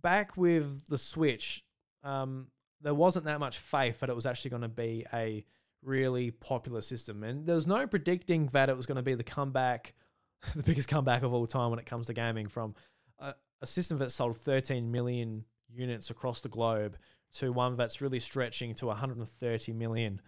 Back 0.00 0.36
with 0.36 0.86
the 0.86 0.98
Switch, 0.98 1.64
um, 2.02 2.48
there 2.82 2.94
wasn't 2.94 3.24
that 3.24 3.40
much 3.40 3.58
faith 3.58 4.00
that 4.00 4.10
it 4.10 4.14
was 4.14 4.26
actually 4.26 4.50
going 4.50 4.62
to 4.62 4.68
be 4.68 5.06
a 5.14 5.46
really 5.82 6.30
popular 6.30 6.82
system. 6.82 7.24
And 7.24 7.46
there 7.46 7.54
was 7.54 7.66
no 7.66 7.86
predicting 7.86 8.48
that 8.48 8.68
it 8.68 8.76
was 8.76 8.84
going 8.84 8.96
to 8.96 9.02
be 9.02 9.14
the 9.14 9.24
comeback, 9.24 9.94
the 10.54 10.62
biggest 10.62 10.88
comeback 10.88 11.22
of 11.22 11.32
all 11.32 11.46
time 11.46 11.70
when 11.70 11.78
it 11.78 11.86
comes 11.86 12.08
to 12.08 12.12
gaming 12.12 12.48
from 12.48 12.74
a, 13.18 13.34
a 13.62 13.66
system 13.66 13.96
that 13.98 14.10
sold 14.10 14.36
13 14.36 14.92
million 14.92 15.46
units 15.70 16.10
across 16.10 16.42
the 16.42 16.50
globe 16.50 16.98
to 17.34 17.52
one 17.52 17.76
that's 17.76 18.00
really 18.00 18.18
stretching 18.18 18.74
to 18.76 18.86
130 18.86 19.72
million. 19.72 20.20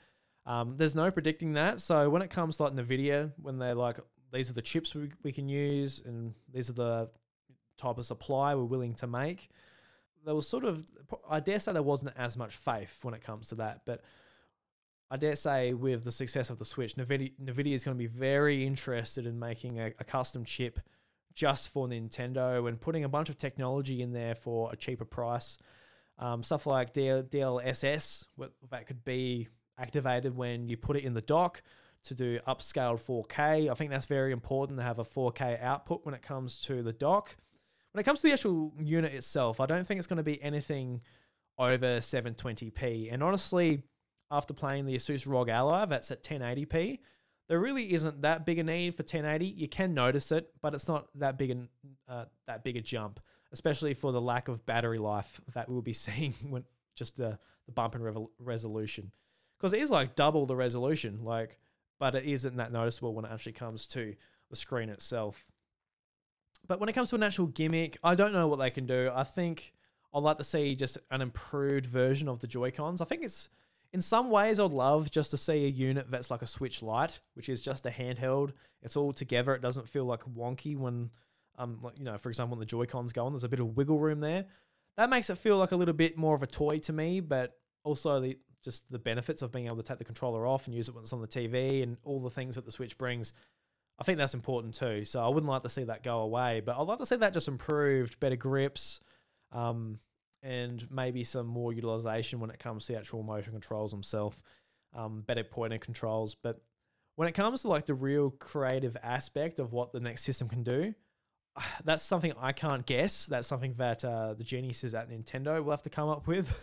Um, 0.44 0.74
there's 0.76 0.94
no 0.94 1.10
predicting 1.10 1.54
that. 1.54 1.80
So 1.80 2.08
when 2.08 2.22
it 2.22 2.30
comes 2.30 2.56
to 2.56 2.64
like 2.64 2.74
NVIDIA, 2.74 3.32
when 3.40 3.58
they're 3.58 3.74
like, 3.74 3.98
these 4.32 4.50
are 4.50 4.54
the 4.54 4.62
chips 4.62 4.94
we, 4.94 5.10
we 5.22 5.32
can 5.32 5.48
use 5.48 6.00
and 6.04 6.34
these 6.52 6.70
are 6.70 6.74
the 6.74 7.10
type 7.78 7.98
of 7.98 8.06
supply 8.06 8.54
we're 8.54 8.64
willing 8.64 8.94
to 8.94 9.06
make, 9.06 9.50
there 10.24 10.34
was 10.34 10.48
sort 10.48 10.64
of 10.64 10.84
I 11.30 11.40
dare 11.40 11.58
say 11.58 11.72
there 11.72 11.82
wasn't 11.82 12.12
as 12.18 12.36
much 12.36 12.56
faith 12.56 12.98
when 13.02 13.14
it 13.14 13.22
comes 13.22 13.48
to 13.48 13.54
that, 13.56 13.82
but 13.86 14.02
I 15.10 15.16
dare 15.16 15.36
say 15.36 15.72
with 15.72 16.02
the 16.04 16.10
success 16.10 16.50
of 16.50 16.58
the 16.58 16.64
Switch, 16.64 16.96
Nvidia, 16.96 17.32
Nvidia 17.42 17.74
is 17.74 17.84
going 17.84 17.96
to 17.96 17.98
be 17.98 18.08
very 18.08 18.66
interested 18.66 19.24
in 19.24 19.38
making 19.38 19.78
a, 19.78 19.92
a, 20.00 20.04
custom 20.04 20.44
chip 20.44 20.80
just 21.32 21.68
for 21.68 21.86
Nintendo 21.86 22.68
and 22.68 22.80
putting 22.80 23.04
a 23.04 23.08
bunch 23.08 23.28
of 23.28 23.38
technology 23.38 24.02
in 24.02 24.12
there 24.12 24.34
for 24.34 24.72
a 24.72 24.76
cheaper 24.76 25.04
price. 25.04 25.58
Um, 26.18 26.42
stuff 26.42 26.66
like 26.66 26.94
DL, 26.94 27.28
DLSS 27.28 28.24
that 28.70 28.86
could 28.86 29.04
be 29.04 29.48
activated 29.78 30.34
when 30.34 30.68
you 30.68 30.76
put 30.76 30.96
it 30.96 31.04
in 31.04 31.12
the 31.12 31.20
dock 31.20 31.62
to 32.04 32.14
do 32.14 32.38
upscaled 32.48 33.02
4K. 33.02 33.70
I 33.70 33.74
think 33.74 33.90
that's 33.90 34.06
very 34.06 34.32
important 34.32 34.78
to 34.78 34.84
have 34.84 34.98
a 34.98 35.04
4K 35.04 35.62
output 35.62 36.04
when 36.04 36.14
it 36.14 36.22
comes 36.22 36.58
to 36.62 36.82
the 36.82 36.92
dock. 36.92 37.36
When 37.92 38.00
it 38.00 38.04
comes 38.04 38.20
to 38.20 38.28
the 38.28 38.32
actual 38.32 38.72
unit 38.78 39.12
itself, 39.12 39.60
I 39.60 39.66
don't 39.66 39.86
think 39.86 39.98
it's 39.98 40.06
going 40.06 40.18
to 40.18 40.22
be 40.22 40.42
anything 40.42 41.02
over 41.58 41.98
720p. 41.98 43.12
And 43.12 43.22
honestly, 43.22 43.82
after 44.30 44.54
playing 44.54 44.86
the 44.86 44.94
Asus 44.94 45.30
ROG 45.30 45.48
Ally, 45.48 45.84
that's 45.86 46.10
at 46.10 46.22
1080p, 46.22 46.98
there 47.48 47.60
really 47.60 47.92
isn't 47.92 48.22
that 48.22 48.44
big 48.44 48.58
a 48.58 48.64
need 48.64 48.96
for 48.96 49.02
1080. 49.02 49.46
You 49.46 49.68
can 49.68 49.94
notice 49.94 50.32
it, 50.32 50.50
but 50.60 50.74
it's 50.74 50.88
not 50.88 51.06
that 51.14 51.38
big 51.38 51.50
a 51.52 52.12
uh, 52.12 52.24
that 52.46 52.64
big 52.64 52.76
a 52.76 52.80
jump, 52.80 53.20
especially 53.52 53.94
for 53.94 54.12
the 54.12 54.20
lack 54.20 54.48
of 54.48 54.66
battery 54.66 54.98
life 54.98 55.40
that 55.54 55.68
we'll 55.68 55.82
be 55.82 55.92
seeing 55.92 56.34
when 56.48 56.64
just 56.94 57.16
the 57.16 57.38
the 57.66 57.72
bump 57.72 57.96
in 57.96 58.28
resolution, 58.38 59.10
because 59.58 59.72
it 59.72 59.80
is 59.80 59.90
like 59.90 60.14
double 60.14 60.46
the 60.46 60.54
resolution, 60.54 61.24
like, 61.24 61.58
but 61.98 62.14
it 62.14 62.24
isn't 62.24 62.56
that 62.56 62.72
noticeable 62.72 63.12
when 63.12 63.24
it 63.24 63.30
actually 63.32 63.52
comes 63.52 63.86
to 63.88 64.14
the 64.50 64.56
screen 64.56 64.88
itself. 64.88 65.44
But 66.68 66.80
when 66.80 66.88
it 66.88 66.92
comes 66.92 67.10
to 67.10 67.16
an 67.16 67.22
actual 67.22 67.46
gimmick, 67.46 67.98
I 68.02 68.14
don't 68.14 68.32
know 68.32 68.46
what 68.46 68.58
they 68.58 68.70
can 68.70 68.86
do. 68.86 69.10
I 69.14 69.24
think 69.24 69.72
I'd 70.14 70.22
like 70.22 70.38
to 70.38 70.44
see 70.44 70.74
just 70.74 70.98
an 71.10 71.20
improved 71.20 71.86
version 71.86 72.28
of 72.28 72.40
the 72.40 72.46
Joy 72.46 72.70
Cons. 72.70 73.00
I 73.00 73.04
think 73.04 73.22
it's 73.22 73.48
in 73.92 74.00
some 74.00 74.30
ways 74.30 74.58
I'd 74.58 74.72
love 74.72 75.10
just 75.10 75.30
to 75.30 75.36
see 75.36 75.64
a 75.64 75.68
unit 75.68 76.10
that's 76.10 76.30
like 76.30 76.42
a 76.42 76.46
Switch 76.46 76.82
Lite, 76.82 77.20
which 77.34 77.48
is 77.48 77.60
just 77.60 77.86
a 77.86 77.90
handheld. 77.90 78.52
It's 78.82 78.96
all 78.96 79.12
together. 79.12 79.54
It 79.54 79.62
doesn't 79.62 79.88
feel 79.88 80.04
like 80.04 80.20
wonky 80.24 80.76
when, 80.76 81.10
um, 81.58 81.78
like, 81.82 81.98
you 81.98 82.04
know, 82.04 82.18
for 82.18 82.28
example, 82.28 82.56
when 82.56 82.60
the 82.60 82.66
Joy 82.66 82.86
Cons 82.86 83.12
go 83.12 83.24
on, 83.24 83.32
there's 83.32 83.44
a 83.44 83.48
bit 83.48 83.60
of 83.60 83.76
wiggle 83.76 83.98
room 83.98 84.20
there. 84.20 84.46
That 84.96 85.10
makes 85.10 85.30
it 85.30 85.38
feel 85.38 85.58
like 85.58 85.72
a 85.72 85.76
little 85.76 85.94
bit 85.94 86.16
more 86.16 86.34
of 86.34 86.42
a 86.42 86.46
toy 86.46 86.78
to 86.80 86.92
me, 86.92 87.20
but 87.20 87.58
also 87.84 88.20
the 88.20 88.38
just 88.64 88.90
the 88.90 88.98
benefits 88.98 89.42
of 89.42 89.52
being 89.52 89.66
able 89.66 89.76
to 89.76 89.82
take 89.82 89.98
the 89.98 90.04
controller 90.04 90.46
off 90.46 90.66
and 90.66 90.74
use 90.74 90.88
it 90.88 90.94
when 90.94 91.04
it's 91.04 91.12
on 91.12 91.20
the 91.20 91.28
TV 91.28 91.82
and 91.82 91.98
all 92.02 92.20
the 92.20 92.30
things 92.30 92.56
that 92.56 92.64
the 92.64 92.72
Switch 92.72 92.98
brings 92.98 93.32
I 93.98 94.04
think 94.04 94.18
that's 94.18 94.34
important 94.34 94.74
too. 94.74 95.04
So 95.04 95.24
I 95.24 95.28
wouldn't 95.28 95.50
like 95.50 95.62
to 95.62 95.68
see 95.68 95.84
that 95.84 96.02
go 96.02 96.20
away, 96.20 96.60
but 96.64 96.76
I'd 96.76 96.86
like 96.86 96.98
to 96.98 97.06
see 97.06 97.16
that 97.16 97.32
just 97.32 97.48
improved, 97.48 98.20
better 98.20 98.36
grips, 98.36 99.00
um, 99.52 99.98
and 100.42 100.86
maybe 100.90 101.24
some 101.24 101.46
more 101.46 101.72
utilization 101.72 102.40
when 102.40 102.50
it 102.50 102.58
comes 102.58 102.86
to 102.86 102.96
actual 102.96 103.22
motion 103.22 103.52
controls 103.52 103.90
themselves, 103.90 104.36
um, 104.94 105.22
better 105.22 105.44
pointer 105.44 105.78
controls. 105.78 106.34
But 106.34 106.60
when 107.16 107.26
it 107.26 107.32
comes 107.32 107.62
to 107.62 107.68
like 107.68 107.86
the 107.86 107.94
real 107.94 108.30
creative 108.30 108.96
aspect 109.02 109.58
of 109.58 109.72
what 109.72 109.92
the 109.92 110.00
next 110.00 110.24
system 110.24 110.48
can 110.48 110.62
do, 110.62 110.94
that's 111.84 112.02
something 112.02 112.32
I 112.40 112.52
can't 112.52 112.86
guess. 112.86 113.26
That's 113.26 113.46
something 113.46 113.74
that 113.78 114.04
uh, 114.04 114.34
the 114.34 114.44
geniuses 114.44 114.94
at 114.94 115.10
Nintendo 115.10 115.62
will 115.62 115.72
have 115.72 115.82
to 115.82 115.90
come 115.90 116.08
up 116.08 116.26
with. 116.26 116.58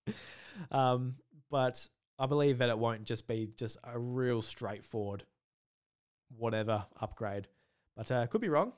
um, 0.70 1.16
but 1.50 1.86
I 2.18 2.26
believe 2.26 2.58
that 2.58 2.68
it 2.68 2.78
won't 2.78 3.04
just 3.04 3.26
be 3.26 3.50
just 3.56 3.78
a 3.84 3.98
real 3.98 4.42
straightforward 4.42 5.24
whatever 6.36 6.86
upgrade. 7.00 7.48
But 7.96 8.10
uh, 8.10 8.26
could 8.26 8.40
be 8.40 8.48
wrong. 8.48 8.72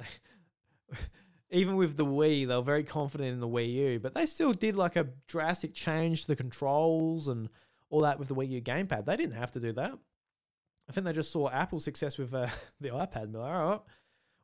Even 1.50 1.76
with 1.76 1.96
the 1.96 2.04
Wii, 2.04 2.46
they 2.46 2.54
were 2.54 2.62
very 2.62 2.82
confident 2.82 3.30
in 3.30 3.40
the 3.40 3.48
Wii 3.48 3.72
U, 3.72 4.00
but 4.00 4.14
they 4.14 4.26
still 4.26 4.52
did 4.52 4.74
like 4.76 4.96
a 4.96 5.08
drastic 5.28 5.74
change 5.74 6.22
to 6.22 6.28
the 6.28 6.36
controls 6.36 7.28
and 7.28 7.48
all 7.88 8.00
that 8.00 8.18
with 8.18 8.28
the 8.28 8.34
Wii 8.34 8.50
U 8.50 8.60
gamepad. 8.60 9.04
They 9.04 9.16
didn't 9.16 9.36
have 9.36 9.52
to 9.52 9.60
do 9.60 9.72
that. 9.74 9.92
I 10.88 10.92
think 10.92 11.04
they 11.04 11.12
just 11.12 11.32
saw 11.32 11.48
Apple's 11.48 11.84
success 11.84 12.18
with 12.18 12.34
uh, 12.34 12.48
the 12.80 12.88
iPad. 12.88 13.34
Like, 13.34 13.52
all 13.52 13.68
right, 13.68 13.80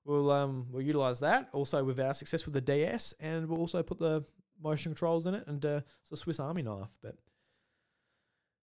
we'll 0.04 0.30
um, 0.30 0.66
we'll 0.70 0.82
utilize 0.82 1.20
that. 1.20 1.48
Also 1.52 1.82
with 1.84 2.00
our 2.00 2.14
success 2.14 2.44
with 2.44 2.54
the 2.54 2.60
DS, 2.60 3.14
and 3.20 3.48
we'll 3.48 3.60
also 3.60 3.82
put 3.82 3.98
the 3.98 4.24
motion 4.62 4.92
controls 4.92 5.26
in 5.26 5.34
it, 5.34 5.44
and 5.46 5.64
uh, 5.64 5.80
it's 6.02 6.12
a 6.12 6.16
Swiss 6.16 6.40
Army 6.40 6.62
knife. 6.62 6.90
But 7.02 7.16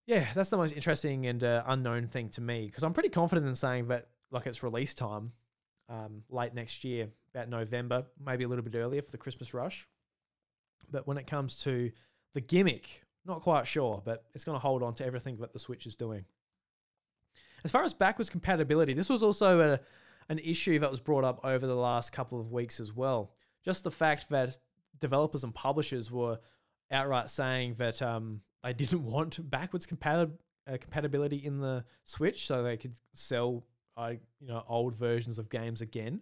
yeah, 0.06 0.28
that's 0.34 0.50
the 0.50 0.58
most 0.58 0.76
interesting 0.76 1.28
and 1.28 1.44
uh, 1.44 1.64
unknown 1.68 2.08
thing 2.08 2.30
to 2.30 2.42
me 2.42 2.66
because 2.66 2.84
I'm 2.84 2.94
pretty 2.94 3.10
confident 3.10 3.48
in 3.48 3.56
saying 3.56 3.88
that 3.90 4.08
like 4.32 4.48
it's 4.48 4.64
release 4.64 4.94
time 4.94 5.34
um, 5.90 6.24
late 6.30 6.54
next 6.54 6.84
year, 6.84 7.10
about 7.34 7.50
November, 7.50 8.06
maybe 8.24 8.44
a 8.44 8.48
little 8.48 8.64
bit 8.64 8.76
earlier 8.76 9.02
for 9.02 9.12
the 9.12 9.18
Christmas 9.18 9.54
rush. 9.54 9.88
But 10.92 11.08
when 11.08 11.18
it 11.18 11.28
comes 11.28 11.58
to 11.64 11.92
the 12.34 12.42
gimmick, 12.42 13.04
not 13.26 13.42
quite 13.42 13.68
sure, 13.68 14.02
but 14.04 14.26
it's 14.34 14.44
going 14.44 14.56
to 14.56 14.60
hold 14.60 14.84
on 14.84 14.94
to 14.96 15.06
everything 15.06 15.38
that 15.38 15.54
the 15.54 15.60
Switch 15.60 15.86
is 15.86 15.96
doing. 15.96 16.26
As 17.64 17.72
far 17.72 17.84
as 17.84 17.94
backwards 17.94 18.30
compatibility, 18.30 18.94
this 18.94 19.10
was 19.10 19.22
also 19.22 19.60
a, 19.60 19.80
an 20.30 20.40
issue 20.40 20.80
that 20.80 20.90
was 20.90 21.00
brought 21.00 21.24
up 21.24 21.40
over 21.44 21.66
the 21.66 21.76
last 21.76 22.12
couple 22.12 22.40
of 22.40 22.52
weeks 22.52 22.80
as 22.80 22.94
well. 22.94 23.32
Just 23.66 23.84
the 23.84 23.92
fact 23.92 24.30
that 24.30 24.58
developers 25.00 25.44
and 25.44 25.54
publishers 25.54 26.12
were 26.12 26.40
outright 26.92 27.30
saying 27.30 27.76
that 27.76 28.02
um, 28.02 28.42
they 28.64 28.74
didn't 28.74 29.04
want 29.04 29.50
backwards 29.50 29.86
compatib- 29.86 30.38
uh, 30.72 30.78
compatibility 30.80 31.38
in 31.38 31.60
the 31.60 31.84
Switch, 32.06 32.46
so 32.46 32.64
they 32.64 32.78
could 32.78 32.96
sell 33.14 33.66
uh, 33.98 34.14
you 34.40 34.48
know 34.48 34.64
old 34.68 34.96
versions 34.96 35.40
of 35.40 35.50
games 35.50 35.82
again. 35.82 36.22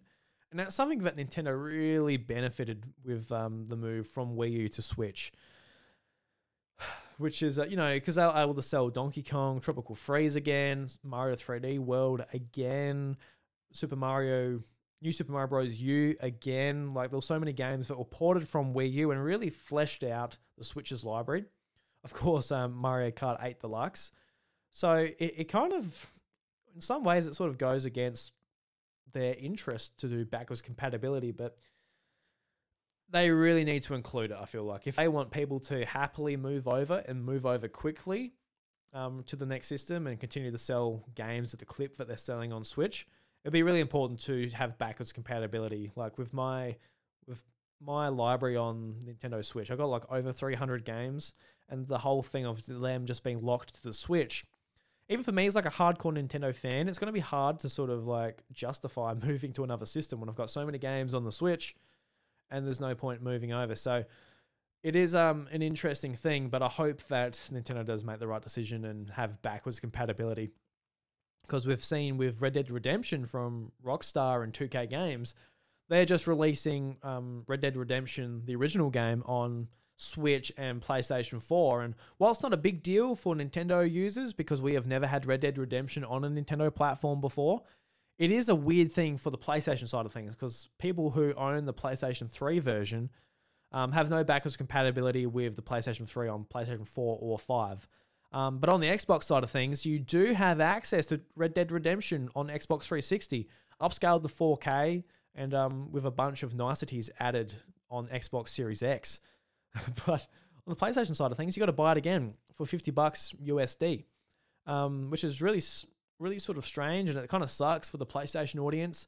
And 0.49 0.59
that's 0.61 0.75
something 0.75 0.99
that 0.99 1.17
Nintendo 1.17 1.61
really 1.61 2.15
benefited 2.15 2.85
with 3.03 3.29
um, 3.33 3.65
the 3.67 3.75
move 3.75 4.07
from 4.07 4.37
Wii 4.37 4.51
U 4.51 4.69
to 4.69 4.81
Switch 4.81 5.33
which 7.17 7.41
is 7.41 7.59
uh, 7.59 7.65
you 7.65 7.75
know 7.75 7.93
because 7.93 8.15
they're 8.15 8.31
able 8.35 8.53
to 8.53 8.61
sell 8.61 8.89
Donkey 8.89 9.23
Kong, 9.23 9.59
Tropical 9.59 9.95
Freeze 9.95 10.35
again, 10.35 10.87
Mario 11.03 11.35
3D 11.35 11.79
World 11.79 12.23
again, 12.33 13.17
Super 13.77 13.95
Mario, 13.95 14.61
New 15.01 15.11
Super 15.11 15.31
Mario 15.31 15.47
Bros. 15.47 15.79
U 15.79 16.15
again. 16.19 16.93
Like 16.93 17.11
there 17.11 17.17
were 17.17 17.21
so 17.21 17.39
many 17.39 17.53
games 17.53 17.87
that 17.87 17.97
were 17.97 18.05
ported 18.05 18.47
from 18.47 18.73
Wii 18.73 18.91
U 18.93 19.11
and 19.11 19.23
really 19.23 19.49
fleshed 19.49 20.03
out 20.03 20.37
the 20.57 20.63
Switch's 20.63 21.03
library. 21.03 21.45
Of 22.03 22.13
course, 22.13 22.51
um, 22.51 22.73
Mario 22.73 23.11
Kart 23.11 23.43
8 23.43 23.59
Deluxe. 23.59 24.11
So 24.71 24.93
it, 24.95 25.33
it 25.37 25.43
kind 25.45 25.73
of, 25.73 26.07
in 26.73 26.81
some 26.81 27.03
ways, 27.03 27.27
it 27.27 27.35
sort 27.35 27.49
of 27.49 27.57
goes 27.57 27.85
against 27.85 28.31
their 29.13 29.35
interest 29.35 29.97
to 29.99 30.07
do 30.07 30.25
backwards 30.25 30.61
compatibility, 30.61 31.31
but 31.31 31.57
they 33.09 33.29
really 33.31 33.63
need 33.63 33.83
to 33.83 33.93
include 33.93 34.31
it. 34.31 34.37
I 34.39 34.45
feel 34.45 34.63
like 34.63 34.85
if 34.85 34.95
they 34.95 35.07
want 35.07 35.31
people 35.31 35.59
to 35.61 35.85
happily 35.85 36.37
move 36.37 36.67
over 36.67 37.03
and 37.07 37.23
move 37.23 37.45
over 37.45 37.67
quickly 37.67 38.33
um, 38.93 39.23
to 39.27 39.35
the 39.35 39.45
next 39.45 39.67
system 39.67 40.07
and 40.07 40.19
continue 40.19 40.51
to 40.51 40.57
sell 40.57 41.05
games 41.15 41.53
at 41.53 41.59
the 41.59 41.65
clip 41.65 41.97
that 41.97 42.07
they're 42.07 42.17
selling 42.17 42.51
on 42.51 42.63
Switch, 42.63 43.07
it'd 43.43 43.53
be 43.53 43.63
really 43.63 43.79
important 43.79 44.19
to 44.21 44.49
have 44.49 44.77
backwards 44.77 45.11
compatibility. 45.11 45.91
Like 45.95 46.17
with 46.17 46.33
my 46.33 46.75
with 47.25 47.43
my 47.81 48.07
library 48.07 48.57
on 48.57 48.95
Nintendo 49.05 49.43
Switch, 49.43 49.71
I 49.71 49.75
got 49.75 49.89
like 49.89 50.03
over 50.11 50.31
300 50.31 50.85
games, 50.85 51.33
and 51.69 51.87
the 51.87 51.99
whole 51.99 52.23
thing 52.23 52.45
of 52.45 52.65
them 52.65 53.05
just 53.05 53.23
being 53.23 53.39
locked 53.39 53.75
to 53.75 53.83
the 53.83 53.93
Switch. 53.93 54.45
Even 55.09 55.23
for 55.23 55.31
me, 55.31 55.47
as 55.47 55.55
like 55.55 55.65
a 55.65 55.71
hardcore 55.71 56.13
Nintendo 56.13 56.53
fan, 56.53 56.89
it's 56.89 56.99
going 56.99 57.07
to 57.07 57.13
be 57.13 57.21
hard 57.21 57.59
to 57.61 57.69
sort 57.69 57.89
of 57.89 58.05
like 58.05 58.43
justify 58.51 59.13
moving 59.23 59.53
to 59.53 59.63
another 59.63 59.85
system 59.85 60.19
when 60.19 60.27
I've 60.27 60.35
got 60.35 60.49
so 60.49 60.65
many 60.65 60.77
games 60.77 61.13
on 61.13 61.23
the 61.23 61.31
Switch 61.31 61.75
and 62.49 62.65
there's 62.65 62.81
no 62.81 62.95
point 62.95 63.21
moving 63.21 63.53
over. 63.53 63.75
So 63.75 64.03
it 64.83 64.95
is 64.95 65.15
um 65.15 65.47
an 65.51 65.61
interesting 65.61 66.15
thing, 66.15 66.49
but 66.49 66.61
I 66.61 66.67
hope 66.67 67.03
that 67.07 67.33
Nintendo 67.51 67.85
does 67.85 68.03
make 68.03 68.19
the 68.19 68.27
right 68.27 68.41
decision 68.41 68.85
and 68.85 69.09
have 69.11 69.41
backwards 69.41 69.79
compatibility. 69.79 70.51
Because 71.41 71.65
we've 71.65 71.83
seen 71.83 72.17
with 72.17 72.41
Red 72.41 72.53
Dead 72.53 72.69
Redemption 72.69 73.25
from 73.25 73.71
Rockstar 73.85 74.43
and 74.43 74.53
2K 74.53 74.89
Games, 74.89 75.33
they're 75.89 76.05
just 76.05 76.27
releasing 76.27 76.97
um, 77.03 77.43
Red 77.47 77.61
Dead 77.61 77.77
Redemption, 77.77 78.41
the 78.45 78.55
original 78.55 78.89
game, 78.89 79.23
on 79.25 79.69
Switch 79.95 80.51
and 80.57 80.81
PlayStation 80.81 81.41
4. 81.41 81.81
And 81.81 81.95
while 82.17 82.31
it's 82.31 82.43
not 82.43 82.53
a 82.53 82.57
big 82.57 82.83
deal 82.83 83.15
for 83.15 83.35
Nintendo 83.35 83.89
users 83.89 84.33
because 84.33 84.61
we 84.61 84.73
have 84.73 84.85
never 84.85 85.07
had 85.07 85.25
Red 85.25 85.39
Dead 85.39 85.57
Redemption 85.57 86.03
on 86.03 86.23
a 86.23 86.29
Nintendo 86.29 86.73
platform 86.73 87.21
before, 87.21 87.63
it 88.19 88.31
is 88.31 88.49
a 88.49 88.55
weird 88.55 88.91
thing 88.91 89.17
for 89.17 89.29
the 89.29 89.37
PlayStation 89.37 89.87
side 89.87 90.05
of 90.05 90.11
things 90.11 90.35
because 90.35 90.69
people 90.79 91.11
who 91.11 91.33
own 91.33 91.65
the 91.65 91.73
PlayStation 91.73 92.29
3 92.29 92.59
version 92.59 93.09
um, 93.71 93.91
have 93.91 94.09
no 94.09 94.23
backwards 94.23 94.57
compatibility 94.57 95.25
with 95.25 95.55
the 95.55 95.61
PlayStation 95.61 96.07
3 96.07 96.27
on 96.27 96.45
PlayStation 96.45 96.87
4 96.87 97.17
or 97.21 97.37
5. 97.37 97.87
Um, 98.31 98.57
but 98.59 98.69
on 98.69 98.81
the 98.81 98.87
Xbox 98.87 99.23
side 99.23 99.43
of 99.43 99.49
things, 99.49 99.85
you 99.85 99.99
do 99.99 100.33
have 100.33 100.59
access 100.59 101.05
to 101.07 101.21
Red 101.35 101.53
Dead 101.53 101.71
Redemption 101.71 102.29
on 102.35 102.47
Xbox 102.47 102.83
360, 102.83 103.47
upscaled 103.81 104.23
to 104.23 104.29
4K, 104.29 105.03
and 105.33 105.53
um, 105.53 105.91
with 105.91 106.05
a 106.05 106.11
bunch 106.11 106.43
of 106.43 106.53
niceties 106.53 107.09
added 107.19 107.55
on 107.89 108.07
Xbox 108.07 108.49
Series 108.49 108.83
X. 108.83 109.19
but 110.05 110.27
on 110.67 110.67
the 110.67 110.75
PlayStation 110.75 111.15
side 111.15 111.31
of 111.31 111.37
things, 111.37 111.55
you 111.55 111.61
got 111.61 111.67
to 111.67 111.71
buy 111.71 111.93
it 111.93 111.97
again 111.97 112.33
for 112.53 112.65
50 112.65 112.91
bucks 112.91 113.33
USD, 113.43 114.05
um, 114.65 115.09
which 115.09 115.23
is 115.23 115.41
really 115.41 115.61
really 116.19 116.39
sort 116.39 116.57
of 116.57 116.65
strange, 116.65 117.09
and 117.09 117.17
it 117.17 117.29
kind 117.29 117.43
of 117.43 117.49
sucks 117.49 117.89
for 117.89 117.97
the 117.97 118.05
PlayStation 118.05 118.59
audience, 118.59 119.07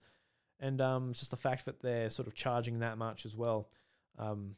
and 0.59 0.79
um, 0.79 1.13
just 1.13 1.31
the 1.31 1.37
fact 1.37 1.65
that 1.65 1.81
they're 1.81 2.09
sort 2.09 2.27
of 2.27 2.35
charging 2.35 2.79
that 2.79 2.97
much 2.97 3.25
as 3.25 3.35
well. 3.35 3.69
Um, 4.17 4.55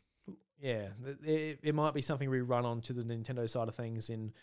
yeah, 0.62 0.90
it, 1.24 1.60
it 1.64 1.76
might 1.76 1.94
be 1.94 2.02
something 2.02 2.30
we 2.30 2.42
run 2.42 2.66
on 2.66 2.82
to 2.82 2.94
the 2.94 3.04
Nintendo 3.04 3.50
side 3.50 3.68
of 3.68 3.76
things 3.76 4.10
in 4.10 4.34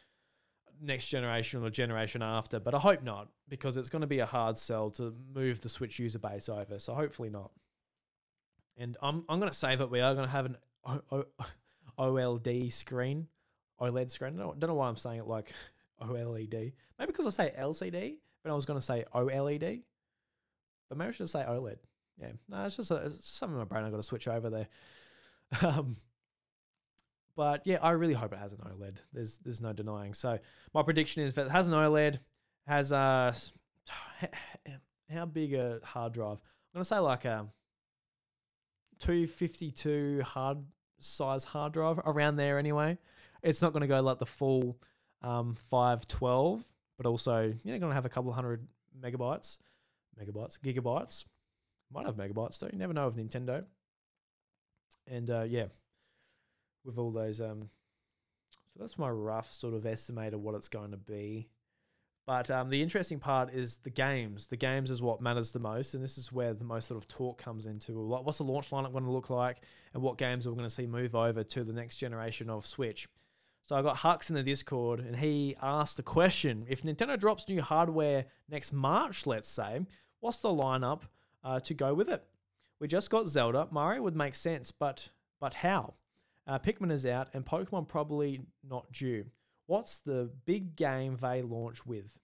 next 0.80 1.08
generation 1.08 1.62
or 1.64 1.70
generation 1.70 2.22
after, 2.22 2.60
but 2.60 2.74
I 2.74 2.78
hope 2.78 3.02
not 3.02 3.28
because 3.48 3.76
it's 3.76 3.88
going 3.88 4.00
to 4.00 4.06
be 4.06 4.18
a 4.20 4.26
hard 4.26 4.56
sell 4.56 4.90
to 4.92 5.14
move 5.34 5.60
the 5.60 5.68
Switch 5.68 5.98
user 5.98 6.18
base 6.18 6.48
over. 6.48 6.78
So 6.78 6.94
hopefully 6.94 7.30
not. 7.30 7.50
And 8.76 8.96
I'm 9.02 9.24
I'm 9.28 9.40
going 9.40 9.50
to 9.50 9.56
say 9.56 9.74
that 9.74 9.90
we 9.90 10.00
are 10.00 10.14
going 10.14 10.26
to 10.26 10.30
have 10.30 10.46
an 10.46 10.56
o- 10.84 11.02
o- 11.10 11.24
OLED 11.98 12.70
screen, 12.72 13.26
OLED 13.80 14.10
screen. 14.10 14.38
I 14.38 14.42
don't, 14.42 14.58
don't 14.60 14.68
know 14.68 14.74
why 14.74 14.88
I'm 14.88 14.96
saying 14.96 15.20
it 15.20 15.26
like 15.26 15.52
OLED. 16.02 16.72
Maybe 16.98 17.06
because 17.06 17.26
I 17.26 17.30
say 17.30 17.54
LCD, 17.58 18.16
but 18.42 18.52
I 18.52 18.54
was 18.54 18.66
going 18.66 18.78
to 18.78 18.84
say 18.84 19.04
OLED. 19.14 19.82
But 20.88 20.98
maybe 20.98 21.08
I 21.08 21.12
should 21.12 21.28
say 21.28 21.44
OLED. 21.46 21.78
Yeah, 22.20 22.32
no, 22.48 22.64
it's 22.64 22.76
just, 22.76 22.90
a, 22.90 22.96
it's 22.96 23.28
something 23.28 23.54
in 23.54 23.58
my 23.58 23.64
brain 23.64 23.84
I've 23.84 23.90
got 23.90 23.98
to 23.98 24.02
switch 24.02 24.28
over 24.28 24.50
there. 24.50 24.68
Um, 25.62 25.96
but 27.38 27.62
yeah, 27.64 27.78
I 27.80 27.92
really 27.92 28.14
hope 28.14 28.32
it 28.32 28.38
has 28.40 28.52
an 28.52 28.58
OLED. 28.58 28.96
There's 29.12 29.38
there's 29.38 29.60
no 29.60 29.72
denying. 29.72 30.12
So 30.12 30.40
my 30.74 30.82
prediction 30.82 31.22
is 31.22 31.34
that 31.34 31.46
it 31.46 31.52
has 31.52 31.68
an 31.68 31.72
OLED, 31.72 32.18
has 32.66 32.90
a 32.90 33.32
how 35.08 35.24
big 35.24 35.54
a 35.54 35.78
hard 35.84 36.14
drive? 36.14 36.38
I'm 36.38 36.74
gonna 36.74 36.84
say 36.84 36.98
like 36.98 37.24
a 37.26 37.46
252 38.98 40.22
hard 40.24 40.58
size 40.98 41.44
hard 41.44 41.74
drive 41.74 42.00
around 42.04 42.38
there 42.38 42.58
anyway. 42.58 42.98
It's 43.44 43.62
not 43.62 43.72
gonna 43.72 43.86
go 43.86 44.02
like 44.02 44.18
the 44.18 44.26
full 44.26 44.76
um, 45.22 45.54
512, 45.70 46.64
but 46.96 47.06
also 47.06 47.42
you 47.42 47.72
know 47.72 47.78
going 47.78 47.90
to 47.90 47.94
have 47.94 48.04
a 48.04 48.08
couple 48.08 48.32
hundred 48.32 48.66
megabytes, 49.00 49.58
megabytes, 50.20 50.58
gigabytes. 50.58 51.24
Might 51.92 52.06
have 52.06 52.16
megabytes 52.16 52.58
though. 52.58 52.68
You 52.72 52.78
never 52.80 52.92
know 52.92 53.08
with 53.08 53.16
Nintendo. 53.16 53.64
And 55.06 55.30
uh, 55.30 55.44
yeah, 55.44 55.66
with 56.84 56.98
all 56.98 57.10
those, 57.10 57.40
um, 57.40 57.70
so 58.50 58.80
that's 58.80 58.98
my 58.98 59.10
rough 59.10 59.52
sort 59.52 59.74
of 59.74 59.86
estimate 59.86 60.34
of 60.34 60.40
what 60.40 60.54
it's 60.54 60.68
going 60.68 60.92
to 60.92 60.96
be. 60.96 61.48
But 62.28 62.50
um, 62.50 62.68
the 62.68 62.82
interesting 62.82 63.18
part 63.20 63.54
is 63.54 63.78
the 63.78 63.90
games. 63.90 64.48
The 64.48 64.56
games 64.58 64.90
is 64.90 65.00
what 65.00 65.22
matters 65.22 65.52
the 65.52 65.60
most, 65.60 65.94
and 65.94 66.04
this 66.04 66.18
is 66.18 66.30
where 66.30 66.52
the 66.52 66.62
most 66.62 66.88
sort 66.88 66.98
of 67.02 67.08
talk 67.08 67.38
comes 67.38 67.64
into. 67.64 67.98
What's 67.98 68.36
the 68.36 68.44
launch 68.44 68.68
lineup 68.68 68.92
going 68.92 69.04
to 69.04 69.10
look 69.10 69.30
like, 69.30 69.62
and 69.94 70.02
what 70.02 70.18
games 70.18 70.46
are 70.46 70.50
we 70.50 70.56
going 70.56 70.68
to 70.68 70.74
see 70.74 70.86
move 70.86 71.14
over 71.14 71.42
to 71.42 71.64
the 71.64 71.72
next 71.72 71.96
generation 71.96 72.50
of 72.50 72.66
Switch? 72.66 73.08
So 73.64 73.76
I 73.76 73.82
got 73.82 73.96
Hux 73.96 74.28
in 74.28 74.34
the 74.36 74.42
Discord, 74.42 75.00
and 75.00 75.16
he 75.16 75.56
asked 75.62 75.96
the 75.96 76.02
question: 76.02 76.66
If 76.68 76.82
Nintendo 76.82 77.18
drops 77.18 77.48
new 77.48 77.62
hardware 77.62 78.26
next 78.50 78.74
March, 78.74 79.26
let's 79.26 79.48
say, 79.48 79.80
what's 80.20 80.38
the 80.38 80.50
lineup 80.50 81.04
uh, 81.42 81.60
to 81.60 81.72
go 81.72 81.94
with 81.94 82.10
it? 82.10 82.22
We 82.78 82.88
just 82.88 83.08
got 83.08 83.26
Zelda. 83.26 83.68
Mario 83.70 84.02
would 84.02 84.16
make 84.16 84.34
sense, 84.34 84.70
but 84.70 85.08
but 85.40 85.54
how? 85.54 85.94
Uh, 86.48 86.58
Pikmin 86.58 86.90
is 86.90 87.04
out, 87.04 87.28
and 87.34 87.44
Pokemon 87.44 87.88
probably 87.88 88.40
not 88.68 88.90
due. 88.90 89.26
What's 89.66 89.98
the 89.98 90.30
big 90.46 90.76
game 90.76 91.18
they 91.20 91.42
launch 91.42 91.84
with? 91.84 92.18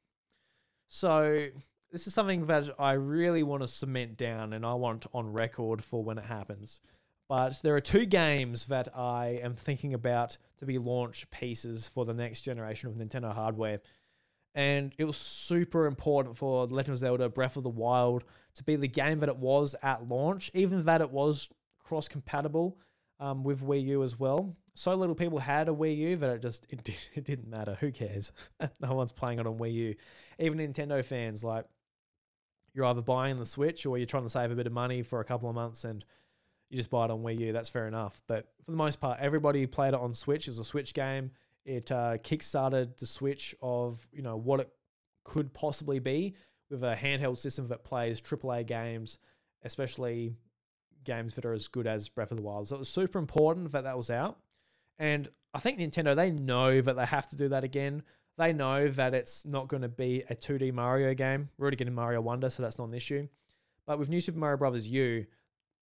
So 0.89 1.49
this 1.93 2.07
is 2.07 2.15
something 2.15 2.47
that 2.47 2.71
I 2.79 2.93
really 2.93 3.43
want 3.43 3.63
to 3.63 3.69
cement 3.69 4.17
down, 4.17 4.55
and 4.55 4.65
I 4.65 4.73
want 4.75 5.07
on 5.13 5.33
record 5.35 5.85
for 5.85 6.03
when 6.03 6.17
it 6.17 6.25
happens. 6.25 6.81
But 7.29 7.61
there 7.63 7.77
are 7.77 7.81
two 7.81 8.07
games 8.07 8.67
that 8.67 8.97
I 8.97 9.41
am 9.43 9.57
thinking 9.57 9.93
about 9.93 10.39
to 10.59 10.67
be 10.67 10.79
launch 10.79 11.29
pieces 11.31 11.87
for 11.89 12.07
the 12.07 12.15
next 12.15 12.43
generation 12.43 12.89
of 12.89 12.97
Nintendo 12.97 13.35
hardware. 13.35 13.81
And 14.55 14.95
it 14.99 15.05
was 15.05 15.17
super 15.17 15.87
important 15.87 16.37
for 16.37 16.67
Legend 16.67 16.95
of 16.95 16.99
Zelda 16.99 17.29
Breath 17.29 17.57
of 17.57 17.63
the 17.63 17.69
Wild 17.71 18.25
to 18.55 18.65
be 18.65 18.77
the 18.77 18.89
game 18.89 19.21
that 19.21 19.29
it 19.29 19.37
was 19.37 19.75
at 19.83 20.07
launch, 20.09 20.51
even 20.55 20.85
that 20.85 21.01
it 21.01 21.11
was 21.11 21.49
cross 21.83 22.09
compatible 22.09 22.79
um, 23.21 23.45
with 23.45 23.63
Wii 23.63 23.85
U 23.85 24.03
as 24.03 24.19
well. 24.19 24.57
So 24.75 24.95
little 24.95 25.15
people 25.15 25.39
had 25.39 25.69
a 25.69 25.73
Wii 25.73 25.97
U 25.97 26.17
that 26.17 26.31
it 26.31 26.43
just 26.43 26.67
it, 26.71 26.89
it 27.15 27.25
didn't 27.25 27.49
matter. 27.49 27.77
Who 27.81 27.93
cares? 27.93 28.33
no 28.81 28.95
one's 28.95 29.13
playing 29.13 29.39
it 29.39 29.47
on 29.47 29.59
Wii 29.59 29.73
U. 29.73 29.95
Even 30.39 30.59
Nintendo 30.59 31.05
fans 31.05 31.45
like 31.45 31.67
you're 32.75 32.87
either 32.87 33.03
buying 33.03 33.39
the 33.39 33.47
Switch 33.47 33.87
or 33.87 33.97
you're 33.99 34.07
trying 34.07 34.25
to 34.25 34.29
save 34.29 34.51
a 34.51 34.57
bit 34.57 34.67
of 34.67 34.73
money 34.73 35.03
for 35.03 35.21
a 35.21 35.25
couple 35.25 35.49
of 35.49 35.55
months 35.55 35.85
and 35.85 36.05
you 36.71 36.77
just 36.77 36.91
buy 36.91 37.05
it 37.05 37.11
on 37.11 37.23
Wii 37.23 37.39
U. 37.39 37.53
That's 37.53 37.69
fair 37.69 37.87
enough. 37.87 38.21
But 38.27 38.49
for 38.65 38.73
the 38.73 38.77
most 38.77 39.01
part, 39.01 39.21
everybody 39.21 39.67
played 39.67 39.95
it 39.95 40.01
on 40.01 40.13
Switch. 40.13 40.49
It 40.49 40.51
was 40.51 40.59
a 40.59 40.65
Switch 40.65 40.93
game. 40.93 41.31
It 41.65 41.93
uh, 41.93 42.19
kickstarted 42.19 42.97
the 42.99 43.07
Switch 43.07 43.55
of 43.63 44.07
you 44.13 44.23
know 44.23 44.37
what 44.37 44.61
it 44.61 44.69
could 45.25 45.55
possibly 45.55 45.99
be 45.99 46.35
with 46.71 46.83
a 46.83 46.95
handheld 46.95 47.39
system 47.39 47.69
that 47.69 47.85
plays 47.85 48.21
AAA 48.21 48.67
games, 48.67 49.19
especially 49.63 50.35
games 51.05 51.35
that 51.35 51.45
are 51.45 51.53
as 51.53 51.69
good 51.69 51.87
as 51.87 52.09
Breath 52.09 52.31
of 52.31 52.37
the 52.37 52.43
Wild. 52.43 52.69
So 52.69 52.77
it 52.77 52.81
was 52.81 52.89
super 52.89 53.19
important 53.19 53.73
that 53.73 53.85
that 53.85 53.97
was 53.97 54.11
out. 54.11 54.39
And 54.99 55.29
I 55.53 55.61
think 55.61 55.79
Nintendo, 55.79 56.15
they 56.15 56.31
know 56.31 56.81
that 56.81 56.97
they 56.97 57.07
have 57.07 57.29
to 57.29 57.37
do 57.37 57.49
that 57.49 57.65
again. 57.65 58.03
They 58.37 58.53
know 58.53 58.89
that 58.89 59.15
it's 59.15 59.45
not 59.45 59.69
going 59.69 59.83
to 59.83 59.89
be 59.89 60.25
a 60.29 60.35
2D 60.35 60.73
Mario 60.73 61.15
game. 61.15 61.51
We're 61.57 61.65
already 61.65 61.77
getting 61.77 61.95
Mario 61.95 62.21
Wonder, 62.21 62.51
so 62.51 62.63
that's 62.63 62.79
not 62.79 62.89
an 62.89 62.95
issue. 62.95 63.29
But 63.87 63.99
with 63.99 64.09
New 64.09 64.21
Super 64.21 64.39
Mario 64.39 64.57
Brothers 64.57 64.89
U, 64.89 65.27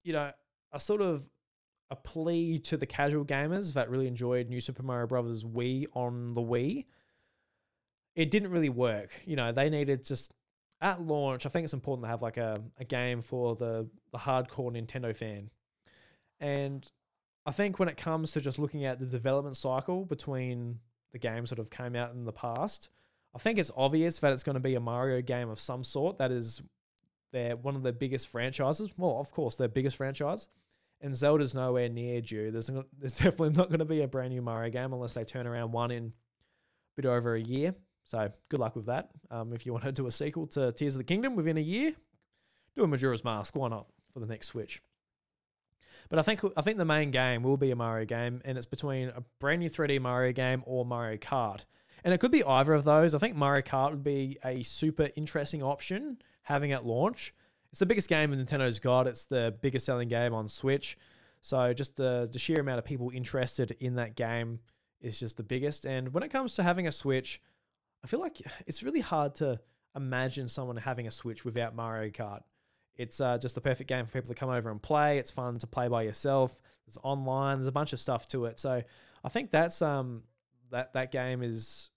you 0.04 0.12
know, 0.12 0.32
a 0.72 0.80
sort 0.80 1.00
of 1.00 1.28
a 1.90 1.96
plea 1.96 2.58
to 2.58 2.76
the 2.76 2.86
casual 2.86 3.24
gamers 3.24 3.74
that 3.74 3.90
really 3.90 4.06
enjoyed 4.06 4.48
New 4.48 4.60
Super 4.60 4.82
Mario 4.82 5.06
Brothers 5.06 5.44
Wii 5.44 5.86
on 5.94 6.34
the 6.34 6.40
Wii. 6.40 6.86
It 8.14 8.30
didn't 8.30 8.50
really 8.50 8.70
work. 8.70 9.10
You 9.24 9.36
know, 9.36 9.52
they 9.52 9.70
needed 9.70 10.04
just 10.04 10.32
at 10.82 11.00
launch, 11.00 11.46
I 11.46 11.48
think 11.48 11.64
it's 11.64 11.72
important 11.72 12.04
to 12.04 12.08
have 12.10 12.22
like 12.22 12.36
a, 12.36 12.60
a 12.78 12.84
game 12.84 13.22
for 13.22 13.54
the, 13.54 13.88
the 14.10 14.18
hardcore 14.18 14.72
Nintendo 14.72 15.16
fan. 15.16 15.48
And 16.40 16.84
I 17.46 17.52
think 17.52 17.78
when 17.78 17.88
it 17.88 17.96
comes 17.96 18.32
to 18.32 18.40
just 18.40 18.58
looking 18.58 18.84
at 18.84 18.98
the 18.98 19.06
development 19.06 19.56
cycle 19.56 20.04
between 20.04 20.80
the 21.12 21.18
games 21.18 21.50
that 21.50 21.58
have 21.58 21.70
came 21.70 21.94
out 21.94 22.12
in 22.12 22.24
the 22.24 22.32
past, 22.32 22.88
I 23.34 23.38
think 23.38 23.58
it's 23.58 23.70
obvious 23.76 24.18
that 24.18 24.32
it's 24.32 24.42
going 24.42 24.54
to 24.54 24.60
be 24.60 24.74
a 24.74 24.80
Mario 24.80 25.22
game 25.22 25.48
of 25.48 25.60
some 25.60 25.84
sort. 25.84 26.18
That 26.18 26.32
is 26.32 26.60
their 27.32 27.56
one 27.56 27.76
of 27.76 27.84
their 27.84 27.92
biggest 27.92 28.28
franchises. 28.28 28.90
Well, 28.96 29.18
of 29.18 29.30
course, 29.30 29.56
their 29.56 29.68
biggest 29.68 29.96
franchise. 29.96 30.48
And 31.00 31.14
Zelda's 31.14 31.54
nowhere 31.54 31.88
near 31.88 32.20
due. 32.20 32.50
There's 32.50 32.70
there's 32.98 33.18
definitely 33.18 33.50
not 33.50 33.68
going 33.68 33.78
to 33.78 33.84
be 33.84 34.02
a 34.02 34.08
brand 34.08 34.34
new 34.34 34.42
Mario 34.42 34.70
game 34.70 34.92
unless 34.92 35.14
they 35.14 35.24
turn 35.24 35.46
around 35.46 35.72
one 35.72 35.90
in 35.92 36.06
a 36.06 37.00
bit 37.00 37.06
over 37.06 37.34
a 37.34 37.40
year. 37.40 37.74
So 38.04 38.30
good 38.48 38.60
luck 38.60 38.76
with 38.76 38.86
that. 38.86 39.10
Um, 39.30 39.52
if 39.52 39.64
you 39.64 39.72
want 39.72 39.84
to 39.84 39.92
do 39.92 40.06
a 40.06 40.10
sequel 40.10 40.46
to 40.48 40.72
Tears 40.72 40.94
of 40.94 40.98
the 40.98 41.04
Kingdom 41.04 41.36
within 41.36 41.56
a 41.56 41.62
year, 41.62 41.94
do 42.76 42.84
a 42.84 42.86
Majora's 42.86 43.24
Mask. 43.24 43.54
Why 43.56 43.68
not 43.68 43.86
for 44.12 44.20
the 44.20 44.26
next 44.26 44.48
Switch? 44.48 44.82
But 46.08 46.18
I 46.18 46.22
think 46.22 46.42
I 46.56 46.62
think 46.62 46.78
the 46.78 46.84
main 46.84 47.10
game 47.10 47.42
will 47.42 47.56
be 47.56 47.70
a 47.70 47.76
Mario 47.76 48.04
game, 48.04 48.42
and 48.44 48.58
it's 48.58 48.66
between 48.66 49.08
a 49.08 49.22
brand 49.38 49.60
new 49.60 49.70
3D 49.70 50.00
Mario 50.00 50.32
game 50.32 50.62
or 50.66 50.84
Mario 50.84 51.16
Kart. 51.16 51.64
And 52.04 52.12
it 52.12 52.18
could 52.18 52.32
be 52.32 52.44
either 52.44 52.74
of 52.74 52.84
those. 52.84 53.14
I 53.14 53.18
think 53.18 53.36
Mario 53.36 53.62
Kart 53.62 53.90
would 53.90 54.04
be 54.04 54.36
a 54.44 54.62
super 54.62 55.08
interesting 55.16 55.62
option 55.62 56.18
having 56.42 56.72
at 56.72 56.84
launch. 56.84 57.32
It's 57.70 57.78
the 57.78 57.86
biggest 57.86 58.08
game 58.08 58.32
Nintendo's 58.32 58.80
got. 58.80 59.06
It's 59.06 59.24
the 59.24 59.54
biggest 59.62 59.86
selling 59.86 60.08
game 60.08 60.34
on 60.34 60.48
Switch. 60.48 60.98
So 61.40 61.72
just 61.72 61.96
the, 61.96 62.28
the 62.30 62.38
sheer 62.38 62.60
amount 62.60 62.78
of 62.78 62.84
people 62.84 63.10
interested 63.14 63.76
in 63.80 63.94
that 63.94 64.14
game 64.14 64.60
is 65.00 65.18
just 65.18 65.36
the 65.36 65.42
biggest. 65.42 65.84
And 65.84 66.12
when 66.12 66.22
it 66.22 66.28
comes 66.28 66.54
to 66.54 66.62
having 66.62 66.86
a 66.86 66.92
Switch, 66.92 67.40
I 68.04 68.06
feel 68.06 68.20
like 68.20 68.42
it's 68.66 68.82
really 68.82 69.00
hard 69.00 69.34
to 69.36 69.60
imagine 69.94 70.48
someone 70.48 70.76
having 70.76 71.06
a 71.06 71.10
Switch 71.10 71.44
without 71.44 71.74
Mario 71.74 72.10
Kart. 72.10 72.40
It's 72.96 73.20
uh, 73.20 73.38
just 73.38 73.54
the 73.54 73.60
perfect 73.60 73.88
game 73.88 74.06
for 74.06 74.12
people 74.12 74.34
to 74.34 74.38
come 74.38 74.50
over 74.50 74.70
and 74.70 74.82
play. 74.82 75.18
It's 75.18 75.30
fun 75.30 75.58
to 75.58 75.66
play 75.66 75.88
by 75.88 76.02
yourself. 76.02 76.60
There's 76.86 76.98
online. 77.02 77.58
There's 77.58 77.68
a 77.68 77.72
bunch 77.72 77.92
of 77.92 78.00
stuff 78.00 78.28
to 78.28 78.46
it. 78.46 78.60
So 78.60 78.82
I 79.24 79.28
think 79.28 79.50
that's 79.50 79.80
um 79.82 80.22
that 80.70 80.92
that 80.94 81.12
game 81.12 81.42
is 81.42 81.90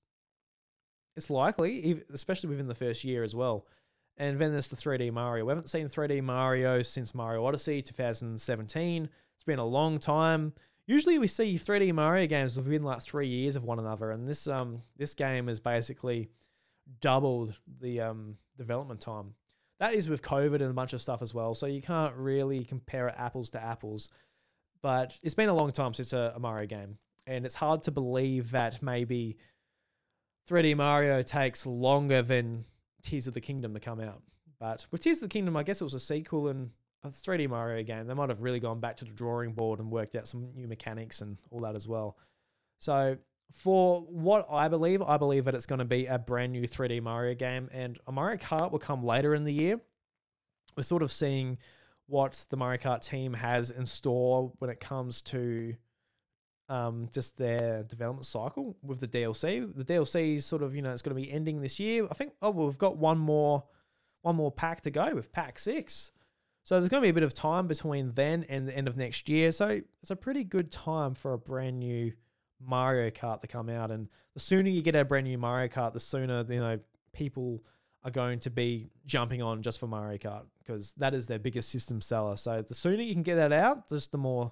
it's 1.15 1.29
likely, 1.29 2.01
especially 2.13 2.49
within 2.49 2.67
the 2.67 2.73
first 2.73 3.03
year 3.03 3.23
as 3.23 3.35
well. 3.35 3.65
And 4.17 4.39
then 4.39 4.51
there's 4.51 4.69
the 4.69 4.75
3D 4.75 5.11
Mario. 5.11 5.45
We 5.45 5.51
haven't 5.51 5.69
seen 5.69 5.87
3D 5.87 6.23
Mario 6.23 6.81
since 6.81 7.13
Mario 7.13 7.45
Odyssey 7.45 7.81
2017. 7.81 9.09
It's 9.33 9.43
been 9.43 9.59
a 9.59 9.65
long 9.65 9.97
time. 9.97 10.53
Usually 10.87 11.17
we 11.17 11.27
see 11.27 11.55
3D 11.55 11.93
Mario 11.93 12.27
games 12.27 12.57
within 12.57 12.83
like 12.83 13.01
three 13.01 13.27
years 13.27 13.55
of 13.55 13.63
one 13.63 13.79
another, 13.79 14.11
and 14.11 14.27
this 14.27 14.47
um 14.47 14.83
this 14.97 15.13
game 15.13 15.47
has 15.47 15.59
basically 15.59 16.29
doubled 17.01 17.57
the 17.81 18.01
um 18.01 18.37
development 18.57 19.01
time. 19.01 19.33
That 19.79 19.93
is 19.93 20.07
with 20.07 20.21
COVID 20.21 20.55
and 20.55 20.71
a 20.71 20.73
bunch 20.73 20.93
of 20.93 21.01
stuff 21.01 21.21
as 21.21 21.33
well, 21.33 21.55
so 21.55 21.65
you 21.65 21.81
can't 21.81 22.15
really 22.15 22.63
compare 22.63 23.07
it 23.07 23.15
apples 23.17 23.49
to 23.51 23.63
apples. 23.63 24.09
But 24.81 25.17
it's 25.23 25.33
been 25.33 25.49
a 25.49 25.55
long 25.55 25.71
time 25.71 25.93
since 25.93 26.13
a, 26.13 26.33
a 26.35 26.39
Mario 26.39 26.67
game, 26.67 26.97
and 27.25 27.45
it's 27.45 27.55
hard 27.55 27.83
to 27.83 27.91
believe 27.91 28.51
that 28.51 28.81
maybe 28.83 29.37
3D 30.47 30.77
Mario 30.77 31.23
takes 31.23 31.65
longer 31.65 32.21
than 32.21 32.65
Tears 33.01 33.27
of 33.27 33.33
the 33.33 33.41
Kingdom 33.41 33.73
to 33.73 33.79
come 33.79 33.99
out. 33.99 34.21
But 34.59 34.85
with 34.91 35.01
Tears 35.01 35.17
of 35.17 35.29
the 35.29 35.33
Kingdom, 35.33 35.57
I 35.57 35.63
guess 35.63 35.81
it 35.81 35.83
was 35.83 35.95
a 35.95 35.99
sequel 35.99 36.47
and 36.47 36.69
a 37.07 37.11
3D 37.11 37.49
Mario 37.49 37.83
game. 37.83 38.07
They 38.07 38.13
might 38.13 38.29
have 38.29 38.41
really 38.41 38.59
gone 38.59 38.79
back 38.79 38.97
to 38.97 39.05
the 39.05 39.13
drawing 39.13 39.53
board 39.53 39.79
and 39.79 39.91
worked 39.91 40.15
out 40.15 40.27
some 40.27 40.51
new 40.55 40.67
mechanics 40.67 41.21
and 41.21 41.37
all 41.51 41.61
that 41.61 41.75
as 41.75 41.87
well. 41.87 42.17
So 42.79 43.17
for 43.53 44.01
what 44.01 44.47
I 44.49 44.67
believe, 44.67 45.01
I 45.01 45.17
believe 45.17 45.45
that 45.45 45.55
it's 45.55 45.65
going 45.65 45.79
to 45.79 45.85
be 45.85 46.05
a 46.05 46.17
brand 46.17 46.51
new 46.51 46.63
3D 46.63 47.01
Mario 47.01 47.35
game, 47.35 47.69
and 47.71 47.97
a 48.07 48.11
Mario 48.11 48.37
Kart 48.37 48.71
will 48.71 48.79
come 48.79 49.03
later 49.03 49.35
in 49.35 49.43
the 49.43 49.53
year. 49.53 49.79
We're 50.75 50.83
sort 50.83 51.03
of 51.03 51.11
seeing 51.11 51.57
what 52.07 52.45
the 52.49 52.57
Mario 52.57 52.79
Kart 52.79 53.01
team 53.01 53.33
has 53.33 53.71
in 53.71 53.85
store 53.85 54.51
when 54.59 54.69
it 54.69 54.79
comes 54.79 55.21
to 55.23 55.75
um, 56.69 57.09
just 57.11 57.37
their 57.37 57.83
development 57.83 58.25
cycle 58.25 58.75
with 58.83 58.99
the 58.99 59.07
DLC. 59.07 59.71
The 59.75 59.85
DLC 59.85 60.37
is 60.37 60.45
sort 60.45 60.63
of 60.63 60.75
you 60.75 60.81
know 60.81 60.91
it's 60.91 61.01
going 61.01 61.15
to 61.15 61.21
be 61.21 61.31
ending 61.31 61.61
this 61.61 61.79
year. 61.79 62.07
I 62.09 62.13
think 62.13 62.33
oh 62.41 62.51
we've 62.51 62.77
got 62.77 62.97
one 62.97 63.17
more 63.17 63.63
one 64.21 64.35
more 64.35 64.51
pack 64.51 64.81
to 64.81 64.91
go 64.91 65.13
with 65.13 65.31
pack 65.31 65.59
six. 65.59 66.11
So 66.65 66.79
there's 66.79 66.89
going 66.89 67.01
to 67.01 67.05
be 67.05 67.11
a 67.11 67.13
bit 67.13 67.23
of 67.23 67.33
time 67.33 67.67
between 67.67 68.13
then 68.13 68.43
and 68.49 68.67
the 68.67 68.75
end 68.75 68.87
of 68.87 68.97
next 68.97 69.29
year. 69.29 69.51
So 69.51 69.81
it's 70.01 70.11
a 70.11 70.15
pretty 70.15 70.43
good 70.43 70.71
time 70.71 71.13
for 71.13 71.33
a 71.33 71.37
brand 71.37 71.79
new 71.79 72.11
Mario 72.59 73.11
Kart 73.11 73.41
to 73.41 73.47
come 73.47 73.69
out. 73.69 73.91
And 73.91 74.09
the 74.33 74.39
sooner 74.39 74.69
you 74.69 74.81
get 74.81 74.95
a 74.95 75.05
brand 75.05 75.27
new 75.27 75.37
Mario 75.37 75.67
Kart, 75.67 75.93
the 75.93 75.99
sooner 75.99 76.43
you 76.49 76.59
know 76.59 76.79
people 77.13 77.63
are 78.03 78.09
going 78.09 78.39
to 78.39 78.49
be 78.49 78.89
jumping 79.05 79.43
on 79.43 79.61
just 79.61 79.79
for 79.79 79.85
Mario 79.85 80.17
Kart 80.17 80.43
because 80.59 80.93
that 80.93 81.13
is 81.13 81.27
their 81.27 81.37
biggest 81.37 81.69
system 81.69 82.01
seller. 82.01 82.35
So 82.35 82.63
the 82.63 82.73
sooner 82.73 83.03
you 83.03 83.13
can 83.13 83.23
get 83.23 83.35
that 83.35 83.53
out, 83.53 83.87
just 83.87 84.11
the 84.11 84.17
more 84.17 84.51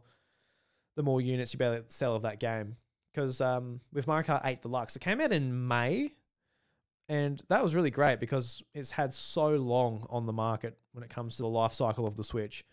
the 0.95 1.03
more 1.03 1.20
units 1.20 1.51
you 1.51 1.57
be 1.57 1.66
able 1.66 1.78
to 1.78 1.84
sell 1.88 2.16
of 2.16 2.22
that 2.22 2.39
game. 2.39 2.76
Because 3.11 3.41
um, 3.41 3.80
with 3.91 4.05
Mario 4.05 4.28
Kart 4.28 4.41
8 4.43 4.61
Deluxe, 4.61 4.95
it 4.95 4.99
came 4.99 5.20
out 5.20 5.32
in 5.32 5.68
May, 5.68 6.14
and 7.10 7.41
that 7.49 7.62
was 7.62 7.76
really 7.76 7.91
great 7.91 8.20
because 8.20 8.64
it's 8.74 8.91
had 8.91 9.14
so 9.14 9.49
long 9.49 10.06
on 10.10 10.26
the 10.26 10.34
market 10.34 10.78
when 10.93 11.04
it 11.04 11.10
comes 11.10 11.36
to 11.38 11.43
the 11.43 11.49
life 11.49 11.74
cycle 11.74 12.08
of 12.08 12.16
the 12.16 12.24
Switch. 12.24 12.64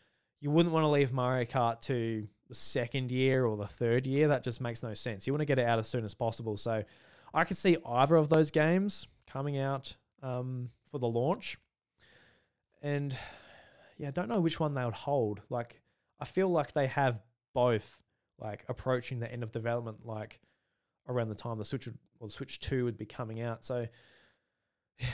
You 0.40 0.50
wouldn't 0.50 0.72
want 0.72 0.84
to 0.84 0.88
leave 0.88 1.12
Mario 1.12 1.44
Kart 1.44 1.80
to 1.82 2.26
the 2.48 2.54
second 2.54 3.10
year 3.10 3.44
or 3.44 3.56
the 3.56 3.66
third 3.66 4.06
year. 4.06 4.28
That 4.28 4.44
just 4.44 4.60
makes 4.60 4.82
no 4.82 4.94
sense. 4.94 5.26
You 5.26 5.32
want 5.32 5.40
to 5.40 5.46
get 5.46 5.58
it 5.58 5.66
out 5.66 5.78
as 5.78 5.88
soon 5.88 6.04
as 6.04 6.14
possible. 6.14 6.56
So 6.56 6.82
I 7.34 7.44
could 7.44 7.56
see 7.56 7.76
either 7.84 8.16
of 8.16 8.28
those 8.28 8.50
games 8.50 9.06
coming 9.26 9.58
out 9.58 9.96
um, 10.22 10.70
for 10.90 10.98
the 10.98 11.08
launch. 11.08 11.58
And 12.82 13.14
yeah, 13.98 14.08
I 14.08 14.10
don't 14.12 14.28
know 14.28 14.40
which 14.40 14.58
one 14.58 14.74
they 14.74 14.84
would 14.84 14.94
hold. 14.94 15.40
Like, 15.50 15.80
I 16.20 16.24
feel 16.24 16.48
like 16.48 16.72
they 16.72 16.86
have 16.86 17.20
both 17.52 17.98
like 18.38 18.64
approaching 18.68 19.20
the 19.20 19.30
end 19.30 19.42
of 19.42 19.52
development, 19.52 20.06
like 20.06 20.40
around 21.08 21.28
the 21.28 21.34
time 21.34 21.58
the 21.58 21.64
Switch 21.64 21.86
would, 21.86 21.98
or 22.18 22.28
the 22.28 22.32
Switch 22.32 22.60
Two 22.60 22.84
would 22.84 22.96
be 22.96 23.06
coming 23.06 23.40
out. 23.42 23.64
So 23.64 23.86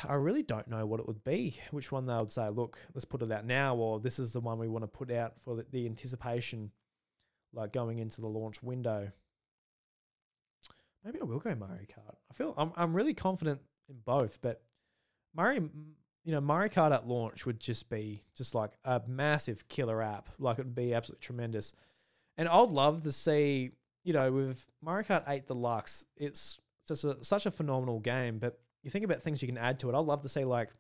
I 0.09 0.15
really 0.15 0.43
don't 0.43 0.69
know 0.69 0.87
what 0.87 1.01
it 1.01 1.07
would 1.07 1.25
be. 1.25 1.59
Which 1.71 1.93
one 1.93 2.07
they 2.07 2.15
would 2.15 2.31
say, 2.31 2.49
look, 2.49 2.79
let's 2.95 3.05
put 3.05 3.23
it 3.23 3.31
out 3.31 3.45
now, 3.45 3.77
or 3.77 4.01
this 4.01 4.19
is 4.19 4.33
the 4.33 4.41
one 4.41 4.59
we 4.59 4.69
want 4.69 4.83
to 4.83 4.89
put 4.89 5.11
out 5.11 5.41
for 5.41 5.63
the, 5.71 5.87
anticipation, 5.87 6.71
like 7.53 7.73
going 7.73 7.99
into 7.99 8.21
the 8.21 8.27
launch 8.27 8.63
window. 8.63 9.11
Maybe 11.05 11.21
I 11.21 11.25
will 11.25 11.39
go 11.39 11.55
Mario 11.55 11.83
Kart. 11.83 12.17
I 12.31 12.35
feel 12.35 12.53
I'm 12.59 12.73
I'm 12.75 12.93
really 12.93 13.15
confident 13.15 13.61
in 13.89 13.97
both, 14.05 14.41
but 14.43 14.63
Mario, 15.35 15.71
you 16.25 16.33
know, 16.33 16.41
Mario 16.41 16.69
Kart 16.69 16.93
at 16.93 17.07
launch 17.07 17.47
would 17.47 17.61
just 17.61 17.89
be 17.89 18.25
just 18.37 18.57
like 18.57 18.73
a 18.85 19.01
massive 19.07 19.69
killer 19.69 20.03
app. 20.03 20.31
Like 20.41 20.59
it 20.59 20.65
would 20.65 20.75
be 20.75 20.95
absolutely 20.95 21.25
tremendous. 21.25 21.73
And 22.37 22.49
I'd 22.49 22.71
love 22.71 23.05
to 23.05 23.13
see, 23.13 23.71
you 24.03 24.13
know, 24.13 24.33
with 24.33 24.67
Mario 24.83 25.07
Kart 25.07 25.29
8 25.29 25.47
Deluxe, 25.47 26.05
it's 26.17 26.59
just 26.89 27.05
a, 27.05 27.23
such 27.23 27.47
a 27.47 27.53
phenomenal 27.53 28.01
game. 28.01 28.39
But 28.39 28.59
you 28.87 28.91
think 28.91 29.05
about 29.05 29.21
things 29.21 29.43
you 29.43 29.49
can 29.49 29.59
add 29.59 29.81
to 29.81 29.91
it. 29.91 29.95
I'd 29.95 30.05
love 30.05 30.23
to 30.23 30.29
see 30.29 30.45
like 30.45 30.71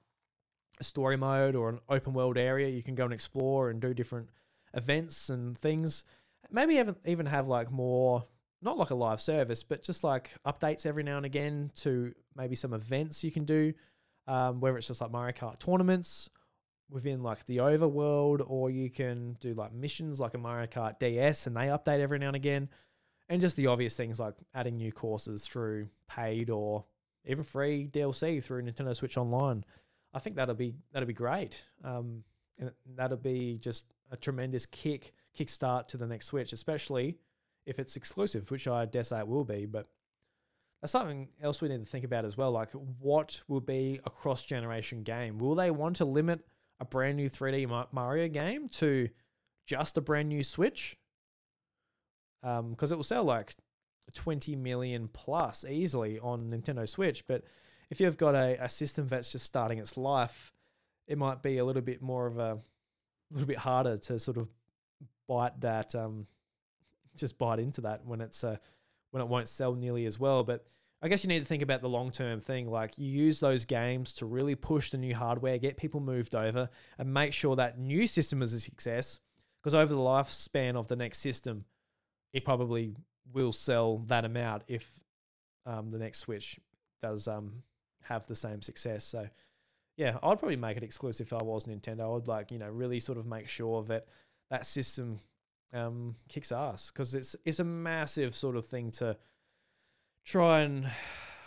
a 0.79 0.85
story 0.85 1.17
mode 1.17 1.57
or 1.57 1.69
an 1.69 1.81
open 1.89 2.15
world 2.15 2.39
area 2.39 2.69
you 2.69 2.83
can 2.83 2.95
go 2.95 3.05
and 3.05 3.13
explore 3.13 3.69
and 3.69 3.81
do 3.81 3.93
different 3.93 4.29
events 4.75 5.29
and 5.29 5.59
things. 5.59 6.05
Maybe 6.49 6.77
even 6.77 6.95
even 7.05 7.27
have 7.27 7.49
like 7.49 7.73
more 7.73 8.25
not 8.63 8.79
like 8.79 8.91
a 8.91 8.95
live 8.95 9.21
service, 9.21 9.65
but 9.65 9.83
just 9.83 10.05
like 10.05 10.31
updates 10.47 10.87
every 10.87 11.03
now 11.03 11.17
and 11.17 11.27
again 11.27 11.73
to 11.77 12.15
maybe 12.37 12.55
some 12.55 12.73
events 12.73 13.25
you 13.25 13.33
can 13.33 13.45
do, 13.45 13.75
um, 14.29 14.61
whether 14.61 14.79
it's 14.79 14.87
just 14.87 15.01
like 15.01 15.11
Mario 15.11 15.33
Kart 15.33 15.59
tournaments 15.59 16.31
within 16.89 17.25
like 17.25 17.45
the 17.47 17.57
overworld, 17.57 18.41
or 18.47 18.71
you 18.71 18.89
can 18.89 19.37
do 19.41 19.53
like 19.53 19.73
missions 19.73 20.21
like 20.21 20.35
a 20.35 20.39
Mario 20.39 20.69
Kart 20.69 21.01
DS 21.01 21.49
and 21.49 21.57
they 21.57 21.67
update 21.67 21.99
every 21.99 22.21
now 22.21 22.29
and 22.29 22.37
again. 22.37 22.69
And 23.29 23.41
just 23.41 23.57
the 23.57 23.67
obvious 23.67 23.97
things 23.97 24.21
like 24.21 24.35
adding 24.55 24.77
new 24.77 24.93
courses 24.93 25.45
through 25.45 25.89
paid 26.09 26.51
or 26.51 26.85
even 27.27 27.45
free 27.45 27.89
DLC 27.91 28.43
through 28.43 28.63
Nintendo 28.63 28.95
Switch 28.95 29.17
Online. 29.17 29.65
I 30.15 30.19
think 30.19 30.37
that'll 30.37 30.55
be 30.55 30.75
that'll 30.93 31.07
be 31.07 31.13
great. 31.13 31.65
Um, 31.85 32.23
and 32.59 32.71
that'll 32.97 33.19
be 33.19 33.59
just 33.59 33.93
a 34.11 34.17
tremendous 34.17 34.67
kick 34.67 35.13
kickstart 35.39 35.89
to 35.89 35.97
the 35.97 36.07
next 36.07 36.27
Switch, 36.27 36.53
especially 36.53 37.19
if 37.67 37.79
it's 37.79 37.97
exclusive, 37.97 38.51
which 38.51 38.67
I 38.67 38.87
dare 38.87 39.05
say 39.05 39.19
it 39.19 39.29
will 39.29 39.45
be. 39.45 39.67
But 39.67 39.89
that's 40.81 40.93
something 40.93 41.29
else 41.43 41.61
we 41.61 41.69
need 41.69 41.81
to 41.81 41.91
think 41.91 42.05
about 42.05 42.25
as 42.25 42.37
well. 42.37 42.51
Like, 42.53 42.71
what 42.73 43.41
will 43.49 43.61
be 43.61 44.01
a 44.05 44.11
cross 44.11 44.45
generation 44.45 45.03
game? 45.03 45.39
Will 45.39 45.55
they 45.55 45.71
want 45.71 45.97
to 45.97 46.05
limit 46.05 46.41
a 46.81 46.85
brand 46.85 47.17
new 47.17 47.29
3D 47.29 47.87
Mario 47.93 48.29
game 48.29 48.69
to 48.69 49.09
just 49.67 49.97
a 49.97 50.01
brand 50.01 50.29
new 50.29 50.43
Switch? 50.43 50.97
Because 52.43 52.93
um, 52.93 52.95
it 52.95 52.97
will 52.97 53.03
sell 53.03 53.25
like 53.25 53.55
20 54.15 54.57
million 54.57 55.09
plus 55.13 55.65
easily 55.65 56.19
on 56.19 56.51
Nintendo 56.51 56.89
Switch. 56.89 57.27
But 57.27 57.43
if 57.91 58.01
you've 58.01 58.17
got 58.17 58.35
a, 58.35 58.57
a 58.65 58.69
system 58.69 59.09
that's 59.09 59.31
just 59.31 59.45
starting 59.45 59.79
its 59.79 59.97
life, 59.97 60.53
it 61.07 61.19
might 61.19 61.43
be 61.43 61.59
a 61.59 61.65
little 61.65 61.83
bit 61.83 62.03
more 62.03 62.27
of 62.27 62.39
a, 62.39 62.53
a 62.53 63.33
little 63.33 63.47
bit 63.47 63.59
harder 63.59 63.97
to 63.97 64.19
sort 64.19 64.37
of 64.37 64.49
bite 65.29 65.61
that 65.61 65.95
um, 65.95 66.27
just 67.17 67.39
bite 67.39 67.59
into 67.59 67.83
that 67.83 68.05
when 68.05 68.21
it's 68.21 68.45
uh, 68.45 68.57
when 69.11 69.23
it 69.23 69.29
won't 69.29 69.49
sell 69.49 69.75
nearly 69.75 70.07
as 70.07 70.19
well. 70.19 70.43
But 70.45 70.65
I 71.03 71.09
guess 71.09 71.23
you 71.23 71.29
need 71.29 71.41
to 71.41 71.45
think 71.45 71.63
about 71.63 71.83
the 71.83 71.89
long 71.89 72.11
term 72.11 72.41
thing. 72.41 72.69
Like 72.69 72.99
you 72.99 73.07
use 73.07 73.41
those 73.41 73.65
games 73.65 74.15
to 74.15 74.27
really 74.27 74.55
push 74.55 74.91
the 74.91 74.99
new 74.99 75.15
hardware, 75.15 75.59
get 75.59 75.77
people 75.77 76.01
moved 76.01 76.35
over, 76.35 76.69
and 76.99 77.13
make 77.13 77.33
sure 77.33 77.57
that 77.57 77.79
new 77.79 78.07
system 78.07 78.43
is 78.43 78.53
a 78.53 78.61
success. 78.61 79.21
Because 79.63 79.75
over 79.75 79.93
the 79.93 80.01
lifespan 80.01 80.77
of 80.77 80.87
the 80.87 80.97
next 80.97 81.19
system, 81.19 81.65
it 82.33 82.45
probably 82.45 82.95
will 83.33 83.53
sell 83.53 83.99
that 84.07 84.25
amount 84.25 84.63
if 84.69 85.01
um, 85.65 85.91
the 85.91 85.99
next 85.99 86.21
Switch 86.21 86.59
does 87.03 87.29
um, 87.29 87.63
have 88.03 88.27
the 88.27 88.35
same 88.35 88.63
success. 88.63 89.05
So 89.05 89.29
yeah, 89.97 90.19
I'd 90.23 90.39
probably 90.39 90.57
make 90.57 90.77
it 90.77 90.83
exclusive 90.83 91.27
if 91.27 91.33
I 91.33 91.43
was 91.43 91.65
Nintendo. 91.65 92.17
I'd 92.17 92.29
like 92.29 92.51
you 92.51 92.59
know 92.59 92.69
really 92.69 93.01
sort 93.01 93.19
of 93.19 93.27
make 93.27 93.49
sure 93.49 93.83
that 93.85 94.07
that 94.51 94.67
system 94.67 95.21
um, 95.73 96.17
kicks 96.29 96.53
ass 96.53 96.91
because 96.91 97.15
it's 97.15 97.35
it's 97.45 97.61
a 97.61 97.65
massive 97.65 98.35
sort 98.35 98.57
of 98.57 98.67
thing 98.67 98.91
to 98.93 99.17
try 100.25 100.61
and 100.61 100.89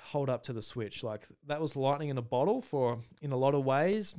hold 0.06 0.30
up 0.30 0.44
to 0.44 0.54
the 0.54 0.62
Switch. 0.62 1.04
Like 1.04 1.28
that 1.48 1.62
was 1.62 1.76
lightning 1.76 2.10
in 2.10 2.18
a 2.18 2.24
bottle 2.24 2.62
for 2.62 3.00
in 3.22 3.32
a 3.32 3.38
lot 3.38 3.54
of 3.56 3.64
ways, 3.64 4.16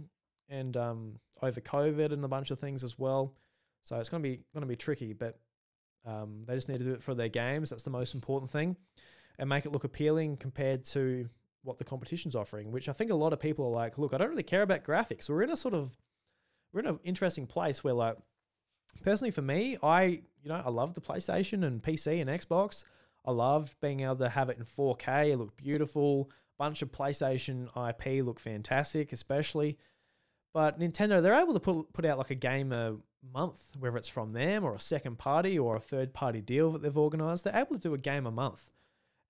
and 0.48 0.76
um, 0.76 1.18
over 1.42 1.60
COVID 1.60 2.12
and 2.12 2.24
a 2.24 2.28
bunch 2.28 2.50
of 2.50 2.58
things 2.58 2.84
as 2.84 2.98
well. 2.98 3.34
So 3.82 3.98
it's 3.98 4.08
gonna 4.08 4.22
be 4.22 4.40
gonna 4.54 4.66
be 4.66 4.76
tricky, 4.76 5.12
but 5.12 5.38
um, 6.06 6.44
they 6.46 6.54
just 6.54 6.68
need 6.68 6.78
to 6.78 6.84
do 6.84 6.92
it 6.92 7.02
for 7.02 7.14
their 7.14 7.28
games. 7.28 7.70
That's 7.70 7.82
the 7.82 7.90
most 7.90 8.14
important 8.14 8.50
thing, 8.50 8.76
and 9.38 9.48
make 9.48 9.66
it 9.66 9.72
look 9.72 9.84
appealing 9.84 10.36
compared 10.36 10.84
to 10.86 11.28
what 11.62 11.76
the 11.76 11.84
competition's 11.84 12.34
offering. 12.34 12.72
Which 12.72 12.88
I 12.88 12.92
think 12.92 13.10
a 13.10 13.14
lot 13.14 13.32
of 13.32 13.40
people 13.40 13.66
are 13.66 13.70
like, 13.70 13.98
look, 13.98 14.14
I 14.14 14.18
don't 14.18 14.30
really 14.30 14.42
care 14.42 14.62
about 14.62 14.84
graphics. 14.84 15.28
We're 15.28 15.42
in 15.42 15.50
a 15.50 15.56
sort 15.56 15.74
of 15.74 15.96
we're 16.72 16.80
in 16.80 16.86
an 16.86 17.00
interesting 17.04 17.46
place 17.46 17.82
where 17.84 17.94
like 17.94 18.16
personally 19.02 19.30
for 19.30 19.42
me, 19.42 19.76
I 19.82 20.04
you 20.42 20.48
know 20.48 20.62
I 20.64 20.70
love 20.70 20.94
the 20.94 21.00
PlayStation 21.00 21.64
and 21.64 21.82
PC 21.82 22.20
and 22.20 22.30
Xbox. 22.30 22.84
I 23.24 23.32
love 23.32 23.76
being 23.82 24.00
able 24.00 24.16
to 24.16 24.30
have 24.30 24.48
it 24.48 24.58
in 24.58 24.64
4K. 24.64 25.32
It 25.32 25.36
look 25.36 25.56
beautiful. 25.56 26.30
Bunch 26.58 26.82
of 26.82 26.92
PlayStation 26.92 27.66
IP 27.88 28.24
look 28.24 28.40
fantastic, 28.40 29.12
especially. 29.12 29.78
But 30.52 30.80
Nintendo, 30.80 31.22
they're 31.22 31.34
able 31.34 31.54
to 31.54 31.60
put 31.60 31.92
put 31.92 32.04
out 32.04 32.18
like 32.18 32.30
a 32.30 32.34
game 32.34 32.72
a 32.72 32.96
month, 33.32 33.72
whether 33.78 33.96
it's 33.96 34.08
from 34.08 34.32
them 34.32 34.64
or 34.64 34.74
a 34.74 34.80
second 34.80 35.18
party 35.18 35.58
or 35.58 35.76
a 35.76 35.80
third 35.80 36.12
party 36.12 36.40
deal 36.40 36.72
that 36.72 36.82
they've 36.82 36.96
organized. 36.96 37.44
They're 37.44 37.56
able 37.56 37.76
to 37.76 37.80
do 37.80 37.94
a 37.94 37.98
game 37.98 38.26
a 38.26 38.30
month. 38.30 38.70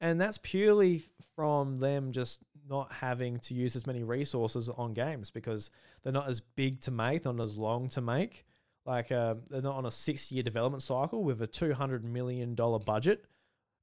And 0.00 0.20
that's 0.20 0.38
purely 0.38 1.02
from 1.36 1.76
them 1.76 2.12
just 2.12 2.42
not 2.68 2.92
having 2.92 3.38
to 3.40 3.54
use 3.54 3.76
as 3.76 3.86
many 3.86 4.02
resources 4.02 4.68
on 4.68 4.94
games 4.94 5.30
because 5.30 5.70
they're 6.02 6.12
not 6.12 6.28
as 6.28 6.40
big 6.40 6.80
to 6.82 6.90
make, 6.90 7.24
not 7.24 7.40
as 7.40 7.58
long 7.58 7.88
to 7.90 8.00
make. 8.00 8.46
Like 8.86 9.12
uh, 9.12 9.34
they're 9.50 9.60
not 9.60 9.76
on 9.76 9.86
a 9.86 9.90
six-year 9.90 10.42
development 10.42 10.82
cycle 10.82 11.22
with 11.22 11.42
a 11.42 11.46
two 11.46 11.74
hundred 11.74 12.04
million 12.04 12.54
dollar 12.54 12.78
budget. 12.78 13.24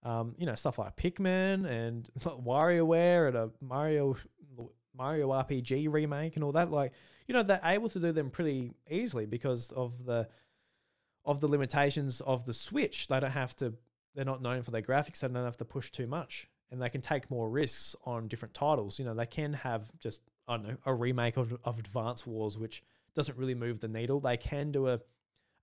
Um, 0.03 0.35
you 0.37 0.45
know 0.45 0.55
stuff 0.55 0.79
like 0.79 0.95
Pikmin 0.95 1.65
and 1.69 2.09
WarioWare 2.19 3.27
and 3.27 3.35
a 3.35 3.49
Mario 3.61 4.15
Mario 4.97 5.29
RPG 5.29 5.91
remake 5.91 6.35
and 6.35 6.43
all 6.43 6.51
that. 6.53 6.71
Like 6.71 6.93
you 7.27 7.33
know 7.33 7.43
they're 7.43 7.61
able 7.63 7.89
to 7.89 7.99
do 7.99 8.11
them 8.11 8.29
pretty 8.29 8.73
easily 8.89 9.25
because 9.25 9.71
of 9.71 10.05
the 10.05 10.27
of 11.25 11.41
the 11.41 11.47
limitations 11.47 12.21
of 12.21 12.45
the 12.45 12.53
Switch. 12.53 13.07
They 13.07 13.19
don't 13.19 13.31
have 13.31 13.55
to. 13.57 13.73
They're 14.15 14.25
not 14.25 14.41
known 14.41 14.63
for 14.63 14.71
their 14.71 14.81
graphics. 14.81 15.19
They 15.19 15.27
don't 15.27 15.43
have 15.43 15.57
to 15.57 15.65
push 15.65 15.91
too 15.91 16.07
much, 16.07 16.49
and 16.71 16.81
they 16.81 16.89
can 16.89 17.01
take 17.01 17.29
more 17.29 17.49
risks 17.49 17.95
on 18.05 18.27
different 18.27 18.53
titles. 18.53 18.97
You 18.97 19.05
know 19.05 19.13
they 19.13 19.25
can 19.25 19.53
have 19.53 19.91
just 19.99 20.21
I 20.47 20.57
don't 20.57 20.67
know 20.67 20.77
a 20.85 20.93
remake 20.93 21.37
of, 21.37 21.57
of 21.63 21.79
Advance 21.79 22.25
Wars, 22.25 22.57
which 22.57 22.83
doesn't 23.13 23.37
really 23.37 23.55
move 23.55 23.79
the 23.79 23.87
needle. 23.87 24.19
They 24.19 24.37
can 24.37 24.71
do 24.71 24.87
a, 24.87 24.99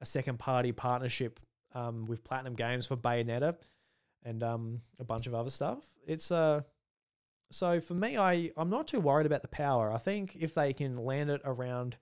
a 0.01 0.05
second 0.05 0.39
party 0.39 0.73
partnership 0.73 1.41
um, 1.75 2.05
with 2.07 2.25
Platinum 2.25 2.55
Games 2.55 2.87
for 2.87 2.97
Bayonetta 2.97 3.57
and 4.25 4.43
um, 4.43 4.81
a 4.99 5.05
bunch 5.05 5.27
of 5.27 5.35
other 5.35 5.51
stuff. 5.51 5.79
It's 6.07 6.31
uh 6.31 6.63
so 7.51 7.81
for 7.81 7.95
me, 7.95 8.17
I 8.17 8.51
I'm 8.57 8.71
not 8.71 8.89
too 8.89 9.01
worried 9.01 9.27
about 9.27 9.43
the 9.43 9.49
power. 9.49 9.93
I 9.93 9.99
think 9.99 10.37
if 10.39 10.55
they 10.55 10.73
can 10.73 10.97
land 10.97 11.31
it 11.31 11.41
around 11.45 11.97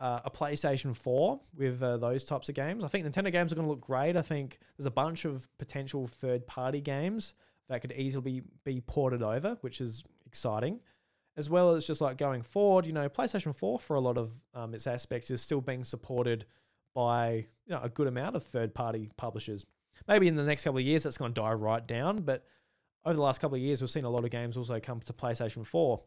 uh, 0.00 0.20
a 0.24 0.30
PlayStation 0.30 0.94
4 0.96 1.40
with 1.56 1.82
uh, 1.82 1.96
those 1.96 2.24
types 2.24 2.48
of 2.48 2.54
games, 2.54 2.84
I 2.84 2.88
think 2.88 3.06
Nintendo 3.06 3.30
games 3.30 3.52
are 3.52 3.56
going 3.56 3.66
to 3.66 3.70
look 3.70 3.80
great. 3.80 4.16
I 4.16 4.22
think 4.22 4.58
there's 4.76 4.86
a 4.86 4.90
bunch 4.90 5.24
of 5.24 5.48
potential 5.58 6.06
third 6.06 6.46
party 6.46 6.80
games 6.80 7.34
that 7.68 7.80
could 7.80 7.92
easily 7.92 8.42
be, 8.64 8.80
ported 8.80 9.22
over, 9.22 9.56
which 9.62 9.80
is 9.80 10.04
exciting 10.26 10.80
as 11.36 11.50
well 11.50 11.74
as 11.74 11.84
just 11.84 12.00
like 12.00 12.16
going 12.16 12.42
forward, 12.42 12.86
you 12.86 12.92
know, 12.92 13.08
PlayStation 13.08 13.54
4 13.54 13.80
for 13.80 13.96
a 13.96 14.00
lot 14.00 14.16
of 14.16 14.30
um, 14.54 14.74
its 14.74 14.86
aspects 14.86 15.30
is 15.30 15.40
still 15.40 15.60
being 15.60 15.84
supported 15.84 16.44
by 16.94 17.46
you 17.66 17.74
know 17.74 17.80
a 17.82 17.88
good 17.88 18.06
amount 18.06 18.36
of 18.36 18.44
third 18.44 18.74
party 18.74 19.10
publishers. 19.16 19.66
Maybe 20.06 20.28
in 20.28 20.36
the 20.36 20.44
next 20.44 20.64
couple 20.64 20.78
of 20.78 20.84
years 20.84 21.02
that's 21.02 21.18
going 21.18 21.34
to 21.34 21.40
die 21.40 21.52
right 21.52 21.84
down, 21.84 22.22
but 22.22 22.44
over 23.04 23.14
the 23.14 23.22
last 23.22 23.40
couple 23.40 23.56
of 23.56 23.62
years 23.62 23.80
we've 23.80 23.90
seen 23.90 24.04
a 24.04 24.10
lot 24.10 24.24
of 24.24 24.30
games 24.30 24.56
also 24.56 24.80
come 24.80 25.00
to 25.00 25.12
PlayStation 25.12 25.66
4. 25.66 26.02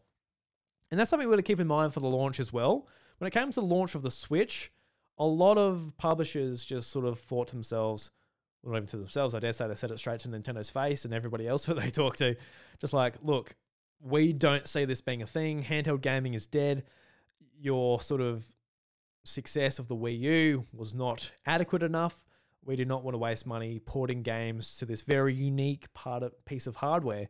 And 0.89 0.99
that's 0.99 1.09
something 1.09 1.27
we 1.27 1.31
got 1.31 1.37
to 1.37 1.43
keep 1.43 1.59
in 1.59 1.67
mind 1.67 1.93
for 1.93 1.99
the 1.99 2.07
launch 2.07 2.39
as 2.39 2.53
well. 2.53 2.87
When 3.17 3.27
it 3.27 3.31
came 3.31 3.51
to 3.51 3.59
the 3.59 3.65
launch 3.65 3.95
of 3.95 4.03
the 4.03 4.11
Switch, 4.11 4.71
a 5.17 5.25
lot 5.25 5.57
of 5.57 5.93
publishers 5.97 6.63
just 6.63 6.89
sort 6.91 7.05
of 7.05 7.19
thought 7.19 7.49
to 7.49 7.55
themselves, 7.55 8.11
well, 8.63 8.73
not 8.73 8.77
even 8.77 8.87
to 8.87 8.97
themselves, 8.97 9.35
I 9.35 9.39
dare 9.39 9.53
say 9.53 9.67
they 9.67 9.75
said 9.75 9.91
it 9.91 9.99
straight 9.99 10.21
to 10.21 10.29
Nintendo's 10.29 10.69
face 10.69 11.03
and 11.03 11.13
everybody 11.13 11.47
else 11.47 11.65
that 11.67 11.77
they 11.77 11.89
talk 11.89 12.15
to, 12.17 12.35
just 12.79 12.93
like, 12.93 13.15
look, 13.21 13.55
we 13.99 14.33
don't 14.33 14.67
see 14.67 14.85
this 14.85 15.01
being 15.01 15.21
a 15.21 15.27
thing. 15.27 15.63
Handheld 15.63 16.01
gaming 16.01 16.33
is 16.33 16.45
dead. 16.45 16.83
Your 17.59 17.99
sort 17.99 18.21
of 18.21 18.45
success 19.23 19.79
of 19.79 19.87
the 19.87 19.95
Wii 19.95 20.19
U 20.19 20.65
was 20.71 20.95
not 20.95 21.31
adequate 21.45 21.83
enough. 21.83 22.23
We 22.67 22.75
do 22.75 22.83
not 22.83 23.01
want 23.01 23.15
to 23.15 23.17
waste 23.17 23.47
money 23.47 23.79
porting 23.79 24.23
games 24.23 24.75
to 24.77 24.85
this 24.85 25.01
very 25.01 25.33
unique 25.33 25.91
part 25.93 26.21
of 26.21 26.33
piece 26.43 26.67
of 26.67 26.75
hardware. 26.75 27.29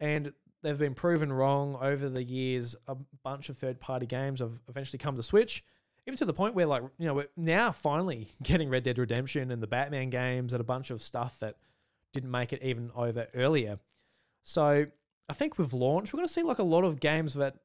And 0.00 0.32
they've 0.62 0.78
been 0.78 0.94
proven 0.94 1.30
wrong 1.30 1.76
over 1.78 2.08
the 2.08 2.24
years. 2.24 2.74
A 2.88 2.96
bunch 3.22 3.50
of 3.50 3.58
third 3.58 3.80
party 3.80 4.06
games 4.06 4.40
have 4.40 4.52
eventually 4.70 4.98
come 4.98 5.14
to 5.16 5.22
Switch, 5.22 5.62
even 6.06 6.16
to 6.16 6.24
the 6.24 6.32
point 6.32 6.54
where, 6.54 6.64
like, 6.64 6.82
you 6.98 7.06
know, 7.06 7.12
we're 7.12 7.28
now 7.36 7.70
finally 7.70 8.28
getting 8.42 8.70
Red 8.70 8.84
Dead 8.84 8.98
Redemption 8.98 9.50
and 9.50 9.62
the 9.62 9.66
Batman 9.66 10.08
games 10.08 10.54
and 10.54 10.60
a 10.62 10.64
bunch 10.64 10.90
of 10.90 11.02
stuff 11.02 11.38
that 11.40 11.56
didn't 12.14 12.30
make 12.30 12.54
it 12.54 12.62
even 12.62 12.90
over 12.96 13.26
earlier. 13.34 13.78
So 14.42 14.86
I 15.28 15.32
think 15.34 15.58
with 15.58 15.74
launch, 15.74 16.12
we're 16.14 16.18
going 16.18 16.26
to 16.26 16.32
see 16.32 16.42
like 16.42 16.58
a 16.58 16.64
lot 16.64 16.84
of 16.84 16.98
games 16.98 17.34
that 17.34 17.56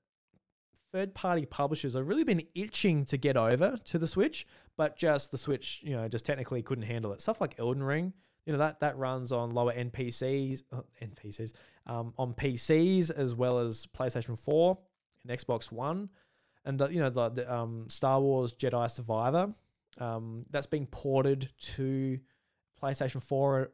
third 0.98 1.14
party 1.14 1.45
publishers 1.45 1.93
have 1.93 2.08
really 2.08 2.24
been 2.24 2.41
itching 2.56 3.06
to 3.06 3.18
get 3.18 3.38
over 3.38 3.78
to 3.86 4.00
the 4.00 4.08
Switch, 4.08 4.48
but 4.78 4.98
just 4.98 5.30
the 5.30 5.38
Switch, 5.38 5.80
you 5.84 5.95
know, 5.95 6.08
just 6.08 6.26
technically 6.26 6.64
couldn't 6.64 6.86
handle 6.86 7.14
it. 7.14 7.22
Stuff 7.22 7.39
like 7.39 7.54
Elden 7.60 7.84
Ring, 7.84 8.14
you 8.48 8.52
know, 8.52 8.58
that 8.58 8.80
that 8.80 8.98
runs 8.98 9.32
on 9.32 9.52
lower 9.52 9.72
NPCs, 9.72 10.64
uh, 10.74 10.82
NPCs, 11.00 11.54
um, 11.86 12.16
on 12.18 12.34
PCs 12.34 13.12
as 13.12 13.36
well 13.36 13.60
as 13.60 13.86
PlayStation 13.95 14.39
4 14.39 14.76
and 15.24 15.39
Xbox 15.39 15.72
One. 15.72 16.10
And, 16.66 16.82
uh, 16.82 16.89
you 16.89 17.00
know, 17.00 17.12
the, 17.12 17.30
the 17.30 17.54
um, 17.54 17.86
Star 17.89 18.20
Wars 18.20 18.54
Jedi 18.54 18.89
Survivor, 18.89 19.54
um, 20.00 20.48
that's 20.50 20.66
being 20.66 20.88
ported 20.88 21.50
to 21.76 22.20
PlayStation 22.82 23.22
4 23.22 23.70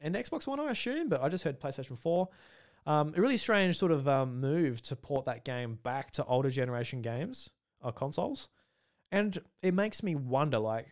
and 0.00 0.14
Xbox 0.14 0.46
One, 0.46 0.60
I 0.60 0.70
assume, 0.70 1.08
but 1.08 1.22
I 1.22 1.28
just 1.28 1.42
heard 1.42 1.60
PlayStation 1.60 1.98
4. 1.98 2.28
Um, 2.86 3.14
a 3.16 3.20
really 3.20 3.36
strange 3.36 3.78
sort 3.78 3.92
of 3.92 4.08
um, 4.08 4.40
move 4.40 4.82
to 4.82 4.96
port 4.96 5.24
that 5.26 5.44
game 5.44 5.78
back 5.82 6.10
to 6.12 6.24
older 6.24 6.50
generation 6.50 7.00
games 7.00 7.50
or 7.80 7.90
uh, 7.90 7.92
consoles, 7.92 8.48
and 9.10 9.38
it 9.62 9.74
makes 9.74 10.02
me 10.02 10.14
wonder. 10.14 10.58
Like, 10.58 10.88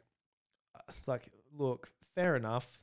it's 0.88 1.09
like, 1.09 1.28
look, 1.57 1.91
fair 2.14 2.36
enough. 2.36 2.82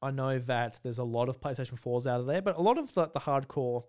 I 0.00 0.10
know 0.10 0.38
that 0.38 0.80
there's 0.82 0.98
a 0.98 1.04
lot 1.04 1.28
of 1.28 1.40
PlayStation 1.40 1.80
4s 1.80 2.06
out 2.06 2.20
of 2.20 2.26
there, 2.26 2.40
but 2.40 2.56
a 2.56 2.62
lot 2.62 2.78
of 2.78 2.94
the, 2.94 3.08
the 3.08 3.20
hardcore 3.20 3.84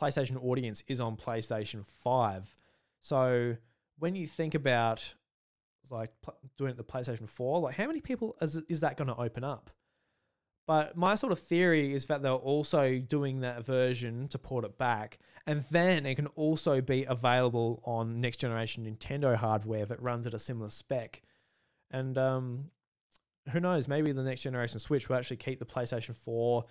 PlayStation 0.00 0.42
audience 0.44 0.82
is 0.88 1.00
on 1.00 1.16
PlayStation 1.16 1.86
5. 1.86 2.56
So 3.00 3.56
when 3.98 4.16
you 4.16 4.26
think 4.26 4.54
about 4.54 5.14
like 5.90 6.10
doing 6.56 6.70
it 6.70 6.76
the 6.76 6.84
PlayStation 6.84 7.28
4, 7.28 7.60
like 7.60 7.76
how 7.76 7.86
many 7.86 8.00
people 8.00 8.36
is, 8.40 8.56
is 8.68 8.80
that 8.80 8.96
going 8.96 9.08
to 9.08 9.16
open 9.16 9.44
up? 9.44 9.70
But 10.66 10.96
my 10.96 11.16
sort 11.16 11.32
of 11.32 11.40
theory 11.40 11.92
is 11.92 12.06
that 12.06 12.22
they're 12.22 12.32
also 12.32 12.98
doing 12.98 13.40
that 13.40 13.66
version 13.66 14.28
to 14.28 14.38
port 14.38 14.64
it 14.64 14.78
back, 14.78 15.18
and 15.46 15.64
then 15.70 16.06
it 16.06 16.14
can 16.14 16.28
also 16.28 16.80
be 16.80 17.04
available 17.04 17.82
on 17.84 18.20
next 18.20 18.36
generation 18.36 18.84
Nintendo 18.84 19.34
hardware 19.34 19.86
that 19.86 20.00
runs 20.00 20.26
at 20.26 20.34
a 20.34 20.38
similar 20.38 20.68
spec. 20.68 21.22
And 21.90 22.16
um, 22.16 22.70
who 23.50 23.60
knows? 23.60 23.88
Maybe 23.88 24.12
the 24.12 24.22
next 24.22 24.42
generation 24.42 24.78
Switch 24.78 25.08
will 25.08 25.16
actually 25.16 25.38
keep 25.38 25.58
the 25.58 25.66
PlayStation 25.66 26.14
4 26.14 26.64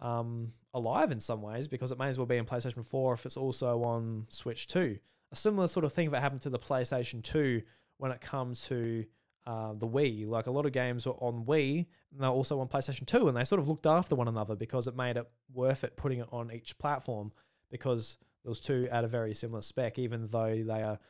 um, 0.00 0.52
alive 0.74 1.10
in 1.10 1.20
some 1.20 1.42
ways 1.42 1.66
because 1.68 1.92
it 1.92 1.98
may 1.98 2.08
as 2.08 2.18
well 2.18 2.26
be 2.26 2.36
in 2.36 2.44
PlayStation 2.44 2.84
4 2.84 3.14
if 3.14 3.26
it's 3.26 3.36
also 3.36 3.82
on 3.82 4.26
Switch 4.28 4.66
2. 4.66 4.98
A 5.32 5.36
similar 5.36 5.66
sort 5.66 5.84
of 5.84 5.92
thing 5.92 6.10
that 6.10 6.20
happened 6.20 6.42
to 6.42 6.50
the 6.50 6.58
PlayStation 6.58 7.22
2 7.22 7.62
when 7.98 8.10
it 8.12 8.20
comes 8.20 8.66
to 8.66 9.04
uh, 9.50 9.72
the 9.74 9.86
Wii. 9.86 10.28
Like 10.28 10.46
a 10.46 10.50
lot 10.50 10.64
of 10.64 10.72
games 10.72 11.06
were 11.06 11.14
on 11.14 11.44
Wii, 11.44 11.86
and 12.12 12.22
they're 12.22 12.30
also 12.30 12.60
on 12.60 12.68
PlayStation 12.68 13.04
2, 13.04 13.26
and 13.26 13.36
they 13.36 13.44
sort 13.44 13.60
of 13.60 13.68
looked 13.68 13.86
after 13.86 14.14
one 14.14 14.28
another 14.28 14.54
because 14.54 14.86
it 14.86 14.94
made 14.96 15.16
it 15.16 15.28
worth 15.52 15.82
it 15.82 15.96
putting 15.96 16.20
it 16.20 16.28
on 16.30 16.52
each 16.52 16.78
platform 16.78 17.32
because 17.68 18.16
those 18.44 18.60
two 18.60 18.88
at 18.92 19.02
a 19.02 19.08
very 19.08 19.34
similar 19.34 19.60
spec, 19.60 19.98
even 19.98 20.28
though 20.28 20.62
they 20.64 20.82
are, 20.82 21.00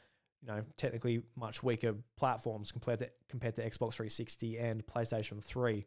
you 0.41 0.49
know, 0.49 0.63
technically 0.79 1.23
much 1.37 1.63
weaker 1.63 1.95
platforms 2.17 2.73
compared 2.73 3.01
to 3.01 3.11
compared 3.29 3.57
to 3.57 3.63
Xbox 3.63 3.95
360 3.95 4.59
and 4.59 4.87
PlayStation 4.87 5.45
3. 5.45 5.85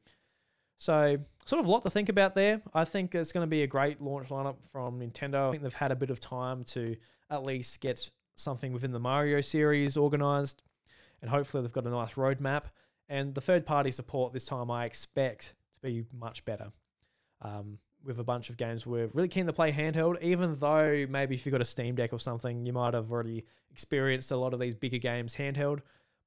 So, 0.78 1.18
sort 1.46 1.60
of 1.60 1.68
a 1.68 1.72
lot 1.72 1.84
to 1.86 1.90
think 1.90 2.10
about 2.10 2.36
there. 2.36 2.62
I 2.74 2.86
think 2.86 3.16
it's 3.16 3.32
going 3.32 3.44
to 3.44 3.50
be 3.50 3.64
a 3.64 3.68
great 3.68 4.00
launch 4.00 4.30
lineup 4.30 4.58
from 4.72 5.00
Nintendo. 5.00 5.48
I 5.48 5.52
think 5.52 5.64
they've 5.64 5.74
had 5.74 5.92
a 5.92 5.96
bit 5.96 6.12
of 6.12 6.20
time 6.20 6.66
to 6.66 6.98
at 7.32 7.44
least 7.44 7.80
get 7.82 8.12
something 8.36 8.74
within 8.74 8.92
the 8.92 9.00
Mario 9.00 9.42
series 9.42 9.98
organized 9.98 10.62
and 11.24 11.32
hopefully 11.32 11.64
they've 11.64 11.74
got 11.74 11.88
a 11.88 11.90
nice 11.90 12.16
roadmap. 12.16 12.64
And 13.08 13.34
the 13.34 13.42
third 13.42 13.66
party 13.66 13.92
support 13.92 14.34
this 14.34 14.46
time 14.46 14.70
I 14.70 14.84
expect 14.86 15.54
to 15.76 15.82
be 15.82 16.06
much 16.14 16.44
better. 16.46 16.72
Um, 17.42 17.80
with 18.04 18.20
a 18.20 18.24
bunch 18.24 18.50
of 18.50 18.58
games 18.58 18.86
we're 18.86 19.08
really 19.14 19.30
keen 19.30 19.46
to 19.46 19.54
play 19.54 19.72
handheld, 19.72 20.22
even 20.22 20.56
though 20.56 21.06
maybe 21.10 21.36
if 21.36 21.46
you've 21.46 21.54
got 21.54 21.62
a 21.62 21.66
Steam 21.66 21.96
Deck 21.96 22.12
or 22.12 22.20
something, 22.20 22.66
you 22.66 22.74
might 22.74 22.94
have 22.94 23.10
already 23.10 23.46
experienced 23.72 24.32
a 24.32 24.36
lot 24.36 24.54
of 24.54 24.60
these 24.60 24.76
bigger 24.76 24.98
games 24.98 25.34
handheld. 25.34 25.80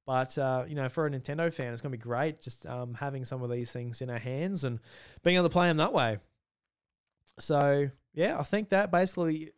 But 0.07 0.35
uh, 0.39 0.63
you 0.67 0.73
know, 0.73 0.89
for 0.89 1.05
a 1.05 1.11
Nintendo 1.11 1.53
fan, 1.53 1.73
it's 1.73 1.81
going 1.81 1.91
to 1.91 1.97
be 1.97 2.01
great 2.01 2.41
just 2.41 2.65
um, 2.65 2.95
having 2.95 3.23
some 3.23 3.43
of 3.43 3.51
these 3.51 3.71
things 3.71 4.01
in 4.01 4.09
our 4.09 4.17
hands 4.17 4.63
and 4.63 4.79
being 5.23 5.35
able 5.35 5.45
to 5.47 5.53
play 5.53 5.67
them 5.67 5.77
that 5.77 5.93
way. 5.93 6.17
So 7.39 7.91
yeah, 8.15 8.39
I 8.39 8.43
think 8.43 8.69
that 8.69 8.89
basically 8.91 9.51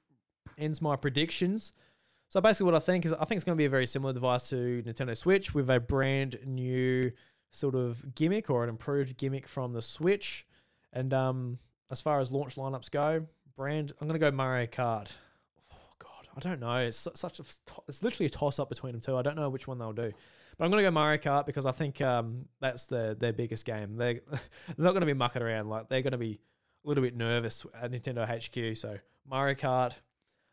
ends 0.57 0.81
my 0.81 0.97
predictions. 0.97 1.71
So 2.29 2.39
basically, 2.41 2.65
what 2.65 2.75
I 2.75 2.79
think 2.79 3.05
is 3.05 3.13
I 3.13 3.25
think 3.25 3.37
it's 3.37 3.43
going 3.43 3.55
to 3.55 3.61
be 3.61 3.65
a 3.65 3.69
very 3.69 3.87
similar 3.87 4.13
device 4.13 4.49
to 4.49 4.83
Nintendo 4.85 5.17
Switch 5.17 5.53
with 5.53 5.69
a 5.69 5.79
brand 5.79 6.39
new 6.45 7.11
sort 7.51 7.73
of 7.73 8.15
gimmick 8.15 8.49
or 8.49 8.63
an 8.63 8.69
improved 8.69 9.17
gimmick 9.17 9.47
from 9.47 9.73
the 9.73 9.81
Switch. 9.81 10.45
And 10.93 11.13
um, 11.13 11.57
as 11.89 12.01
far 12.01 12.19
as 12.19 12.31
launch 12.31 12.55
lineups 12.55 12.91
go, 12.91 13.25
brand 13.55 13.93
I'm 13.99 14.07
going 14.07 14.19
to 14.19 14.23
go 14.23 14.31
Mario 14.31 14.67
Kart. 14.67 15.11
Oh 15.73 15.89
God, 15.97 16.27
I 16.37 16.39
don't 16.39 16.59
know. 16.59 16.75
It's 16.75 17.07
such 17.15 17.39
a 17.39 17.43
it's 17.87 18.03
literally 18.03 18.27
a 18.27 18.29
toss 18.29 18.59
up 18.59 18.69
between 18.69 18.93
them 18.93 19.01
two. 19.01 19.17
I 19.17 19.23
don't 19.23 19.35
know 19.35 19.49
which 19.49 19.67
one 19.67 19.79
they'll 19.79 19.91
do. 19.91 20.13
But 20.57 20.65
I'm 20.65 20.71
going 20.71 20.83
to 20.83 20.87
go 20.87 20.91
Mario 20.91 21.19
Kart 21.19 21.45
because 21.45 21.65
I 21.65 21.71
think 21.71 22.01
um, 22.01 22.45
that's 22.59 22.87
the, 22.87 23.15
their 23.17 23.31
biggest 23.31 23.65
game. 23.65 23.95
They're, 23.95 24.19
they're 24.29 24.39
not 24.77 24.91
going 24.91 25.01
to 25.01 25.07
be 25.07 25.13
mucking 25.13 25.41
around. 25.41 25.69
Like 25.69 25.89
they're 25.89 26.01
going 26.01 26.11
to 26.11 26.17
be 26.17 26.41
a 26.83 26.87
little 26.87 27.03
bit 27.03 27.15
nervous 27.15 27.65
at 27.81 27.91
Nintendo 27.91 28.27
HQ. 28.27 28.77
So 28.77 28.97
Mario 29.27 29.55
Kart, 29.55 29.93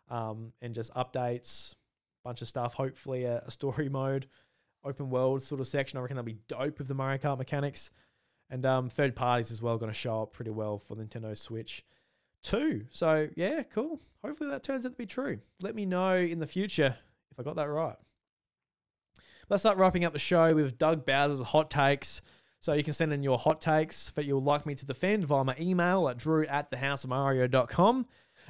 um, 0.09 0.53
and 0.61 0.75
just 0.75 0.93
updates, 0.95 1.75
bunch 2.25 2.43
of 2.43 2.49
stuff. 2.49 2.75
Hopefully, 2.75 3.25
a, 3.25 3.43
a, 3.47 3.51
story 3.51 3.89
mode, 3.91 4.27
open 4.85 5.11
world 5.11 5.43
sort 5.43 5.61
of 5.61 5.67
section. 5.67 5.99
I 5.99 6.03
reckon 6.03 6.17
that'll 6.17 6.27
be 6.27 6.39
dope 6.49 6.79
with 6.79 6.89
the 6.89 6.95
Mario 6.95 7.19
Kart 7.19 7.39
mechanics, 7.39 7.91
and 8.51 8.65
um, 8.65 8.89
third 8.89 9.17
parties 9.17 9.51
as 9.51 9.63
well 9.63 9.79
going 9.79 9.91
to 9.91 9.99
show 9.99 10.23
up 10.23 10.33
pretty 10.33 10.51
well 10.51 10.79
for 10.79 10.97
Nintendo 10.97 11.37
Switch. 11.37 11.85
Two. 12.43 12.85
So 12.91 13.29
yeah, 13.37 13.63
cool. 13.65 14.01
Hopefully 14.25 14.51
that 14.51 14.63
turns 14.63 14.87
out 14.87 14.93
to 14.93 14.99
be 14.99 15.07
true. 15.07 15.41
Let 15.61 15.75
me 15.75 15.87
know 15.87 16.17
in 16.17 16.39
the 16.39 16.47
future 16.47 16.97
if 17.33 17.41
I 17.41 17.43
got 17.43 17.57
that 17.57 17.69
right. 17.69 17.97
Let's 19.49 19.63
start 19.63 19.79
wrapping 19.79 20.05
up 20.05 20.13
the 20.13 20.19
show 20.19 20.55
with 20.55 20.77
Doug 20.79 21.07
Bowser's 21.07 21.41
hot 21.41 21.71
takes. 21.71 22.23
So 22.61 22.73
you 22.73 22.83
can 22.83 22.95
send 22.95 23.13
in 23.13 23.23
your 23.23 23.39
hot 23.39 23.61
takes 23.61 24.11
that 24.11 24.25
you'd 24.25 24.43
like 24.43 24.67
me 24.67 24.75
to 24.75 24.85
defend 24.85 25.25
via 25.25 25.45
my 25.45 25.55
email 25.61 26.09
at 26.09 26.17
drew 26.17 26.45
at 26.47 26.71
thehouseofmario.com. 26.73 28.07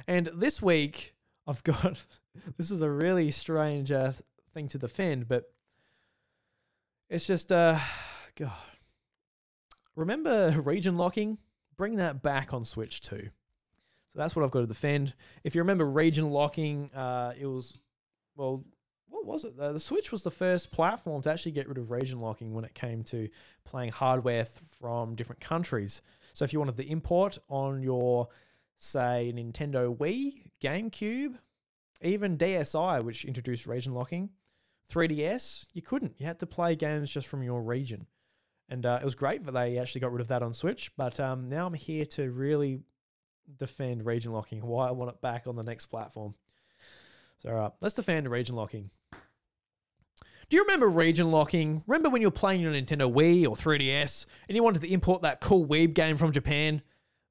And 0.07 0.29
this 0.33 0.59
week, 0.59 1.13
I've 1.47 1.63
got 1.63 2.03
this 2.57 2.71
is 2.71 2.81
a 2.81 2.89
really 2.89 3.31
strange 3.31 3.91
uh, 3.91 4.11
thing 4.53 4.67
to 4.69 4.77
defend, 4.77 5.27
but 5.27 5.51
it's 7.09 7.25
just 7.25 7.51
uh, 7.51 7.79
God. 8.35 8.51
Remember 9.95 10.59
region 10.61 10.97
locking? 10.97 11.39
Bring 11.75 11.95
that 11.95 12.21
back 12.21 12.53
on 12.53 12.65
Switch 12.65 13.01
2. 13.01 13.17
So 13.19 14.19
that's 14.19 14.35
what 14.35 14.43
I've 14.43 14.51
got 14.51 14.61
to 14.61 14.67
defend. 14.67 15.13
If 15.43 15.55
you 15.55 15.61
remember 15.61 15.85
region 15.85 16.29
locking, 16.29 16.91
uh, 16.91 17.33
it 17.39 17.45
was 17.45 17.77
well, 18.35 18.63
what 19.09 19.25
was 19.25 19.43
it? 19.43 19.53
Uh, 19.59 19.73
the 19.73 19.79
Switch 19.79 20.11
was 20.11 20.23
the 20.23 20.31
first 20.31 20.71
platform 20.71 21.21
to 21.23 21.31
actually 21.31 21.53
get 21.53 21.67
rid 21.67 21.77
of 21.77 21.89
region 21.89 22.19
locking 22.19 22.53
when 22.53 22.65
it 22.65 22.75
came 22.75 23.03
to 23.05 23.29
playing 23.63 23.91
hardware 23.91 24.43
th- 24.43 24.59
from 24.79 25.15
different 25.15 25.41
countries. 25.41 26.01
So 26.33 26.45
if 26.45 26.53
you 26.53 26.59
wanted 26.59 26.77
to 26.77 26.87
import 26.87 27.39
on 27.49 27.81
your 27.81 28.27
say 28.77 29.33
Nintendo 29.35 29.95
Wii, 29.95 30.43
GameCube, 30.61 31.35
even 32.01 32.37
DSi, 32.37 33.03
which 33.03 33.25
introduced 33.25 33.67
region 33.67 33.93
locking, 33.93 34.29
3DS, 34.91 35.65
you 35.73 35.81
couldn't. 35.81 36.15
You 36.17 36.25
had 36.25 36.39
to 36.39 36.45
play 36.45 36.75
games 36.75 37.09
just 37.09 37.27
from 37.27 37.43
your 37.43 37.61
region. 37.61 38.07
And 38.69 38.85
uh, 38.85 38.99
it 39.01 39.05
was 39.05 39.15
great 39.15 39.45
that 39.45 39.53
they 39.53 39.77
actually 39.77 40.01
got 40.01 40.11
rid 40.11 40.21
of 40.21 40.27
that 40.27 40.43
on 40.43 40.53
Switch. 40.53 40.91
But 40.97 41.19
um, 41.19 41.49
now 41.49 41.65
I'm 41.65 41.73
here 41.73 42.05
to 42.05 42.29
really 42.31 42.81
defend 43.57 44.05
region 44.05 44.31
locking, 44.31 44.65
why 44.65 44.87
I 44.87 44.91
want 44.91 45.09
it 45.09 45.21
back 45.21 45.47
on 45.47 45.55
the 45.55 45.63
next 45.63 45.87
platform. 45.87 46.35
So, 47.39 47.51
right, 47.51 47.71
let's 47.81 47.93
defend 47.93 48.29
region 48.29 48.55
locking. 48.55 48.89
Do 50.49 50.55
you 50.55 50.63
remember 50.63 50.87
region 50.87 51.29
locking? 51.29 51.83
Remember 51.87 52.09
when 52.09 52.21
you 52.21 52.27
were 52.27 52.31
playing 52.31 52.61
your 52.61 52.71
Nintendo 52.71 53.11
Wii 53.13 53.47
or 53.47 53.55
3DS 53.55 54.25
and 54.47 54.55
you 54.55 54.63
wanted 54.63 54.81
to 54.81 54.91
import 54.91 55.23
that 55.23 55.41
cool 55.41 55.65
Weeb 55.65 55.93
game 55.93 56.15
from 56.15 56.31
Japan? 56.31 56.81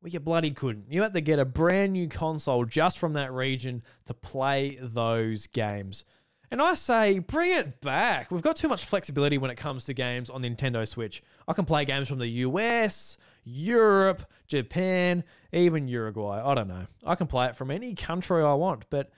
Well, 0.07 0.13
you 0.13 0.21
bloody 0.21 0.53
couldn't. 0.53 0.85
You 0.89 1.03
had 1.03 1.15
to 1.15 1.21
get 1.21 1.41
a 1.41 1.45
brand 1.45 1.95
new 1.95 2.07
console 2.07 2.65
just 2.65 2.97
from 2.97 3.15
that 3.15 3.33
region 3.33 3.83
to 4.05 4.15
play 4.15 4.79
those 4.81 5.49
games. 5.49 6.05
And 6.49 6.63
I 6.63 6.75
say, 6.75 7.19
bring 7.19 7.51
it 7.51 7.81
back. 7.81 8.31
We've 8.31 8.41
got 8.41 8.55
too 8.55 8.69
much 8.69 8.85
flexibility 8.85 9.37
when 9.37 9.51
it 9.51 9.57
comes 9.57 9.85
to 9.87 9.95
games 9.95 10.31
on 10.31 10.45
Nintendo 10.45 10.87
Switch. 10.87 11.25
I 11.49 11.55
can 11.55 11.65
play 11.65 11.85
games 11.85 12.07
from 12.07 12.21
the 12.21 12.29
US, 12.29 13.19
Europe, 13.43 14.31
Japan, 14.47 15.25
even 15.53 15.89
Uruguay. 15.89 16.41
I 16.41 16.55
don't 16.55 16.69
know. 16.69 16.87
I 17.05 17.17
can 17.17 17.27
play 17.27 17.47
it 17.47 17.57
from 17.57 17.73
any 17.73 17.93
country 17.97 18.45
I 18.45 18.55
want, 18.55 18.85
but 18.91 19.11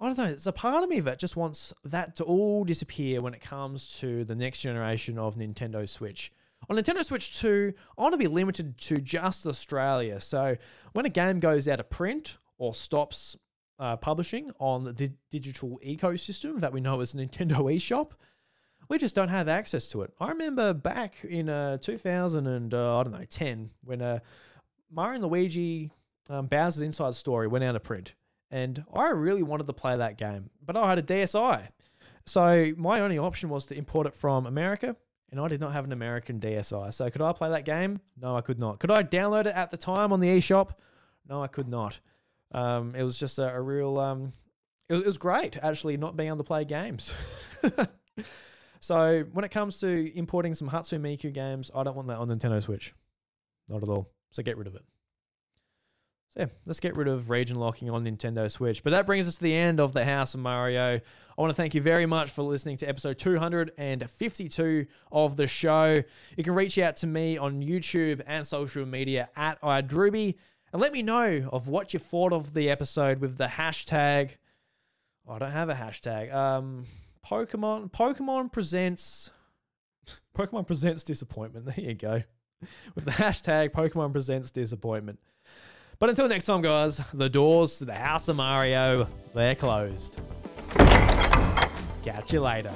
I 0.00 0.06
don't 0.06 0.16
know. 0.16 0.28
There's 0.28 0.46
a 0.46 0.52
part 0.52 0.82
of 0.82 0.88
me 0.88 1.00
that 1.00 1.18
just 1.18 1.36
wants 1.36 1.74
that 1.84 2.16
to 2.16 2.24
all 2.24 2.64
disappear 2.64 3.20
when 3.20 3.34
it 3.34 3.42
comes 3.42 3.98
to 3.98 4.24
the 4.24 4.34
next 4.34 4.60
generation 4.60 5.18
of 5.18 5.36
Nintendo 5.36 5.86
Switch. 5.86 6.32
On 6.68 6.76
Nintendo 6.76 7.04
Switch 7.04 7.38
2, 7.38 7.72
I 7.98 8.02
want 8.02 8.12
to 8.12 8.18
be 8.18 8.28
limited 8.28 8.78
to 8.78 8.98
just 8.98 9.46
Australia. 9.46 10.20
So 10.20 10.56
when 10.92 11.06
a 11.06 11.10
game 11.10 11.40
goes 11.40 11.66
out 11.66 11.80
of 11.80 11.90
print 11.90 12.36
or 12.56 12.72
stops 12.72 13.36
uh, 13.78 13.96
publishing 13.96 14.52
on 14.58 14.84
the 14.84 15.12
digital 15.30 15.80
ecosystem 15.84 16.60
that 16.60 16.72
we 16.72 16.80
know 16.80 17.00
as 17.00 17.14
Nintendo 17.14 17.56
eShop, 17.76 18.12
we 18.88 18.98
just 18.98 19.16
don't 19.16 19.28
have 19.28 19.48
access 19.48 19.88
to 19.90 20.02
it. 20.02 20.12
I 20.20 20.28
remember 20.28 20.72
back 20.72 21.24
in 21.24 21.48
uh, 21.48 21.78
2000 21.78 22.46
and 22.46 22.72
uh, 22.72 22.98
I 22.98 23.02
don't 23.02 23.12
know 23.12 23.24
10 23.24 23.70
when 23.82 24.02
uh, 24.02 24.20
Mario 24.90 25.14
and 25.14 25.24
Luigi 25.24 25.90
um, 26.30 26.46
Bowser's 26.46 26.82
Inside 26.82 27.14
Story 27.14 27.48
went 27.48 27.64
out 27.64 27.74
of 27.74 27.82
print, 27.82 28.14
and 28.50 28.84
I 28.94 29.08
really 29.08 29.42
wanted 29.42 29.66
to 29.66 29.72
play 29.72 29.96
that 29.96 30.18
game, 30.18 30.50
but 30.64 30.76
I 30.76 30.88
had 30.90 30.98
a 30.98 31.02
DSi, 31.02 31.68
so 32.26 32.72
my 32.76 33.00
only 33.00 33.18
option 33.18 33.48
was 33.48 33.66
to 33.66 33.74
import 33.74 34.06
it 34.06 34.14
from 34.14 34.46
America 34.46 34.96
and 35.32 35.40
I 35.40 35.48
did 35.48 35.60
not 35.60 35.72
have 35.72 35.84
an 35.84 35.92
American 35.92 36.38
DSi. 36.38 36.92
So 36.92 37.10
could 37.10 37.22
I 37.22 37.32
play 37.32 37.48
that 37.48 37.64
game? 37.64 38.00
No, 38.20 38.36
I 38.36 38.42
could 38.42 38.58
not. 38.58 38.78
Could 38.78 38.90
I 38.90 39.02
download 39.02 39.46
it 39.46 39.56
at 39.56 39.70
the 39.70 39.78
time 39.78 40.12
on 40.12 40.20
the 40.20 40.28
eShop? 40.28 40.72
No, 41.28 41.42
I 41.42 41.46
could 41.46 41.68
not. 41.68 41.98
Um, 42.52 42.94
it 42.94 43.02
was 43.02 43.18
just 43.18 43.38
a, 43.38 43.48
a 43.48 43.60
real. 43.60 43.98
Um, 43.98 44.32
it, 44.90 44.96
it 44.96 45.06
was 45.06 45.16
great 45.16 45.56
actually 45.56 45.96
not 45.96 46.16
being 46.16 46.28
able 46.28 46.36
to 46.36 46.44
play 46.44 46.66
games. 46.66 47.14
so 48.80 49.24
when 49.32 49.44
it 49.44 49.50
comes 49.50 49.80
to 49.80 50.16
importing 50.16 50.52
some 50.52 50.68
Hatsune 50.68 51.00
Miku 51.00 51.32
games, 51.32 51.70
I 51.74 51.82
don't 51.82 51.96
want 51.96 52.08
that 52.08 52.18
on 52.18 52.28
Nintendo 52.28 52.62
Switch. 52.62 52.94
Not 53.70 53.82
at 53.82 53.88
all. 53.88 54.10
So 54.32 54.42
get 54.42 54.58
rid 54.58 54.66
of 54.66 54.74
it. 54.74 54.82
So 56.34 56.40
yeah, 56.40 56.46
let's 56.64 56.80
get 56.80 56.96
rid 56.96 57.08
of 57.08 57.28
region 57.28 57.56
locking 57.58 57.90
on 57.90 58.04
Nintendo 58.04 58.50
Switch. 58.50 58.82
But 58.82 58.90
that 58.90 59.04
brings 59.04 59.28
us 59.28 59.34
to 59.36 59.42
the 59.42 59.54
end 59.54 59.80
of 59.80 59.92
the 59.92 60.06
House 60.06 60.32
of 60.32 60.40
Mario. 60.40 60.94
I 60.94 61.40
want 61.40 61.50
to 61.50 61.54
thank 61.54 61.74
you 61.74 61.82
very 61.82 62.06
much 62.06 62.30
for 62.30 62.42
listening 62.42 62.78
to 62.78 62.86
episode 62.86 63.18
252 63.18 64.86
of 65.10 65.36
the 65.36 65.46
show. 65.46 65.98
You 66.36 66.44
can 66.44 66.54
reach 66.54 66.78
out 66.78 66.96
to 66.96 67.06
me 67.06 67.36
on 67.36 67.62
YouTube 67.62 68.22
and 68.26 68.46
social 68.46 68.86
media 68.86 69.28
at 69.36 69.60
iDrewby 69.60 70.36
and 70.72 70.80
let 70.80 70.94
me 70.94 71.02
know 71.02 71.50
of 71.52 71.68
what 71.68 71.92
you 71.92 71.98
thought 71.98 72.32
of 72.32 72.54
the 72.54 72.70
episode 72.70 73.20
with 73.20 73.36
the 73.36 73.48
hashtag. 73.48 74.36
Oh, 75.28 75.34
I 75.34 75.38
don't 75.38 75.50
have 75.50 75.68
a 75.68 75.74
hashtag. 75.74 76.32
Um, 76.32 76.86
Pokemon 77.26 77.92
Pokemon 77.92 78.50
presents 78.50 79.30
Pokemon 80.34 80.66
presents 80.66 81.04
disappointment. 81.04 81.66
There 81.66 81.84
you 81.84 81.94
go. 81.94 82.22
With 82.94 83.04
the 83.04 83.10
hashtag 83.10 83.72
Pokemon 83.72 84.12
presents 84.12 84.50
disappointment. 84.50 85.18
But 86.02 86.10
until 86.10 86.26
next 86.26 86.46
time, 86.46 86.62
guys, 86.62 87.00
the 87.14 87.28
doors 87.28 87.78
to 87.78 87.84
the 87.84 87.94
House 87.94 88.26
of 88.26 88.34
Mario, 88.34 89.06
they're 89.36 89.54
closed. 89.54 90.20
Catch 92.02 92.32
you 92.32 92.40
later. 92.40 92.72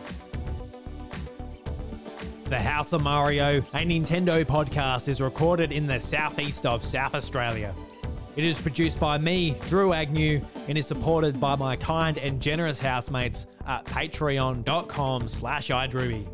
The 2.45 2.61
House 2.61 2.93
of 2.93 3.03
Mario, 3.03 3.59
a 3.59 3.85
Nintendo 3.85 4.45
podcast, 4.45 5.09
is 5.09 5.21
recorded 5.21 5.73
in 5.73 5.89
the 5.89 5.99
southeast 5.99 6.67
of 6.67 6.85
South 6.85 7.17
Australia. 7.17 7.75
It 8.37 8.45
is 8.45 8.63
produced 8.63 9.01
by 9.01 9.19
me, 9.19 9.57
Drew 9.67 9.93
Agnew, 9.93 10.41
and 10.69 10.79
is 10.79 10.87
supported 10.87 11.41
by 11.41 11.57
my 11.57 11.75
kind 11.75 12.19
and 12.19 12.41
generous 12.41 12.79
housemates 12.79 13.49
at 13.67 13.85
patreon.com 13.87 15.27
slash 15.27 15.71
idrewby. 15.71 16.29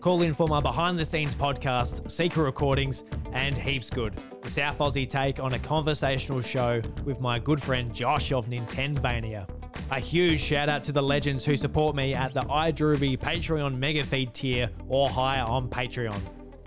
Call 0.00 0.22
in 0.22 0.32
for 0.32 0.48
my 0.48 0.60
behind 0.60 0.98
the 0.98 1.04
scenes 1.04 1.34
podcast, 1.34 2.10
secret 2.10 2.42
recordings, 2.42 3.04
and 3.32 3.56
heaps 3.56 3.90
good. 3.90 4.14
The 4.40 4.50
South 4.50 4.78
Aussie 4.78 5.06
take 5.06 5.38
on 5.38 5.52
a 5.52 5.58
conversational 5.58 6.40
show 6.40 6.80
with 7.04 7.20
my 7.20 7.38
good 7.38 7.62
friend 7.62 7.92
Josh 7.94 8.32
of 8.32 8.48
Nintendvania. 8.48 9.46
A 9.90 10.00
huge 10.00 10.40
shout 10.40 10.70
out 10.70 10.84
to 10.84 10.92
the 10.92 11.02
legends 11.02 11.44
who 11.44 11.54
support 11.54 11.94
me 11.94 12.14
at 12.14 12.32
the 12.32 12.40
iDrewby 12.40 13.18
Patreon 13.18 13.76
mega 13.76 14.02
feed 14.02 14.32
tier 14.32 14.70
or 14.88 15.06
higher 15.06 15.42
on 15.42 15.68
Patreon, 15.68 16.18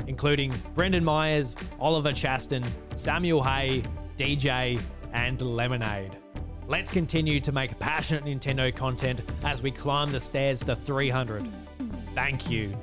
including 0.06 0.54
Brendan 0.76 1.04
Myers, 1.04 1.56
Oliver 1.80 2.12
Chaston, 2.12 2.64
Samuel 2.94 3.42
Hay, 3.42 3.82
DJ, 4.16 4.80
and 5.12 5.42
Lemonade. 5.42 6.16
Let's 6.68 6.92
continue 6.92 7.40
to 7.40 7.52
make 7.52 7.80
passionate 7.80 8.26
Nintendo 8.26 8.74
content 8.74 9.22
as 9.44 9.64
we 9.64 9.72
climb 9.72 10.12
the 10.12 10.20
stairs 10.20 10.64
to 10.66 10.76
300. 10.76 11.48
Thank 12.14 12.52
you. 12.52 12.78